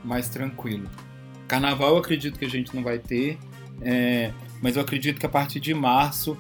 mais 0.04 0.28
tranquilo. 0.28 0.89
Carnaval 1.50 1.90
eu 1.90 1.98
acredito 1.98 2.38
que 2.38 2.46
a 2.46 2.50
gente 2.50 2.74
não 2.76 2.84
vai 2.84 3.00
ter. 3.00 3.38
É, 3.82 4.32
mas 4.62 4.76
eu 4.76 4.82
acredito 4.82 5.20
que 5.20 5.26
a 5.26 5.30
partir 5.30 5.60
de 5.60 5.74
março 5.74 6.38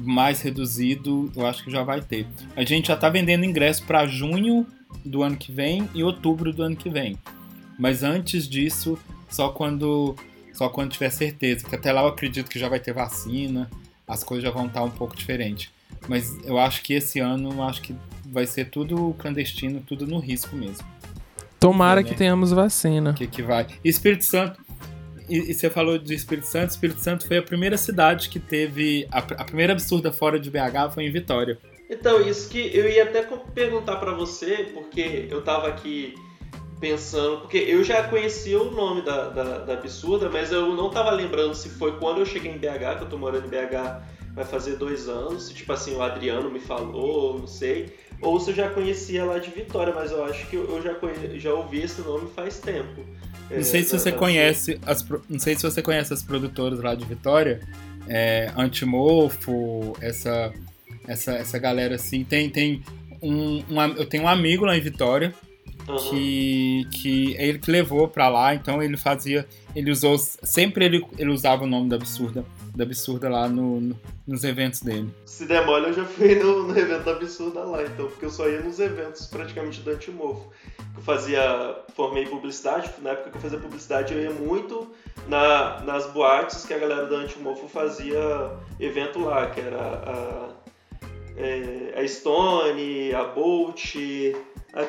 mais 0.00 0.40
reduzido, 0.42 1.32
eu 1.34 1.46
acho 1.46 1.64
que 1.64 1.70
já 1.70 1.82
vai 1.82 2.00
ter. 2.00 2.26
A 2.54 2.62
gente 2.62 2.88
já 2.88 2.94
está 2.94 3.08
vendendo 3.08 3.44
ingresso 3.44 3.82
para 3.84 4.06
junho 4.06 4.66
do 5.04 5.22
ano 5.22 5.36
que 5.36 5.50
vem 5.50 5.88
e 5.94 6.04
outubro 6.04 6.52
do 6.52 6.62
ano 6.62 6.76
que 6.76 6.90
vem. 6.90 7.18
Mas 7.78 8.02
antes 8.02 8.46
disso, 8.46 8.98
só 9.28 9.48
quando 9.48 10.14
só 10.52 10.68
quando 10.68 10.90
tiver 10.90 11.10
certeza, 11.10 11.62
porque 11.62 11.76
até 11.76 11.90
lá 11.90 12.02
eu 12.02 12.08
acredito 12.08 12.50
que 12.50 12.58
já 12.58 12.68
vai 12.68 12.78
ter 12.78 12.92
vacina, 12.92 13.70
as 14.06 14.22
coisas 14.22 14.44
já 14.44 14.50
vão 14.50 14.66
estar 14.66 14.82
um 14.82 14.90
pouco 14.90 15.16
diferentes. 15.16 15.70
Mas 16.06 16.38
eu 16.44 16.58
acho 16.58 16.82
que 16.82 16.92
esse 16.92 17.18
ano, 17.18 17.62
acho 17.62 17.80
que 17.80 17.94
vai 18.26 18.46
ser 18.46 18.66
tudo 18.66 19.14
clandestino, 19.18 19.80
tudo 19.80 20.06
no 20.06 20.18
risco 20.18 20.54
mesmo. 20.54 20.86
Tomara 21.60 22.02
que 22.02 22.14
tenhamos 22.14 22.50
vacina. 22.50 23.12
Que 23.12 23.26
que 23.26 23.42
vai. 23.42 23.66
Espírito 23.84 24.24
Santo, 24.24 24.58
e, 25.28 25.50
e, 25.50 25.54
você 25.54 25.70
falou 25.70 25.96
de 25.96 26.12
Espírito 26.12 26.48
Santo. 26.48 26.70
Espírito 26.70 27.00
Santo 27.00 27.26
foi 27.28 27.38
a 27.38 27.42
primeira 27.42 27.76
cidade 27.76 28.28
que 28.28 28.40
teve. 28.40 29.06
A, 29.12 29.18
a, 29.18 29.44
primeira 29.44 29.72
absurda 29.72 30.10
fora 30.10 30.40
de 30.40 30.50
BH 30.50 30.92
foi 30.92 31.04
em 31.04 31.12
Vitória. 31.12 31.56
Então, 31.88 32.20
isso 32.26 32.48
que 32.48 32.58
eu 32.76 32.88
ia 32.88 33.04
até 33.04 33.22
perguntar 33.54 33.96
para 33.96 34.12
você, 34.12 34.70
porque 34.74 35.28
eu 35.30 35.42
tava 35.42 35.68
aqui 35.68 36.14
pensando. 36.80 37.42
Porque 37.42 37.58
eu 37.58 37.84
já 37.84 38.02
conhecia 38.04 38.60
o 38.60 38.70
nome 38.70 39.02
da, 39.02 39.28
da, 39.28 39.58
da, 39.58 39.72
absurda, 39.74 40.28
mas 40.28 40.50
eu 40.50 40.74
não 40.74 40.90
tava 40.90 41.10
lembrando 41.10 41.54
se 41.54 41.68
foi 41.68 41.92
quando 41.98 42.20
eu 42.20 42.26
cheguei 42.26 42.50
em 42.50 42.58
BH, 42.58 42.96
que 42.98 43.04
eu 43.04 43.08
tô 43.08 43.18
morando 43.18 43.46
em 43.46 43.50
BH 43.50 44.02
vai 44.34 44.44
fazer 44.44 44.76
dois 44.76 45.08
anos. 45.08 45.44
Se, 45.46 45.54
tipo 45.54 45.72
assim, 45.72 45.94
o 45.94 46.02
Adriano 46.02 46.50
me 46.50 46.60
falou, 46.60 47.38
não 47.38 47.46
sei. 47.46 47.94
Ou 48.20 48.38
se 48.40 48.50
eu 48.50 48.54
já 48.54 48.70
conhecia 48.70 49.24
lá 49.24 49.38
de 49.38 49.50
Vitória, 49.50 49.92
mas 49.94 50.10
eu 50.10 50.24
acho 50.24 50.46
que 50.46 50.56
eu 50.56 50.80
já, 50.82 50.94
conhe... 50.94 51.38
já 51.38 51.52
ouvi 51.52 51.82
esse 51.82 52.00
nome 52.02 52.28
faz 52.34 52.58
tempo. 52.58 53.04
Não 53.50 53.64
sei 53.64 53.82
se 53.82 53.98
você 53.98 54.12
conhece 54.12 54.78
as, 54.86 55.04
não 55.28 55.40
sei 55.40 55.56
se 55.56 55.62
você 55.62 55.82
conhece 55.82 56.12
as 56.12 56.22
produtoras 56.22 56.80
lá 56.80 56.94
de 56.94 57.04
Vitória, 57.04 57.60
é, 58.06 58.52
Antimorfo, 58.56 59.96
essa, 60.00 60.52
essa, 61.06 61.32
essa 61.32 61.58
galera 61.58 61.96
assim. 61.96 62.22
Tem, 62.22 62.48
tem 62.48 62.82
um, 63.20 63.64
um, 63.68 63.82
eu 63.96 64.06
tenho 64.06 64.24
um 64.24 64.28
amigo 64.28 64.64
lá 64.64 64.76
em 64.76 64.80
Vitória 64.80 65.34
uhum. 65.90 66.10
que, 66.10 66.86
que 66.90 67.34
ele 67.38 67.58
que 67.58 67.70
levou 67.70 68.08
pra 68.08 68.28
lá, 68.28 68.54
então 68.54 68.82
ele 68.82 68.96
fazia, 68.96 69.46
ele 69.74 69.90
usou, 69.90 70.16
sempre 70.18 70.84
ele, 70.84 71.06
ele 71.18 71.30
usava 71.30 71.64
o 71.64 71.66
nome 71.66 71.88
da 71.88 71.96
Absurda, 71.96 72.44
da 72.74 72.84
Absurda 72.84 73.28
lá 73.28 73.48
no, 73.48 73.80
no 73.80 73.96
nos 74.26 74.44
eventos 74.44 74.80
dele. 74.80 75.10
Se 75.26 75.44
der 75.44 75.66
mole, 75.66 75.86
eu 75.86 75.92
já 75.92 76.04
fui 76.04 76.36
no, 76.36 76.68
no 76.68 76.78
evento 76.78 77.04
da 77.04 77.12
Absurda 77.12 77.60
lá, 77.60 77.82
então, 77.82 78.06
porque 78.06 78.26
eu 78.26 78.30
só 78.30 78.48
ia 78.48 78.60
nos 78.60 78.78
eventos 78.78 79.26
praticamente 79.26 79.80
do 79.80 79.90
Antimorfo 79.90 80.50
eu 80.96 81.02
fazia, 81.02 81.76
formei 81.94 82.26
publicidade, 82.26 82.90
na 83.00 83.10
época 83.10 83.30
que 83.30 83.36
eu 83.36 83.40
fazia 83.40 83.58
publicidade 83.58 84.14
eu 84.14 84.20
ia 84.20 84.30
muito 84.30 84.90
na, 85.28 85.80
nas 85.80 86.06
boates 86.12 86.66
que 86.66 86.74
a 86.74 86.78
galera 86.78 87.06
da 87.06 87.16
Antimorfo 87.16 87.68
fazia 87.68 88.50
evento 88.78 89.20
lá, 89.20 89.48
que 89.48 89.60
era 89.60 89.78
a, 89.78 90.48
é, 91.36 91.98
a 91.98 92.06
Stone, 92.06 93.14
a 93.14 93.24
Bolt, 93.24 93.94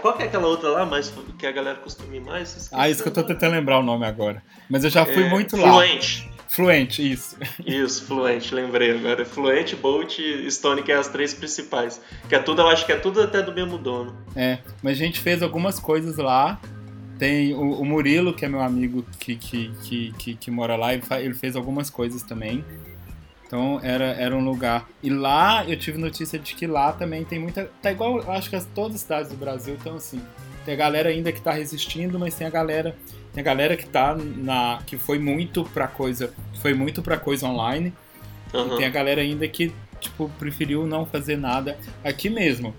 qual 0.02 0.15
que 0.15 0.24
é 0.24 0.26
aquela 0.28 0.48
outra 0.48 0.70
lá, 0.70 0.86
mas 0.86 1.13
que 1.38 1.46
a 1.46 1.52
galera 1.52 1.78
costuma 1.78 2.15
ir 2.15 2.22
mais? 2.22 2.70
Ah, 2.72 2.89
isso 2.89 3.02
que 3.02 3.10
eu 3.10 3.13
tô 3.13 3.24
tentando 3.24 3.54
lembrar 3.54 3.80
o 3.80 3.84
nome 3.84 4.06
agora. 4.06 4.44
Mas 4.70 4.84
eu 4.84 4.89
já 4.89 5.06
fui 5.06 5.24
é, 5.24 5.30
muito 5.30 5.58
lá. 5.58 5.72
Fluente. 5.74 6.32
Fluente, 6.48 7.12
isso. 7.12 7.38
Isso, 7.65 8.06
Fluente, 8.06 8.54
lembrei 8.54 8.91
agora. 8.91 9.24
Fluente, 9.24 9.76
Bolt 9.76 10.20
e 10.20 10.52
Stone, 10.52 10.84
que 10.84 10.91
é 10.91 10.96
as 10.96 11.08
três 11.08 11.34
principais. 11.34 12.02
Que 12.28 12.36
é 12.36 12.39
tudo, 12.39 12.62
eu 12.62 12.67
acho 12.67 12.86
que 12.86 12.91
é 12.91 12.98
tudo 12.98 13.22
até 13.22 13.41
do 13.41 13.54
mesmo 13.54 13.78
dono. 13.78 14.15
É, 14.36 14.60
mas 14.84 14.98
a 14.98 15.00
gente 15.06 15.20
fez 15.20 15.41
algumas 15.41 15.80
coisas 15.80 16.17
lá. 16.17 16.60
Tem 17.17 17.54
o, 17.54 17.80
o 17.80 17.86
Murilo, 17.86 18.34
que 18.34 18.44
é 18.44 18.50
meu 18.50 18.62
amigo 18.62 19.06
que, 19.17 19.36
que, 19.36 19.72
que, 19.84 20.12
que, 20.17 20.36
que 20.36 20.52
mora 20.52 20.76
lá, 20.76 20.94
ele 20.94 21.34
fez 21.34 21.56
algumas 21.56 21.89
coisas 21.89 22.22
também. 22.22 22.65
Então 23.52 23.82
era, 23.84 24.06
era 24.06 24.34
um 24.34 24.42
lugar. 24.42 24.88
E 25.04 25.10
lá 25.10 25.66
eu 25.66 25.78
tive 25.78 25.98
notícia 25.98 26.40
de 26.40 26.56
que 26.56 26.66
lá 26.66 26.94
também 26.94 27.26
tem 27.26 27.38
muita. 27.38 27.70
Tá 27.82 27.92
igual, 27.92 28.32
acho 28.32 28.50
que 28.50 28.58
todas 28.68 28.96
as 28.96 29.02
cidades 29.02 29.30
do 29.30 29.36
Brasil 29.36 29.76
estão 29.76 29.96
assim. 29.96 30.22
Tem 30.64 30.74
a 30.74 30.78
galera 30.78 31.10
ainda 31.10 31.34
que 31.34 31.42
tá 31.42 31.52
resistindo, 31.52 32.18
mas 32.18 32.34
tem 32.34 32.48
a 32.48 32.50
galera 32.50 32.96
tem 33.34 33.42
a 33.42 33.44
galera 33.44 33.76
que 33.76 33.86
tá 33.86 34.16
na. 34.16 34.82
que 34.88 34.98
foi 34.98 35.20
muito 35.20 35.66
pra 35.66 35.86
coisa. 35.86 36.34
Foi 36.62 36.74
muito 36.74 37.02
pra 37.02 37.18
coisa 37.18 37.46
online. 37.46 37.94
Uhum. 38.54 38.76
E 38.76 38.78
tem 38.78 38.86
a 38.86 38.90
galera 38.90 39.20
ainda 39.20 39.46
que, 39.50 39.74
tipo, 40.00 40.32
preferiu 40.40 40.88
não 40.88 41.06
fazer 41.06 41.36
nada 41.36 41.78
aqui 42.06 42.30
mesmo. 42.30 42.74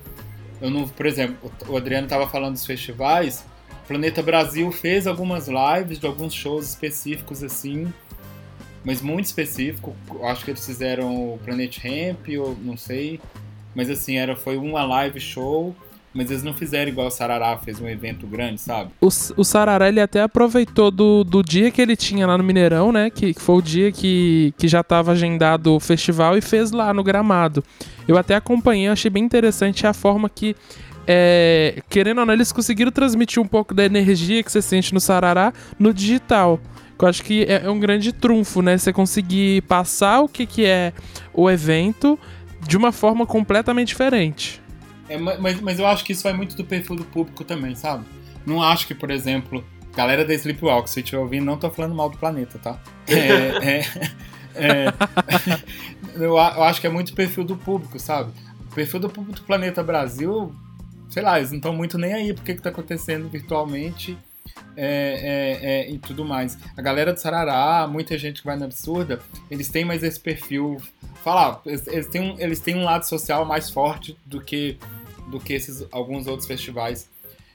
Eu 0.59 0.71
não, 0.71 0.89
por 0.89 1.05
exemplo, 1.05 1.53
o 1.69 1.77
Adriano 1.77 2.09
tava 2.09 2.27
falando 2.27 2.55
dos 2.55 2.65
festivais. 2.65 3.45
Planeta 3.87 4.23
Brasil 4.23 4.73
fez 4.73 5.07
algumas 5.07 5.49
lives 5.49 5.99
de 5.99 6.07
alguns 6.07 6.33
shows 6.33 6.71
específicos 6.71 7.43
assim, 7.43 7.93
mas 8.85 9.01
muito 9.01 9.27
específico. 9.27 9.95
Acho 10.25 10.45
que 10.45 10.51
eles 10.51 10.64
fizeram 10.64 11.35
o 11.35 11.38
Planet 11.38 11.79
Ramp, 11.79 12.29
ou 12.38 12.57
não 12.62 12.77
sei. 12.77 13.21
Mas 13.75 13.88
assim, 13.88 14.16
era, 14.16 14.37
foi 14.37 14.57
uma 14.57 14.85
live 14.85 15.18
show 15.21 15.75
mas 16.14 16.31
eles 16.31 16.42
não 16.42 16.53
fizeram 16.53 16.90
igual 16.90 17.07
o 17.07 17.11
Sarará 17.11 17.57
fez 17.57 17.81
um 17.81 17.88
evento 17.88 18.27
grande, 18.27 18.61
sabe? 18.61 18.90
O, 19.01 19.07
o 19.07 19.45
Sarará, 19.45 19.88
ele 19.88 20.01
até 20.01 20.21
aproveitou 20.21 20.90
do, 20.90 21.25
do 21.25 21.42
dia 21.42 21.71
que 21.71 21.81
ele 21.81 21.97
tinha 21.97 22.27
lá 22.27 22.37
no 22.37 22.45
Mineirão, 22.45 22.92
né? 22.92 23.09
Que, 23.09 23.33
que 23.33 23.40
foi 23.40 23.57
o 23.57 23.62
dia 23.62 23.90
que, 23.90 24.53
que 24.59 24.68
já 24.68 24.81
estava 24.81 25.12
agendado 25.12 25.75
o 25.75 25.81
festival 25.81 26.37
e 26.37 26.42
fez 26.42 26.71
lá 26.71 26.92
no 26.92 27.03
gramado. 27.03 27.64
Eu 28.07 28.18
até 28.18 28.35
acompanhei, 28.35 28.88
achei 28.88 29.11
bem 29.11 29.25
interessante 29.25 29.87
a 29.87 29.95
forma 29.95 30.29
que 30.29 30.55
é, 31.07 31.83
querendo 31.88 32.18
ou 32.18 32.27
não, 32.27 32.35
eles 32.35 32.53
conseguiram 32.53 32.92
transmitir 32.92 33.42
um 33.42 33.47
pouco 33.47 33.75
da 33.75 33.85
energia 33.85 34.42
que 34.42 34.53
você 34.53 34.62
sente 34.62 34.92
no 34.92 35.01
Sarará 35.01 35.53
no 35.79 35.95
digital. 35.95 36.61
Eu 37.03 37.09
acho 37.09 37.25
que 37.25 37.43
é, 37.45 37.65
é 37.65 37.71
um 37.71 37.81
grande 37.81 38.12
trunfo, 38.12 38.62
né? 38.62 38.79
Você 38.79 38.93
conseguir 38.93 39.62
passar 39.62 40.21
o 40.21 40.29
que, 40.29 40.47
que 40.47 40.65
é 40.65 40.93
o 41.35 41.51
evento 41.51 42.17
de 42.61 42.77
uma 42.77 42.93
forma 42.93 43.27
completamente 43.27 43.88
diferente. 43.88 44.62
É, 45.09 45.19
mas, 45.19 45.61
mas 45.61 45.79
eu 45.81 45.87
acho 45.87 46.05
que 46.05 46.12
isso 46.12 46.23
vai 46.23 46.33
muito 46.33 46.57
do 46.57 46.65
perfil 46.65 46.95
do 46.95 47.05
público 47.05 47.43
também, 47.43 47.75
sabe? 47.75 48.05
Não 48.47 48.62
acho 48.62 48.87
que, 48.87 48.95
por 48.95 49.11
exemplo, 49.11 49.65
galera 49.97 50.25
da 50.25 50.33
Sleepwalk, 50.33 50.88
se 50.88 51.01
estiver 51.01 51.19
ouvindo, 51.19 51.45
não 51.45 51.57
tô 51.57 51.69
falando 51.71 51.93
mal 51.93 52.09
do 52.09 52.17
planeta, 52.17 52.57
tá? 52.61 52.81
É, 53.09 53.19
é, 53.67 53.85
é, 54.55 54.93
eu, 56.15 56.23
eu, 56.23 56.38
acho 56.38 56.81
que 56.81 56.87
é 56.87 56.91
muito 56.91 57.15
perfil 57.15 57.43
do 57.43 57.57
público, 57.57 57.99
sabe? 57.99 58.31
O 58.71 58.75
perfil 58.75 59.01
do 59.01 59.11
público 59.11 59.41
do 59.41 59.45
Planeta 59.45 59.83
Brasil, 59.83 60.55
sei 61.11 61.23
lá, 61.23 61.37
eles 61.37 61.51
não 61.51 61.59
estão 61.59 61.75
muito 61.75 61.99
nem 61.99 62.12
aí 62.12 62.33
porque 62.33 62.55
que 62.55 62.62
tá 62.62 62.71
acontecendo 62.71 63.29
virtualmente 63.29 64.17
é, 64.77 65.61
é, 65.63 65.71
é, 65.71 65.91
e 65.91 65.99
tudo 65.99 66.25
mais. 66.25 66.59
A 66.77 66.83
galera 66.83 67.13
do 67.13 67.21
Sarará, 67.21 67.87
muita 67.87 68.17
gente 68.19 68.41
que 68.41 68.47
vai 68.47 68.57
na 68.57 68.65
Absurda, 68.65 69.21
eles 69.51 69.69
têm 69.69 69.85
mais 69.85 70.03
esse 70.03 70.19
perfil. 70.19 70.81
Falar, 71.23 71.61
eles, 71.67 71.87
eles, 71.87 72.07
têm 72.09 72.21
um, 72.21 72.41
eles 72.41 72.61
têm 72.61 72.77
um 72.77 72.85
lado 72.85 73.05
social 73.05 73.45
mais 73.45 73.71
forte 73.71 74.17
do 74.27 74.41
que 74.41 74.79
do 75.31 75.41
que 75.41 75.55
esses 75.55 75.87
alguns 75.91 76.27
outros 76.27 76.47
festivais 76.47 77.09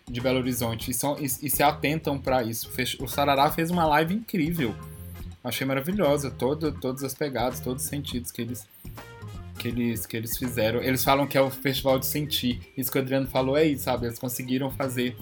de 0.10 0.21
Belo 0.21 0.39
Horizonte 0.39 0.89
e, 0.89 0.93
são, 0.93 1.17
e, 1.19 1.25
e 1.25 1.49
se 1.49 1.62
atentam 1.62 2.17
para 2.17 2.41
isso. 2.43 2.69
O 2.99 3.08
Sarará 3.08 3.51
fez 3.51 3.69
uma 3.69 3.86
live 3.86 4.15
incrível. 4.15 4.73
Achei 5.43 5.65
maravilhosa, 5.65 6.32
todo, 6.32 6.71
todas 6.71 7.03
as 7.03 7.13
pegadas, 7.13 7.60
todos 7.60 7.84
os 7.84 7.89
sentidos 7.89 8.32
que 8.32 8.41
eles, 8.41 8.67
que 9.60 9.67
eles, 9.67 10.06
que 10.06 10.17
eles 10.17 10.38
fizeram. 10.38 10.82
Eles 10.82 11.03
falam 11.03 11.27
que 11.27 11.38
é 11.38 11.41
o 11.41 11.49
festival 11.49 11.99
de 11.99 12.06
sentir. 12.06 12.62
Isso 12.75 12.91
que 12.91 12.97
o 12.97 13.01
Adriano 13.01 13.27
falou 13.27 13.56
é 13.58 13.65
isso, 13.65 13.84
sabe? 13.84 14.08
Eles 14.08 14.17
conseguiram 14.17 14.71
fazer 14.71 15.15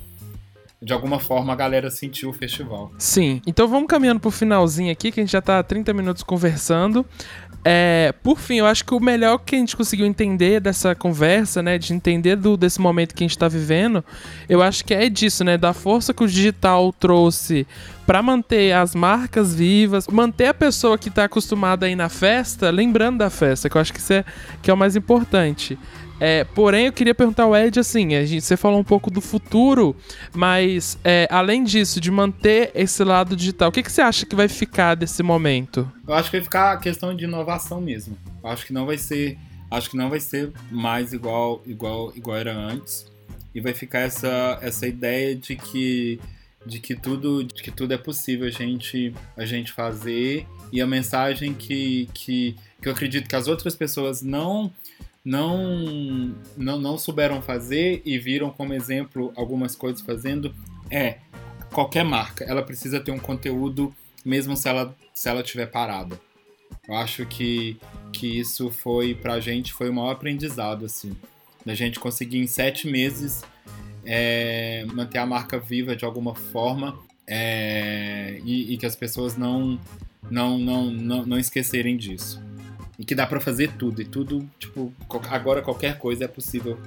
de 0.81 0.93
alguma 0.93 1.19
forma 1.19 1.53
a 1.53 1.55
galera 1.55 1.89
sentiu 1.89 2.29
o 2.29 2.33
festival. 2.33 2.91
Sim. 2.97 3.41
Então 3.47 3.67
vamos 3.67 3.88
caminhando 3.88 4.19
pro 4.19 4.31
finalzinho 4.31 4.91
aqui, 4.91 5.11
que 5.11 5.19
a 5.19 5.23
gente 5.23 5.31
já 5.31 5.41
tá 5.41 5.59
há 5.59 5.63
30 5.63 5.93
minutos 5.93 6.23
conversando. 6.23 7.05
É, 7.67 8.13
por 8.21 8.39
fim, 8.39 8.57
eu 8.57 8.67
acho 8.67 8.85
que 8.85 8.93
o 8.93 8.99
melhor 8.99 9.39
que 9.39 9.55
a 9.55 9.57
gente 9.57 9.75
conseguiu 9.75 10.05
entender 10.05 10.59
dessa 10.59 10.93
conversa, 10.93 11.63
né, 11.63 11.79
de 11.79 11.93
entender 11.93 12.35
do, 12.35 12.55
desse 12.55 12.79
momento 12.79 13.15
que 13.15 13.23
a 13.23 13.25
gente 13.25 13.35
está 13.35 13.47
vivendo, 13.47 14.05
eu 14.47 14.61
acho 14.61 14.85
que 14.85 14.93
é 14.93 15.09
disso, 15.09 15.43
né, 15.43 15.57
da 15.57 15.73
força 15.73 16.13
que 16.13 16.23
o 16.23 16.27
digital 16.27 16.93
trouxe 16.93 17.65
para 18.05 18.21
manter 18.21 18.71
as 18.73 18.93
marcas 18.93 19.55
vivas, 19.55 20.07
manter 20.07 20.45
a 20.45 20.53
pessoa 20.53 20.95
que 20.95 21.09
está 21.09 21.23
acostumada 21.23 21.88
a 21.88 21.89
ir 21.89 21.95
na 21.95 22.07
festa, 22.07 22.69
lembrando 22.69 23.17
da 23.17 23.31
festa, 23.31 23.67
que 23.67 23.75
eu 23.75 23.81
acho 23.81 23.91
que 23.91 23.99
isso 23.99 24.13
é, 24.13 24.23
que 24.61 24.69
é 24.69 24.73
o 24.73 24.77
mais 24.77 24.95
importante. 24.95 25.75
É, 26.19 26.43
porém, 26.43 26.86
eu 26.86 26.93
queria 26.93 27.13
perguntar 27.13 27.43
ao 27.43 27.56
Ed 27.56 27.80
assim: 27.80 28.10
gente, 28.25 28.41
você 28.41 28.56
falou 28.56 28.80
um 28.80 28.84
pouco 28.84 29.12
do 29.12 29.21
futuro, 29.21 29.95
mas 30.34 30.97
é, 31.04 31.28
além 31.30 31.63
disso, 31.63 31.99
de 31.99 32.10
manter 32.10 32.71
esse 32.73 33.04
lado 33.04 33.36
digital, 33.36 33.69
o 33.69 33.71
que, 33.71 33.84
que 33.84 33.91
você 33.91 34.01
acha 34.01 34.25
que 34.25 34.36
vai 34.36 34.47
ficar 34.47 34.95
desse 34.95 35.21
momento? 35.21 35.91
Eu 36.08 36.13
acho 36.13 36.30
que 36.30 36.38
vai 36.38 36.43
ficar 36.43 36.72
a 36.74 36.78
questão 36.78 37.16
de 37.16 37.26
inovação 37.26 37.82
mesmo. 37.82 38.18
Eu 38.43 38.49
acho 38.49 38.66
que 38.66 38.74
não 38.74 38.86
vai 38.86 38.97
ser. 38.97 39.38
Acho 39.70 39.89
que 39.89 39.97
não 39.97 40.09
vai 40.09 40.20
ser 40.20 40.51
mais 40.72 41.11
igual 41.11 41.61
igual 41.66 42.13
igual 42.16 42.38
era 42.38 42.53
antes 42.53 43.11
e 43.53 43.59
vai 43.59 43.74
ficar 43.74 43.99
essa 43.99 44.59
essa 44.61 44.88
ideia 44.88 45.36
de 45.36 45.55
que 45.55 46.20
de 46.66 46.80
que 46.80 46.95
tudo 46.95 47.43
de 47.43 47.63
que 47.63 47.72
tudo 47.72 47.93
é 47.93 47.97
possível 47.97 48.47
a 48.47 48.51
gente 48.51 49.13
a 49.36 49.45
gente 49.45 49.72
fazer 49.72 50.45
e 50.72 50.82
a 50.82 50.88
mensagem 50.88 51.53
que, 51.53 52.09
que, 52.13 52.55
que 52.82 52.88
eu 52.88 52.91
acredito 52.91 53.30
que 53.30 53.36
as 53.36 53.47
outras 53.47 53.76
pessoas 53.76 54.22
não 54.22 54.72
não, 55.26 56.36
não 56.55 56.80
não 56.80 56.97
souberam 56.97 57.41
fazer 57.41 58.01
e 58.05 58.19
viram 58.19 58.51
como 58.51 58.73
exemplo 58.76 59.34
algumas 59.36 59.76
coisas 59.76 60.01
fazendo 60.01 60.53
é 60.91 61.17
qualquer 61.73 62.05
marca. 62.05 62.45
Ela 62.45 62.61
precisa 62.61 62.99
ter 62.99 63.11
um 63.11 63.17
conteúdo 63.17 63.93
mesmo 64.23 64.55
se 64.55 64.69
ela 64.69 64.95
se 65.13 65.28
ela 65.28 65.41
estiver 65.41 65.65
parada. 65.65 66.19
Eu 66.88 66.93
acho 66.95 67.26
que 67.26 67.78
que 68.13 68.39
isso 68.39 68.69
foi 68.69 69.15
pra 69.15 69.39
gente 69.39 69.73
foi 69.73 69.89
o 69.89 69.93
maior 69.93 70.11
aprendizado 70.11 70.86
assim. 70.86 71.15
Da 71.65 71.73
gente 71.73 71.99
conseguir 71.99 72.38
em 72.38 72.45
sete 72.45 72.88
meses 72.88 73.43
é, 74.05 74.86
manter 74.93 75.17
a 75.17 75.26
marca 75.26 75.57
viva 75.59 75.95
de 75.95 76.05
alguma 76.05 76.36
forma 76.36 76.95
é, 77.28 78.39
e, 78.45 78.73
e, 78.73 78.78
que 78.78 78.86
as 78.86 78.95
pessoas 78.95 79.36
não, 79.36 79.80
não, 80.30 80.59
não, 80.59 80.91
não, 80.91 81.26
não 81.26 81.39
esquecerem 81.39 81.97
disso. 81.97 82.44
E 82.97 83.03
que 83.05 83.13
dá 83.13 83.27
para 83.27 83.39
fazer 83.39 83.71
tudo, 83.73 84.01
e 84.01 84.05
tudo, 84.05 84.49
tipo, 84.57 84.93
agora 85.29 85.61
qualquer 85.61 85.97
coisa 85.97 86.25
é 86.25 86.27
possível, 86.27 86.77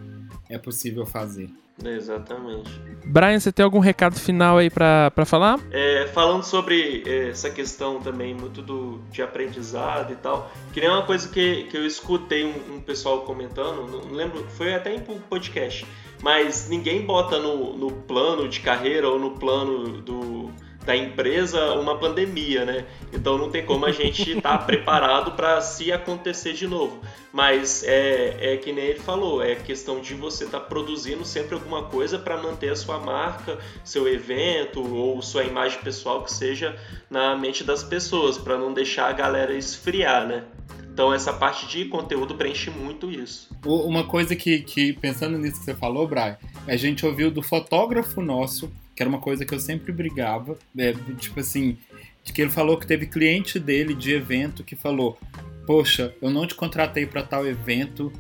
é 0.49 0.59
possível 0.59 1.05
fazer. 1.05 1.51
Exatamente. 1.85 2.71
Brian, 3.05 3.39
você 3.39 3.53
tem 3.53 3.65
algum 3.65 3.79
recado 3.79 4.19
final 4.19 4.59
aí 4.59 4.69
para 4.69 5.25
falar? 5.25 5.61
É, 5.71 6.09
falando 6.09 6.43
sobre 6.43 7.05
é, 7.07 7.29
essa 7.29 7.51
questão 7.51 8.01
também 8.01 8.35
muito 8.35 8.61
do, 8.61 9.01
de 9.13 9.23
aprendizado 9.23 10.13
e 10.13 10.17
tal, 10.17 10.51
que 10.73 10.81
nem 10.81 10.91
uma 10.91 11.05
coisa 11.05 11.29
que, 11.29 11.65
que 11.65 11.77
eu 11.77 11.87
escutei 11.87 12.45
um, 12.45 12.77
um 12.77 12.81
pessoal 12.81 13.21
comentando, 13.21 13.87
não 13.87 14.13
lembro, 14.13 14.45
foi 14.51 14.75
até 14.75 14.95
em 14.95 14.99
um 14.99 15.21
podcast, 15.21 15.87
mas 16.21 16.69
ninguém 16.69 17.07
bota 17.07 17.39
no, 17.39 17.77
no 17.77 17.93
plano 17.93 18.49
de 18.49 18.61
carreira 18.61 19.09
ou 19.09 19.19
no 19.19 19.33
plano 19.33 20.01
do 20.03 20.51
da 20.89 20.97
empresa 20.97 21.75
uma 21.75 21.99
pandemia, 21.99 22.65
né? 22.65 22.87
Então 23.13 23.37
não 23.37 23.51
tem 23.51 23.63
como 23.63 23.85
a 23.85 23.93
gente 23.93 24.39
estar 24.39 24.57
tá 24.57 24.65
preparado 24.65 25.33
para 25.33 25.61
se 25.61 25.93
acontecer 25.93 26.55
de 26.55 26.67
novo. 26.67 27.03
Mas 27.31 27.85
é, 27.85 28.55
é 28.55 28.57
que 28.57 28.73
nem 28.73 28.87
ele 28.87 28.99
falou, 28.99 29.43
é 29.43 29.55
questão 29.55 30.01
de 30.01 30.15
você 30.15 30.45
estar 30.45 30.61
tá 30.61 30.65
produzindo 30.65 31.27
sempre 31.27 31.53
alguma 31.53 31.83
coisa 31.83 32.19
para 32.19 32.39
manter 32.39 32.71
a 32.71 32.77
sua 32.77 32.99
marca, 32.99 33.59
seu 33.85 34.09
evento 34.09 34.81
ou 34.81 35.21
sua 35.21 35.45
imagem 35.45 35.79
pessoal 35.81 36.25
que 36.25 36.33
seja 36.33 36.75
na 37.11 37.37
mente 37.37 37.63
das 37.63 37.85
pessoas, 37.85 38.39
para 38.39 38.57
não 38.57 38.73
deixar 38.73 39.11
a 39.11 39.13
galera 39.13 39.53
esfriar, 39.53 40.27
né? 40.27 40.45
Então 40.91 41.13
essa 41.13 41.35
parte 41.35 41.69
de 41.69 41.85
conteúdo 41.85 42.35
preenche 42.35 42.71
muito 42.71 43.11
isso. 43.11 43.51
Uma 43.63 44.05
coisa 44.05 44.35
que, 44.35 44.61
que 44.61 44.95
pensando 44.95 45.37
nisso 45.37 45.59
que 45.59 45.67
você 45.67 45.75
falou, 45.75 46.09
Brian, 46.09 46.39
a 46.67 46.77
gente 46.77 47.05
ouviu 47.05 47.31
do 47.31 47.43
fotógrafo 47.43 48.23
nosso 48.23 48.73
que 48.99 49.03
era 49.05 49.09
uma 49.09 49.21
coisa 49.21 49.45
que 49.45 49.55
eu 49.55 49.61
sempre 49.61 49.93
brigava. 49.93 50.59
É, 50.77 50.93
tipo 51.17 51.39
assim, 51.39 51.79
de 52.25 52.33
que 52.33 52.43
ele 52.43 52.51
falou 52.51 52.77
que 52.77 52.85
teve 52.85 53.07
cliente 53.07 53.61
dele 53.61 53.95
de 53.95 54.13
evento 54.13 54.65
que 54.65 54.75
falou: 54.75 55.17
Poxa, 55.65 56.13
eu 56.21 56.29
não 56.29 56.45
te 56.49 56.57
contratei 56.57 57.07
para 57.07 57.23
tal 57.23 57.47
evento. 57.47 58.13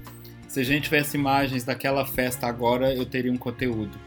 Se 0.46 0.60
a 0.60 0.62
gente 0.62 0.84
tivesse 0.84 1.16
imagens 1.16 1.64
daquela 1.64 2.06
festa 2.06 2.46
agora, 2.46 2.94
eu 2.94 3.04
teria 3.04 3.32
um 3.32 3.36
conteúdo. 3.36 3.98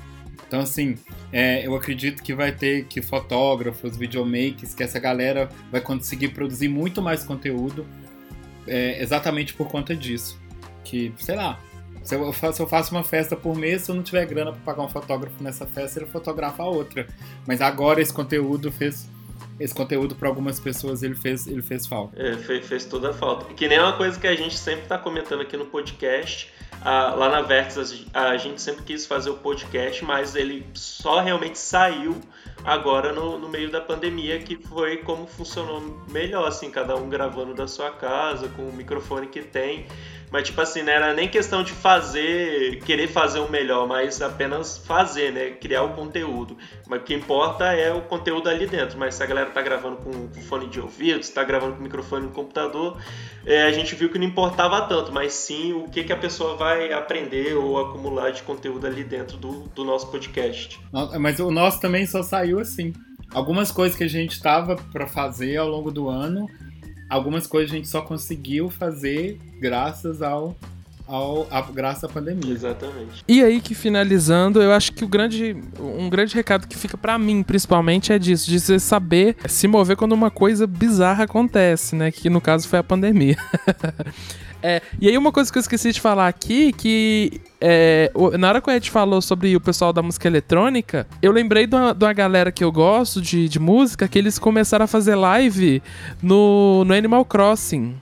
Então, 0.48 0.62
assim, 0.62 0.96
é, 1.32 1.68
eu 1.68 1.76
acredito 1.76 2.24
que 2.24 2.34
vai 2.34 2.54
ter 2.54 2.86
que 2.86 3.02
fotógrafos, 3.02 3.98
videomakers, 3.98 4.74
que 4.74 4.82
essa 4.82 4.98
galera 4.98 5.50
vai 5.70 5.82
conseguir 5.82 6.30
produzir 6.30 6.70
muito 6.70 7.02
mais 7.02 7.22
conteúdo 7.22 7.86
é, 8.66 9.02
exatamente 9.04 9.54
por 9.54 9.68
conta 9.68 9.94
disso. 9.94 10.40
Que, 10.86 11.14
sei 11.18 11.36
lá, 11.36 11.60
se 12.04 12.16
eu, 12.16 12.34
faço, 12.34 12.62
eu 12.62 12.68
faço 12.68 12.94
uma 12.94 13.04
festa 13.04 13.36
por 13.36 13.56
mês, 13.56 13.84
se 13.84 13.92
eu 13.92 13.96
não 13.96 14.04
tiver 14.04 14.26
grana 14.26 14.52
para 14.52 14.62
pagar 14.62 14.84
um 14.84 14.90
fotógrafo 14.90 15.44
nessa 15.44 15.66
festa, 15.66 16.00
ele 16.00 16.08
fotografa 16.08 16.64
outra. 16.64 17.08
Mas 17.48 17.62
agora 17.62 18.02
esse 18.02 18.14
conteúdo 18.14 18.72
fez. 18.72 19.10
Esse 19.60 19.76
conteúdo 19.76 20.16
para 20.16 20.28
algumas 20.28 20.60
pessoas 20.60 21.04
ele 21.04 21.14
fez, 21.14 21.46
ele 21.46 21.62
fez 21.62 21.86
falta. 21.86 22.20
É, 22.20 22.36
fez, 22.36 22.66
fez 22.66 22.86
toda 22.86 23.12
a 23.12 23.14
falta. 23.14 23.54
Que 23.54 23.68
nem 23.68 23.80
uma 23.80 23.94
coisa 23.94 24.20
que 24.20 24.26
a 24.26 24.36
gente 24.36 24.58
sempre 24.58 24.84
está 24.84 24.98
comentando 24.98 25.42
aqui 25.42 25.56
no 25.56 25.68
podcast. 25.68 26.52
Lá 26.84 27.30
na 27.30 27.42
Vertus 27.42 28.08
a 28.12 28.38
gente 28.38 28.60
sempre 28.60 28.84
quis 28.84 29.06
fazer 29.06 29.30
o 29.30 29.36
podcast, 29.36 30.04
mas 30.04 30.36
ele 30.36 30.66
só 30.74 31.22
realmente 31.22 31.60
saiu 31.60 32.20
agora 32.64 33.14
no, 33.14 33.38
no 33.38 33.50
meio 33.50 33.70
da 33.70 33.80
pandemia, 33.80 34.40
que 34.40 34.56
foi 34.56 34.98
como 34.98 35.28
funcionou 35.28 36.04
melhor, 36.10 36.48
assim, 36.48 36.72
cada 36.72 36.96
um 36.96 37.08
gravando 37.08 37.54
da 37.54 37.68
sua 37.68 37.92
casa, 37.92 38.48
com 38.50 38.64
o 38.64 38.74
microfone 38.74 39.28
que 39.28 39.44
tem. 39.44 39.86
Mas, 40.32 40.44
tipo 40.44 40.62
assim, 40.62 40.82
não 40.82 40.94
era 40.94 41.14
nem 41.14 41.28
questão 41.28 41.62
de 41.62 41.74
fazer, 41.74 42.80
querer 42.86 43.08
fazer 43.08 43.40
o 43.40 43.52
melhor, 43.52 43.86
mas 43.86 44.22
apenas 44.22 44.78
fazer, 44.78 45.34
né? 45.34 45.50
Criar 45.50 45.84
o 45.84 45.94
conteúdo. 45.94 46.58
Mas 46.88 47.02
o 47.02 47.04
que 47.04 47.14
importa 47.14 47.66
é 47.66 47.92
o 47.92 48.02
conteúdo 48.04 48.48
ali 48.48 48.66
dentro. 48.66 48.98
Mas 48.98 49.16
se 49.16 49.24
a 49.24 49.26
galera 49.26 49.50
tá 49.50 49.62
gravando 49.62 49.98
com, 49.98 50.30
fone 50.44 50.68
de 50.68 50.80
ouvido, 50.80 51.22
se 51.22 51.34
tá 51.34 51.44
gravando 51.44 51.76
com 51.76 51.84
microfone 51.84 52.28
no 52.28 52.32
computador, 52.32 52.98
é, 53.46 53.64
a 53.64 53.72
gente 53.74 53.94
viu 53.94 54.10
que 54.10 54.18
não 54.18 54.26
importava 54.26 54.82
tanto, 54.84 55.12
mas 55.12 55.34
sim 55.34 55.74
o 55.74 55.90
que, 55.90 56.02
que 56.02 56.14
a 56.14 56.18
pessoa 56.18 56.56
vai 56.56 56.94
aprender 56.94 57.54
ou 57.56 57.78
acumular 57.78 58.32
de 58.32 58.42
conteúdo 58.44 58.88
ali 58.88 59.04
dentro 59.04 59.36
do, 59.36 59.68
do 59.76 59.84
nosso 59.84 60.10
podcast. 60.10 60.80
Mas 61.20 61.40
o 61.42 61.52
nosso 61.52 61.82
também 61.82 62.06
só 62.06 62.24
saiu 62.24 62.60
assim. 62.60 62.94
Algumas 63.34 63.70
coisas 63.70 63.98
que 63.98 64.04
a 64.06 64.10
gente 64.10 64.42
tava 64.42 64.78
para 64.94 65.08
fazer 65.08 65.58
ao 65.58 65.68
longo 65.68 65.92
do 65.92 66.08
ano 66.08 66.48
algumas 67.12 67.46
coisas 67.46 67.74
a 67.74 67.76
gente 67.76 67.90
só 67.90 68.02
conseguiu 68.02 68.70
fazer 68.70 69.38
graças 69.60 70.22
ao 70.22 70.56
ao, 71.12 71.46
a, 71.52 71.62
graças 71.62 72.06
à 72.06 72.08
pandemia. 72.08 72.54
Exatamente. 72.54 73.24
E 73.28 73.44
aí 73.44 73.60
que 73.60 73.76
finalizando, 73.76 74.62
eu 74.62 74.72
acho 74.72 74.94
que 74.94 75.04
o 75.04 75.08
grande, 75.08 75.56
um 75.78 76.10
grande 76.10 76.34
recado 76.34 76.68
que 76.68 76.78
fica 76.78 76.98
para 76.98 77.20
mim, 77.20 77.44
principalmente, 77.44 78.14
é 78.14 78.18
disso, 78.18 78.50
de 78.50 78.60
você 78.60 78.80
saber 78.80 79.36
se 79.46 79.68
mover 79.68 79.98
quando 79.98 80.14
uma 80.14 80.32
coisa 80.32 80.66
bizarra 80.66 81.26
acontece, 81.26 81.96
né? 81.96 82.12
Que 82.12 82.30
no 82.30 82.40
caso 82.40 82.68
foi 82.68 82.80
a 82.80 82.84
pandemia. 82.84 83.38
É, 84.64 84.80
e 85.00 85.10
aí 85.10 85.18
uma 85.18 85.32
coisa 85.32 85.52
que 85.52 85.58
eu 85.58 85.60
esqueci 85.60 85.92
de 85.92 86.00
falar 86.00 86.28
aqui, 86.28 86.72
que 86.72 87.42
é, 87.60 88.12
na 88.38 88.48
hora 88.48 88.62
que 88.62 88.70
o 88.70 88.72
Ed 88.72 88.92
falou 88.92 89.20
sobre 89.20 89.56
o 89.56 89.60
pessoal 89.60 89.92
da 89.92 90.04
música 90.04 90.28
eletrônica, 90.28 91.08
eu 91.20 91.32
lembrei 91.32 91.66
de 91.66 91.76
uma, 91.76 91.96
de 91.96 92.06
uma 92.06 92.14
galera 92.14 92.52
que 92.52 92.64
eu 92.64 92.72
gosto 92.72 93.20
de, 93.20 93.50
de 93.50 93.60
música, 93.60 94.08
que 94.08 94.20
eles 94.20 94.38
começaram 94.38 94.86
a 94.86 94.88
fazer 94.88 95.16
live 95.16 95.82
no, 96.22 96.86
no 96.86 96.94
Animal 96.94 97.26
Crossing, 97.26 97.96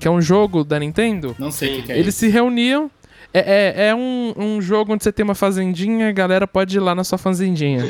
que 0.00 0.08
é 0.08 0.10
um 0.10 0.20
jogo 0.20 0.64
da 0.64 0.78
Nintendo. 0.78 1.36
Não 1.38 1.50
sei 1.50 1.80
o 1.80 1.82
que, 1.84 1.92
é 1.92 1.98
Eles 1.98 2.14
isso. 2.14 2.20
se 2.20 2.28
reuniam... 2.28 2.90
É, 3.32 3.38
é, 3.76 3.88
é 3.90 3.94
um, 3.94 4.34
um 4.36 4.60
jogo 4.60 4.92
onde 4.92 5.04
você 5.04 5.12
tem 5.12 5.22
uma 5.22 5.36
fazendinha, 5.36 6.08
a 6.08 6.12
galera 6.12 6.48
pode 6.48 6.76
ir 6.76 6.80
lá 6.80 6.96
na 6.96 7.04
sua 7.04 7.16
fazendinha. 7.16 7.88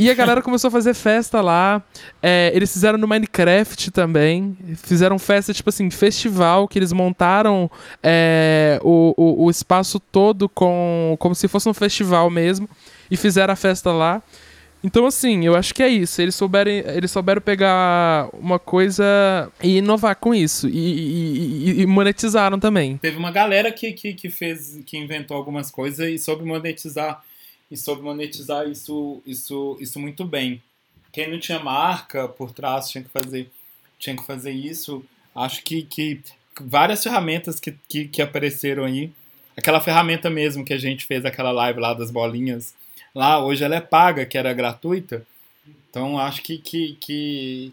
E 0.00 0.10
a 0.10 0.14
galera 0.14 0.40
começou 0.40 0.68
a 0.68 0.70
fazer 0.70 0.94
festa 0.94 1.42
lá. 1.42 1.82
É, 2.22 2.50
eles 2.54 2.72
fizeram 2.72 2.98
no 2.98 3.06
Minecraft 3.06 3.90
também. 3.90 4.56
Fizeram 4.76 5.18
festa, 5.18 5.52
tipo 5.52 5.68
assim, 5.68 5.90
festival, 5.90 6.66
que 6.66 6.78
eles 6.78 6.90
montaram 6.90 7.70
é, 8.02 8.80
o, 8.82 9.12
o, 9.14 9.44
o, 9.44 9.50
espaço 9.50 10.00
todo 10.00 10.48
com 10.48 11.14
como 11.18 11.34
se 11.34 11.46
fosse 11.48 11.68
um 11.68 11.74
festival 11.74 12.30
mesmo. 12.30 12.66
E 13.10 13.16
fizeram 13.16 13.52
a 13.52 13.56
festa 13.56 13.92
lá. 13.92 14.22
Então, 14.82 15.04
assim, 15.06 15.44
eu 15.44 15.54
acho 15.54 15.74
que 15.74 15.82
é 15.82 15.88
isso. 15.88 16.20
Eles 16.22 16.34
souberam, 16.34 16.70
eles 16.70 17.10
souberam 17.10 17.40
pegar 17.40 18.28
uma 18.32 18.58
coisa 18.58 19.04
e 19.62 19.78
inovar 19.78 20.16
com 20.16 20.34
isso. 20.34 20.68
E, 20.68 20.78
e, 20.78 21.80
e, 21.82 21.86
monetizaram 21.86 22.58
também. 22.58 22.96
Teve 22.96 23.18
uma 23.18 23.30
galera 23.30 23.70
que, 23.70 23.92
que, 23.92 24.14
que 24.14 24.30
fez, 24.30 24.80
que 24.86 24.96
inventou 24.96 25.36
algumas 25.36 25.70
coisas 25.70 26.08
e 26.08 26.18
soube 26.18 26.44
monetizar 26.44 27.22
e 27.70 27.76
soube 27.76 28.02
monetizar 28.02 28.68
isso, 28.68 29.22
isso, 29.24 29.76
isso 29.80 30.00
muito 30.00 30.24
bem. 30.24 30.60
Quem 31.12 31.30
não 31.30 31.38
tinha 31.38 31.58
marca 31.60 32.26
por 32.28 32.52
trás 32.52 32.88
tinha 32.90 33.04
que 33.04 33.10
fazer, 33.10 33.48
tinha 33.98 34.16
que 34.16 34.26
fazer 34.26 34.50
isso. 34.50 35.04
Acho 35.34 35.62
que, 35.62 35.82
que 35.82 36.20
várias 36.60 37.02
ferramentas 37.02 37.60
que, 37.60 37.74
que, 37.88 38.08
que 38.08 38.20
apareceram 38.22 38.84
aí, 38.84 39.12
aquela 39.56 39.80
ferramenta 39.80 40.28
mesmo 40.28 40.64
que 40.64 40.72
a 40.72 40.78
gente 40.78 41.04
fez 41.04 41.24
aquela 41.24 41.52
live 41.52 41.78
lá 41.78 41.94
das 41.94 42.10
bolinhas, 42.10 42.74
lá 43.14 43.44
hoje 43.44 43.64
ela 43.64 43.76
é 43.76 43.80
paga, 43.80 44.26
que 44.26 44.38
era 44.38 44.52
gratuita. 44.52 45.26
Então 45.88 46.18
acho 46.18 46.42
que, 46.42 46.58
que, 46.58 46.96
que, 47.00 47.72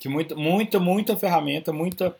que 0.00 0.08
muita, 0.08 0.34
muita, 0.34 0.78
muita 0.78 1.16
ferramenta, 1.16 1.72
muita, 1.72 2.16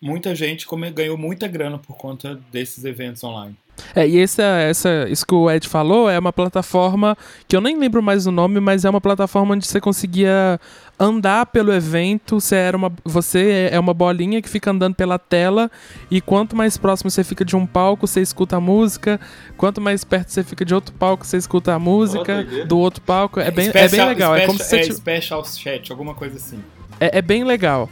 muita 0.00 0.34
gente 0.34 0.66
ganhou 0.94 1.16
muita 1.16 1.48
grana 1.48 1.78
por 1.78 1.96
conta 1.96 2.34
desses 2.52 2.84
eventos 2.84 3.24
online. 3.24 3.56
É, 3.94 4.06
e 4.06 4.20
essa, 4.20 4.42
essa, 4.42 5.06
isso 5.08 5.26
que 5.26 5.34
o 5.34 5.50
Ed 5.50 5.68
falou 5.68 6.08
é 6.08 6.18
uma 6.18 6.32
plataforma 6.32 7.16
que 7.46 7.56
eu 7.56 7.60
nem 7.60 7.78
lembro 7.78 8.02
mais 8.02 8.26
o 8.26 8.32
nome, 8.32 8.60
mas 8.60 8.84
é 8.84 8.90
uma 8.90 9.00
plataforma 9.00 9.54
onde 9.54 9.66
você 9.66 9.80
conseguia 9.80 10.60
andar 10.98 11.46
pelo 11.46 11.72
evento. 11.72 12.40
Você, 12.40 12.56
era 12.56 12.76
uma, 12.76 12.92
você 13.04 13.68
é 13.70 13.78
uma 13.78 13.94
bolinha 13.94 14.42
que 14.42 14.48
fica 14.48 14.70
andando 14.70 14.94
pela 14.94 15.18
tela, 15.18 15.70
e 16.10 16.20
quanto 16.20 16.56
mais 16.56 16.76
próximo 16.76 17.10
você 17.10 17.22
fica 17.22 17.44
de 17.44 17.56
um 17.56 17.66
palco, 17.66 18.06
você 18.06 18.20
escuta 18.20 18.56
a 18.56 18.60
música. 18.60 19.20
Quanto 19.56 19.80
mais 19.80 20.04
perto 20.04 20.30
você 20.30 20.42
fica 20.42 20.64
de 20.64 20.74
outro 20.74 20.92
palco, 20.94 21.26
você 21.26 21.36
escuta 21.36 21.74
a 21.74 21.78
música 21.78 22.46
oh, 22.62 22.66
do 22.66 22.78
outro 22.78 23.00
palco. 23.02 23.40
É 23.40 23.50
bem, 23.50 23.68
special, 23.68 23.84
é 23.84 23.88
bem 23.88 24.06
legal. 24.06 24.32
Special, 24.32 24.36
é 24.36 24.46
como 24.46 24.58
se 24.58 24.76
é 24.76 24.82
special 24.92 25.44
chat, 25.44 25.90
alguma 25.90 26.14
coisa 26.14 26.36
assim. 26.36 26.62
É, 27.00 27.18
é 27.18 27.22
bem 27.22 27.44
legal. 27.44 27.88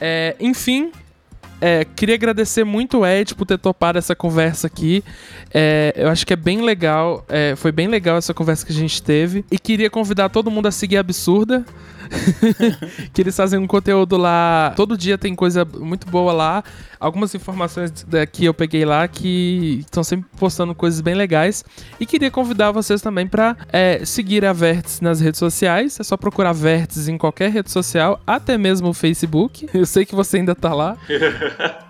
É, 0.00 0.36
enfim, 0.40 0.92
é, 1.60 1.84
queria 1.84 2.14
agradecer 2.14 2.64
muito 2.64 2.98
o 2.98 3.06
Ed 3.06 3.34
por 3.34 3.46
ter 3.46 3.58
topado 3.58 3.98
essa 3.98 4.14
conversa 4.14 4.66
aqui. 4.66 5.02
É, 5.52 5.94
eu 5.96 6.08
acho 6.08 6.26
que 6.26 6.32
é 6.32 6.36
bem 6.36 6.62
legal, 6.62 7.24
é, 7.28 7.54
foi 7.56 7.72
bem 7.72 7.88
legal 7.88 8.16
essa 8.16 8.34
conversa 8.34 8.66
que 8.66 8.72
a 8.72 8.74
gente 8.74 9.02
teve. 9.02 9.44
E 9.50 9.58
queria 9.58 9.88
convidar 9.88 10.28
todo 10.28 10.50
mundo 10.50 10.66
a 10.66 10.70
seguir 10.70 10.98
a 10.98 11.00
Absurda. 11.00 11.64
que 13.12 13.20
eles 13.20 13.36
fazem 13.36 13.58
um 13.58 13.66
conteúdo 13.66 14.16
lá. 14.16 14.72
Todo 14.76 14.96
dia 14.96 15.18
tem 15.18 15.34
coisa 15.34 15.64
muito 15.64 16.06
boa 16.08 16.32
lá. 16.32 16.64
Algumas 16.98 17.34
informações 17.34 18.06
que 18.32 18.44
eu 18.44 18.54
peguei 18.54 18.84
lá 18.84 19.06
que 19.06 19.80
estão 19.80 20.02
sempre 20.02 20.28
postando 20.38 20.74
coisas 20.74 21.00
bem 21.00 21.14
legais. 21.14 21.64
E 22.00 22.06
queria 22.06 22.30
convidar 22.30 22.70
vocês 22.70 23.00
também 23.00 23.26
para 23.26 23.56
é, 23.72 24.04
seguir 24.04 24.44
a 24.44 24.52
Vértice 24.52 25.02
nas 25.02 25.20
redes 25.20 25.38
sociais. 25.38 25.98
É 26.00 26.02
só 26.02 26.16
procurar 26.16 26.52
Vértice 26.52 27.10
em 27.10 27.18
qualquer 27.18 27.50
rede 27.50 27.70
social, 27.70 28.20
até 28.26 28.56
mesmo 28.56 28.88
o 28.88 28.94
Facebook. 28.94 29.68
Eu 29.74 29.86
sei 29.86 30.04
que 30.04 30.14
você 30.14 30.38
ainda 30.38 30.54
tá 30.54 30.72
lá. 30.74 30.96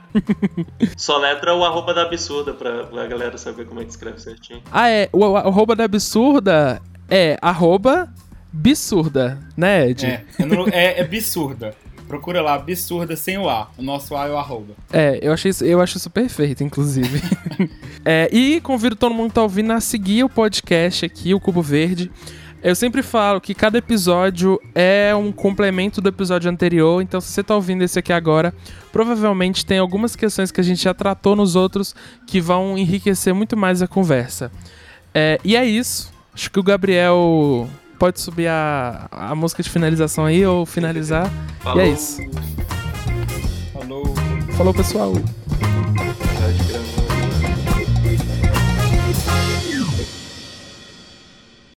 Só 0.97 1.19
letra 1.19 1.55
o 1.55 1.63
arroba 1.63 1.93
da 1.93 2.03
absurda 2.03 2.55
pra, 2.55 2.85
pra 2.85 3.07
galera 3.07 3.37
saber 3.37 3.67
como 3.67 3.83
é 3.83 3.85
que 3.85 3.91
escreve 3.91 4.19
certinho. 4.19 4.63
Ah, 4.73 4.89
é. 4.89 5.11
O, 5.13 5.19
o 5.19 5.37
arroba 5.37 5.77
da 5.77 5.85
absurda 5.85 6.81
é 7.11 7.37
arroba 7.43 8.09
Bissurda, 8.53 9.39
né, 9.55 9.91
Ed? 9.91 10.07
É, 10.07 10.25
é, 10.73 11.01
é 11.01 11.03
absurda. 11.03 11.75
Procura 12.07 12.41
lá, 12.41 12.55
absurda 12.55 13.17
sem 13.17 13.37
o 13.39 13.49
A. 13.49 13.69
O 13.77 13.83
nosso 13.83 14.17
A 14.17 14.27
é 14.27 14.31
o 14.31 14.37
arroba. 14.37 14.75
É, 14.93 15.19
eu, 15.21 15.33
achei 15.33 15.51
isso, 15.51 15.65
eu 15.65 15.81
acho 15.81 15.97
isso 15.97 16.09
perfeito, 16.09 16.63
inclusive. 16.63 17.21
é, 18.05 18.29
e 18.33 18.61
convido 18.61 18.95
todo 18.95 19.15
mundo 19.15 19.29
que 19.29 19.35
tá 19.35 19.43
ouvindo 19.43 19.73
a 19.73 19.81
seguir 19.81 20.25
o 20.25 20.29
podcast 20.29 21.05
aqui, 21.05 21.35
o 21.35 21.41
Cubo 21.41 21.63
Verde. 21.63 22.11
Eu 22.63 22.75
sempre 22.75 23.03
falo 23.03 23.41
que 23.41 23.55
cada 23.55 23.79
episódio 23.79 24.61
é 24.75 25.15
um 25.15 25.31
complemento 25.31 26.01
do 26.01 26.09
episódio 26.09 26.51
anterior, 26.51 27.01
então 27.03 27.21
se 27.21 27.31
você 27.31 27.43
tá 27.43 27.55
ouvindo 27.55 27.83
esse 27.83 27.99
aqui 27.99 28.13
agora, 28.13 28.53
provavelmente 28.91 29.65
tem 29.65 29.79
algumas 29.79 30.17
questões 30.17 30.51
que 30.51 30.61
a 30.61 30.65
gente 30.65 30.83
já 30.83 30.95
tratou 30.95 31.37
nos 31.37 31.55
outros 31.55 31.95
que 32.27 32.41
vão 32.41 32.77
enriquecer 32.77 33.35
muito 33.35 33.57
mais 33.57 33.83
a 33.83 33.87
conversa. 33.87 34.51
É, 35.15 35.39
e 35.45 35.57
é 35.57 35.65
isso. 35.65 36.13
Acho 36.35 36.51
que 36.51 36.59
o 36.59 36.63
Gabriel 36.63 37.69
pode 37.99 38.21
subir 38.21 38.49
a, 38.49 39.09
a 39.11 39.35
música 39.35 39.63
de 39.63 39.71
finalização 39.71 40.25
aí 40.25 40.45
ou 40.47 40.65
finalizar. 40.67 41.31
Falou. 41.61 41.85
E 41.85 41.89
é 41.89 41.93
isso. 41.93 42.21
Falou. 43.73 44.15
Falou, 44.57 44.75
pessoal. 44.75 45.13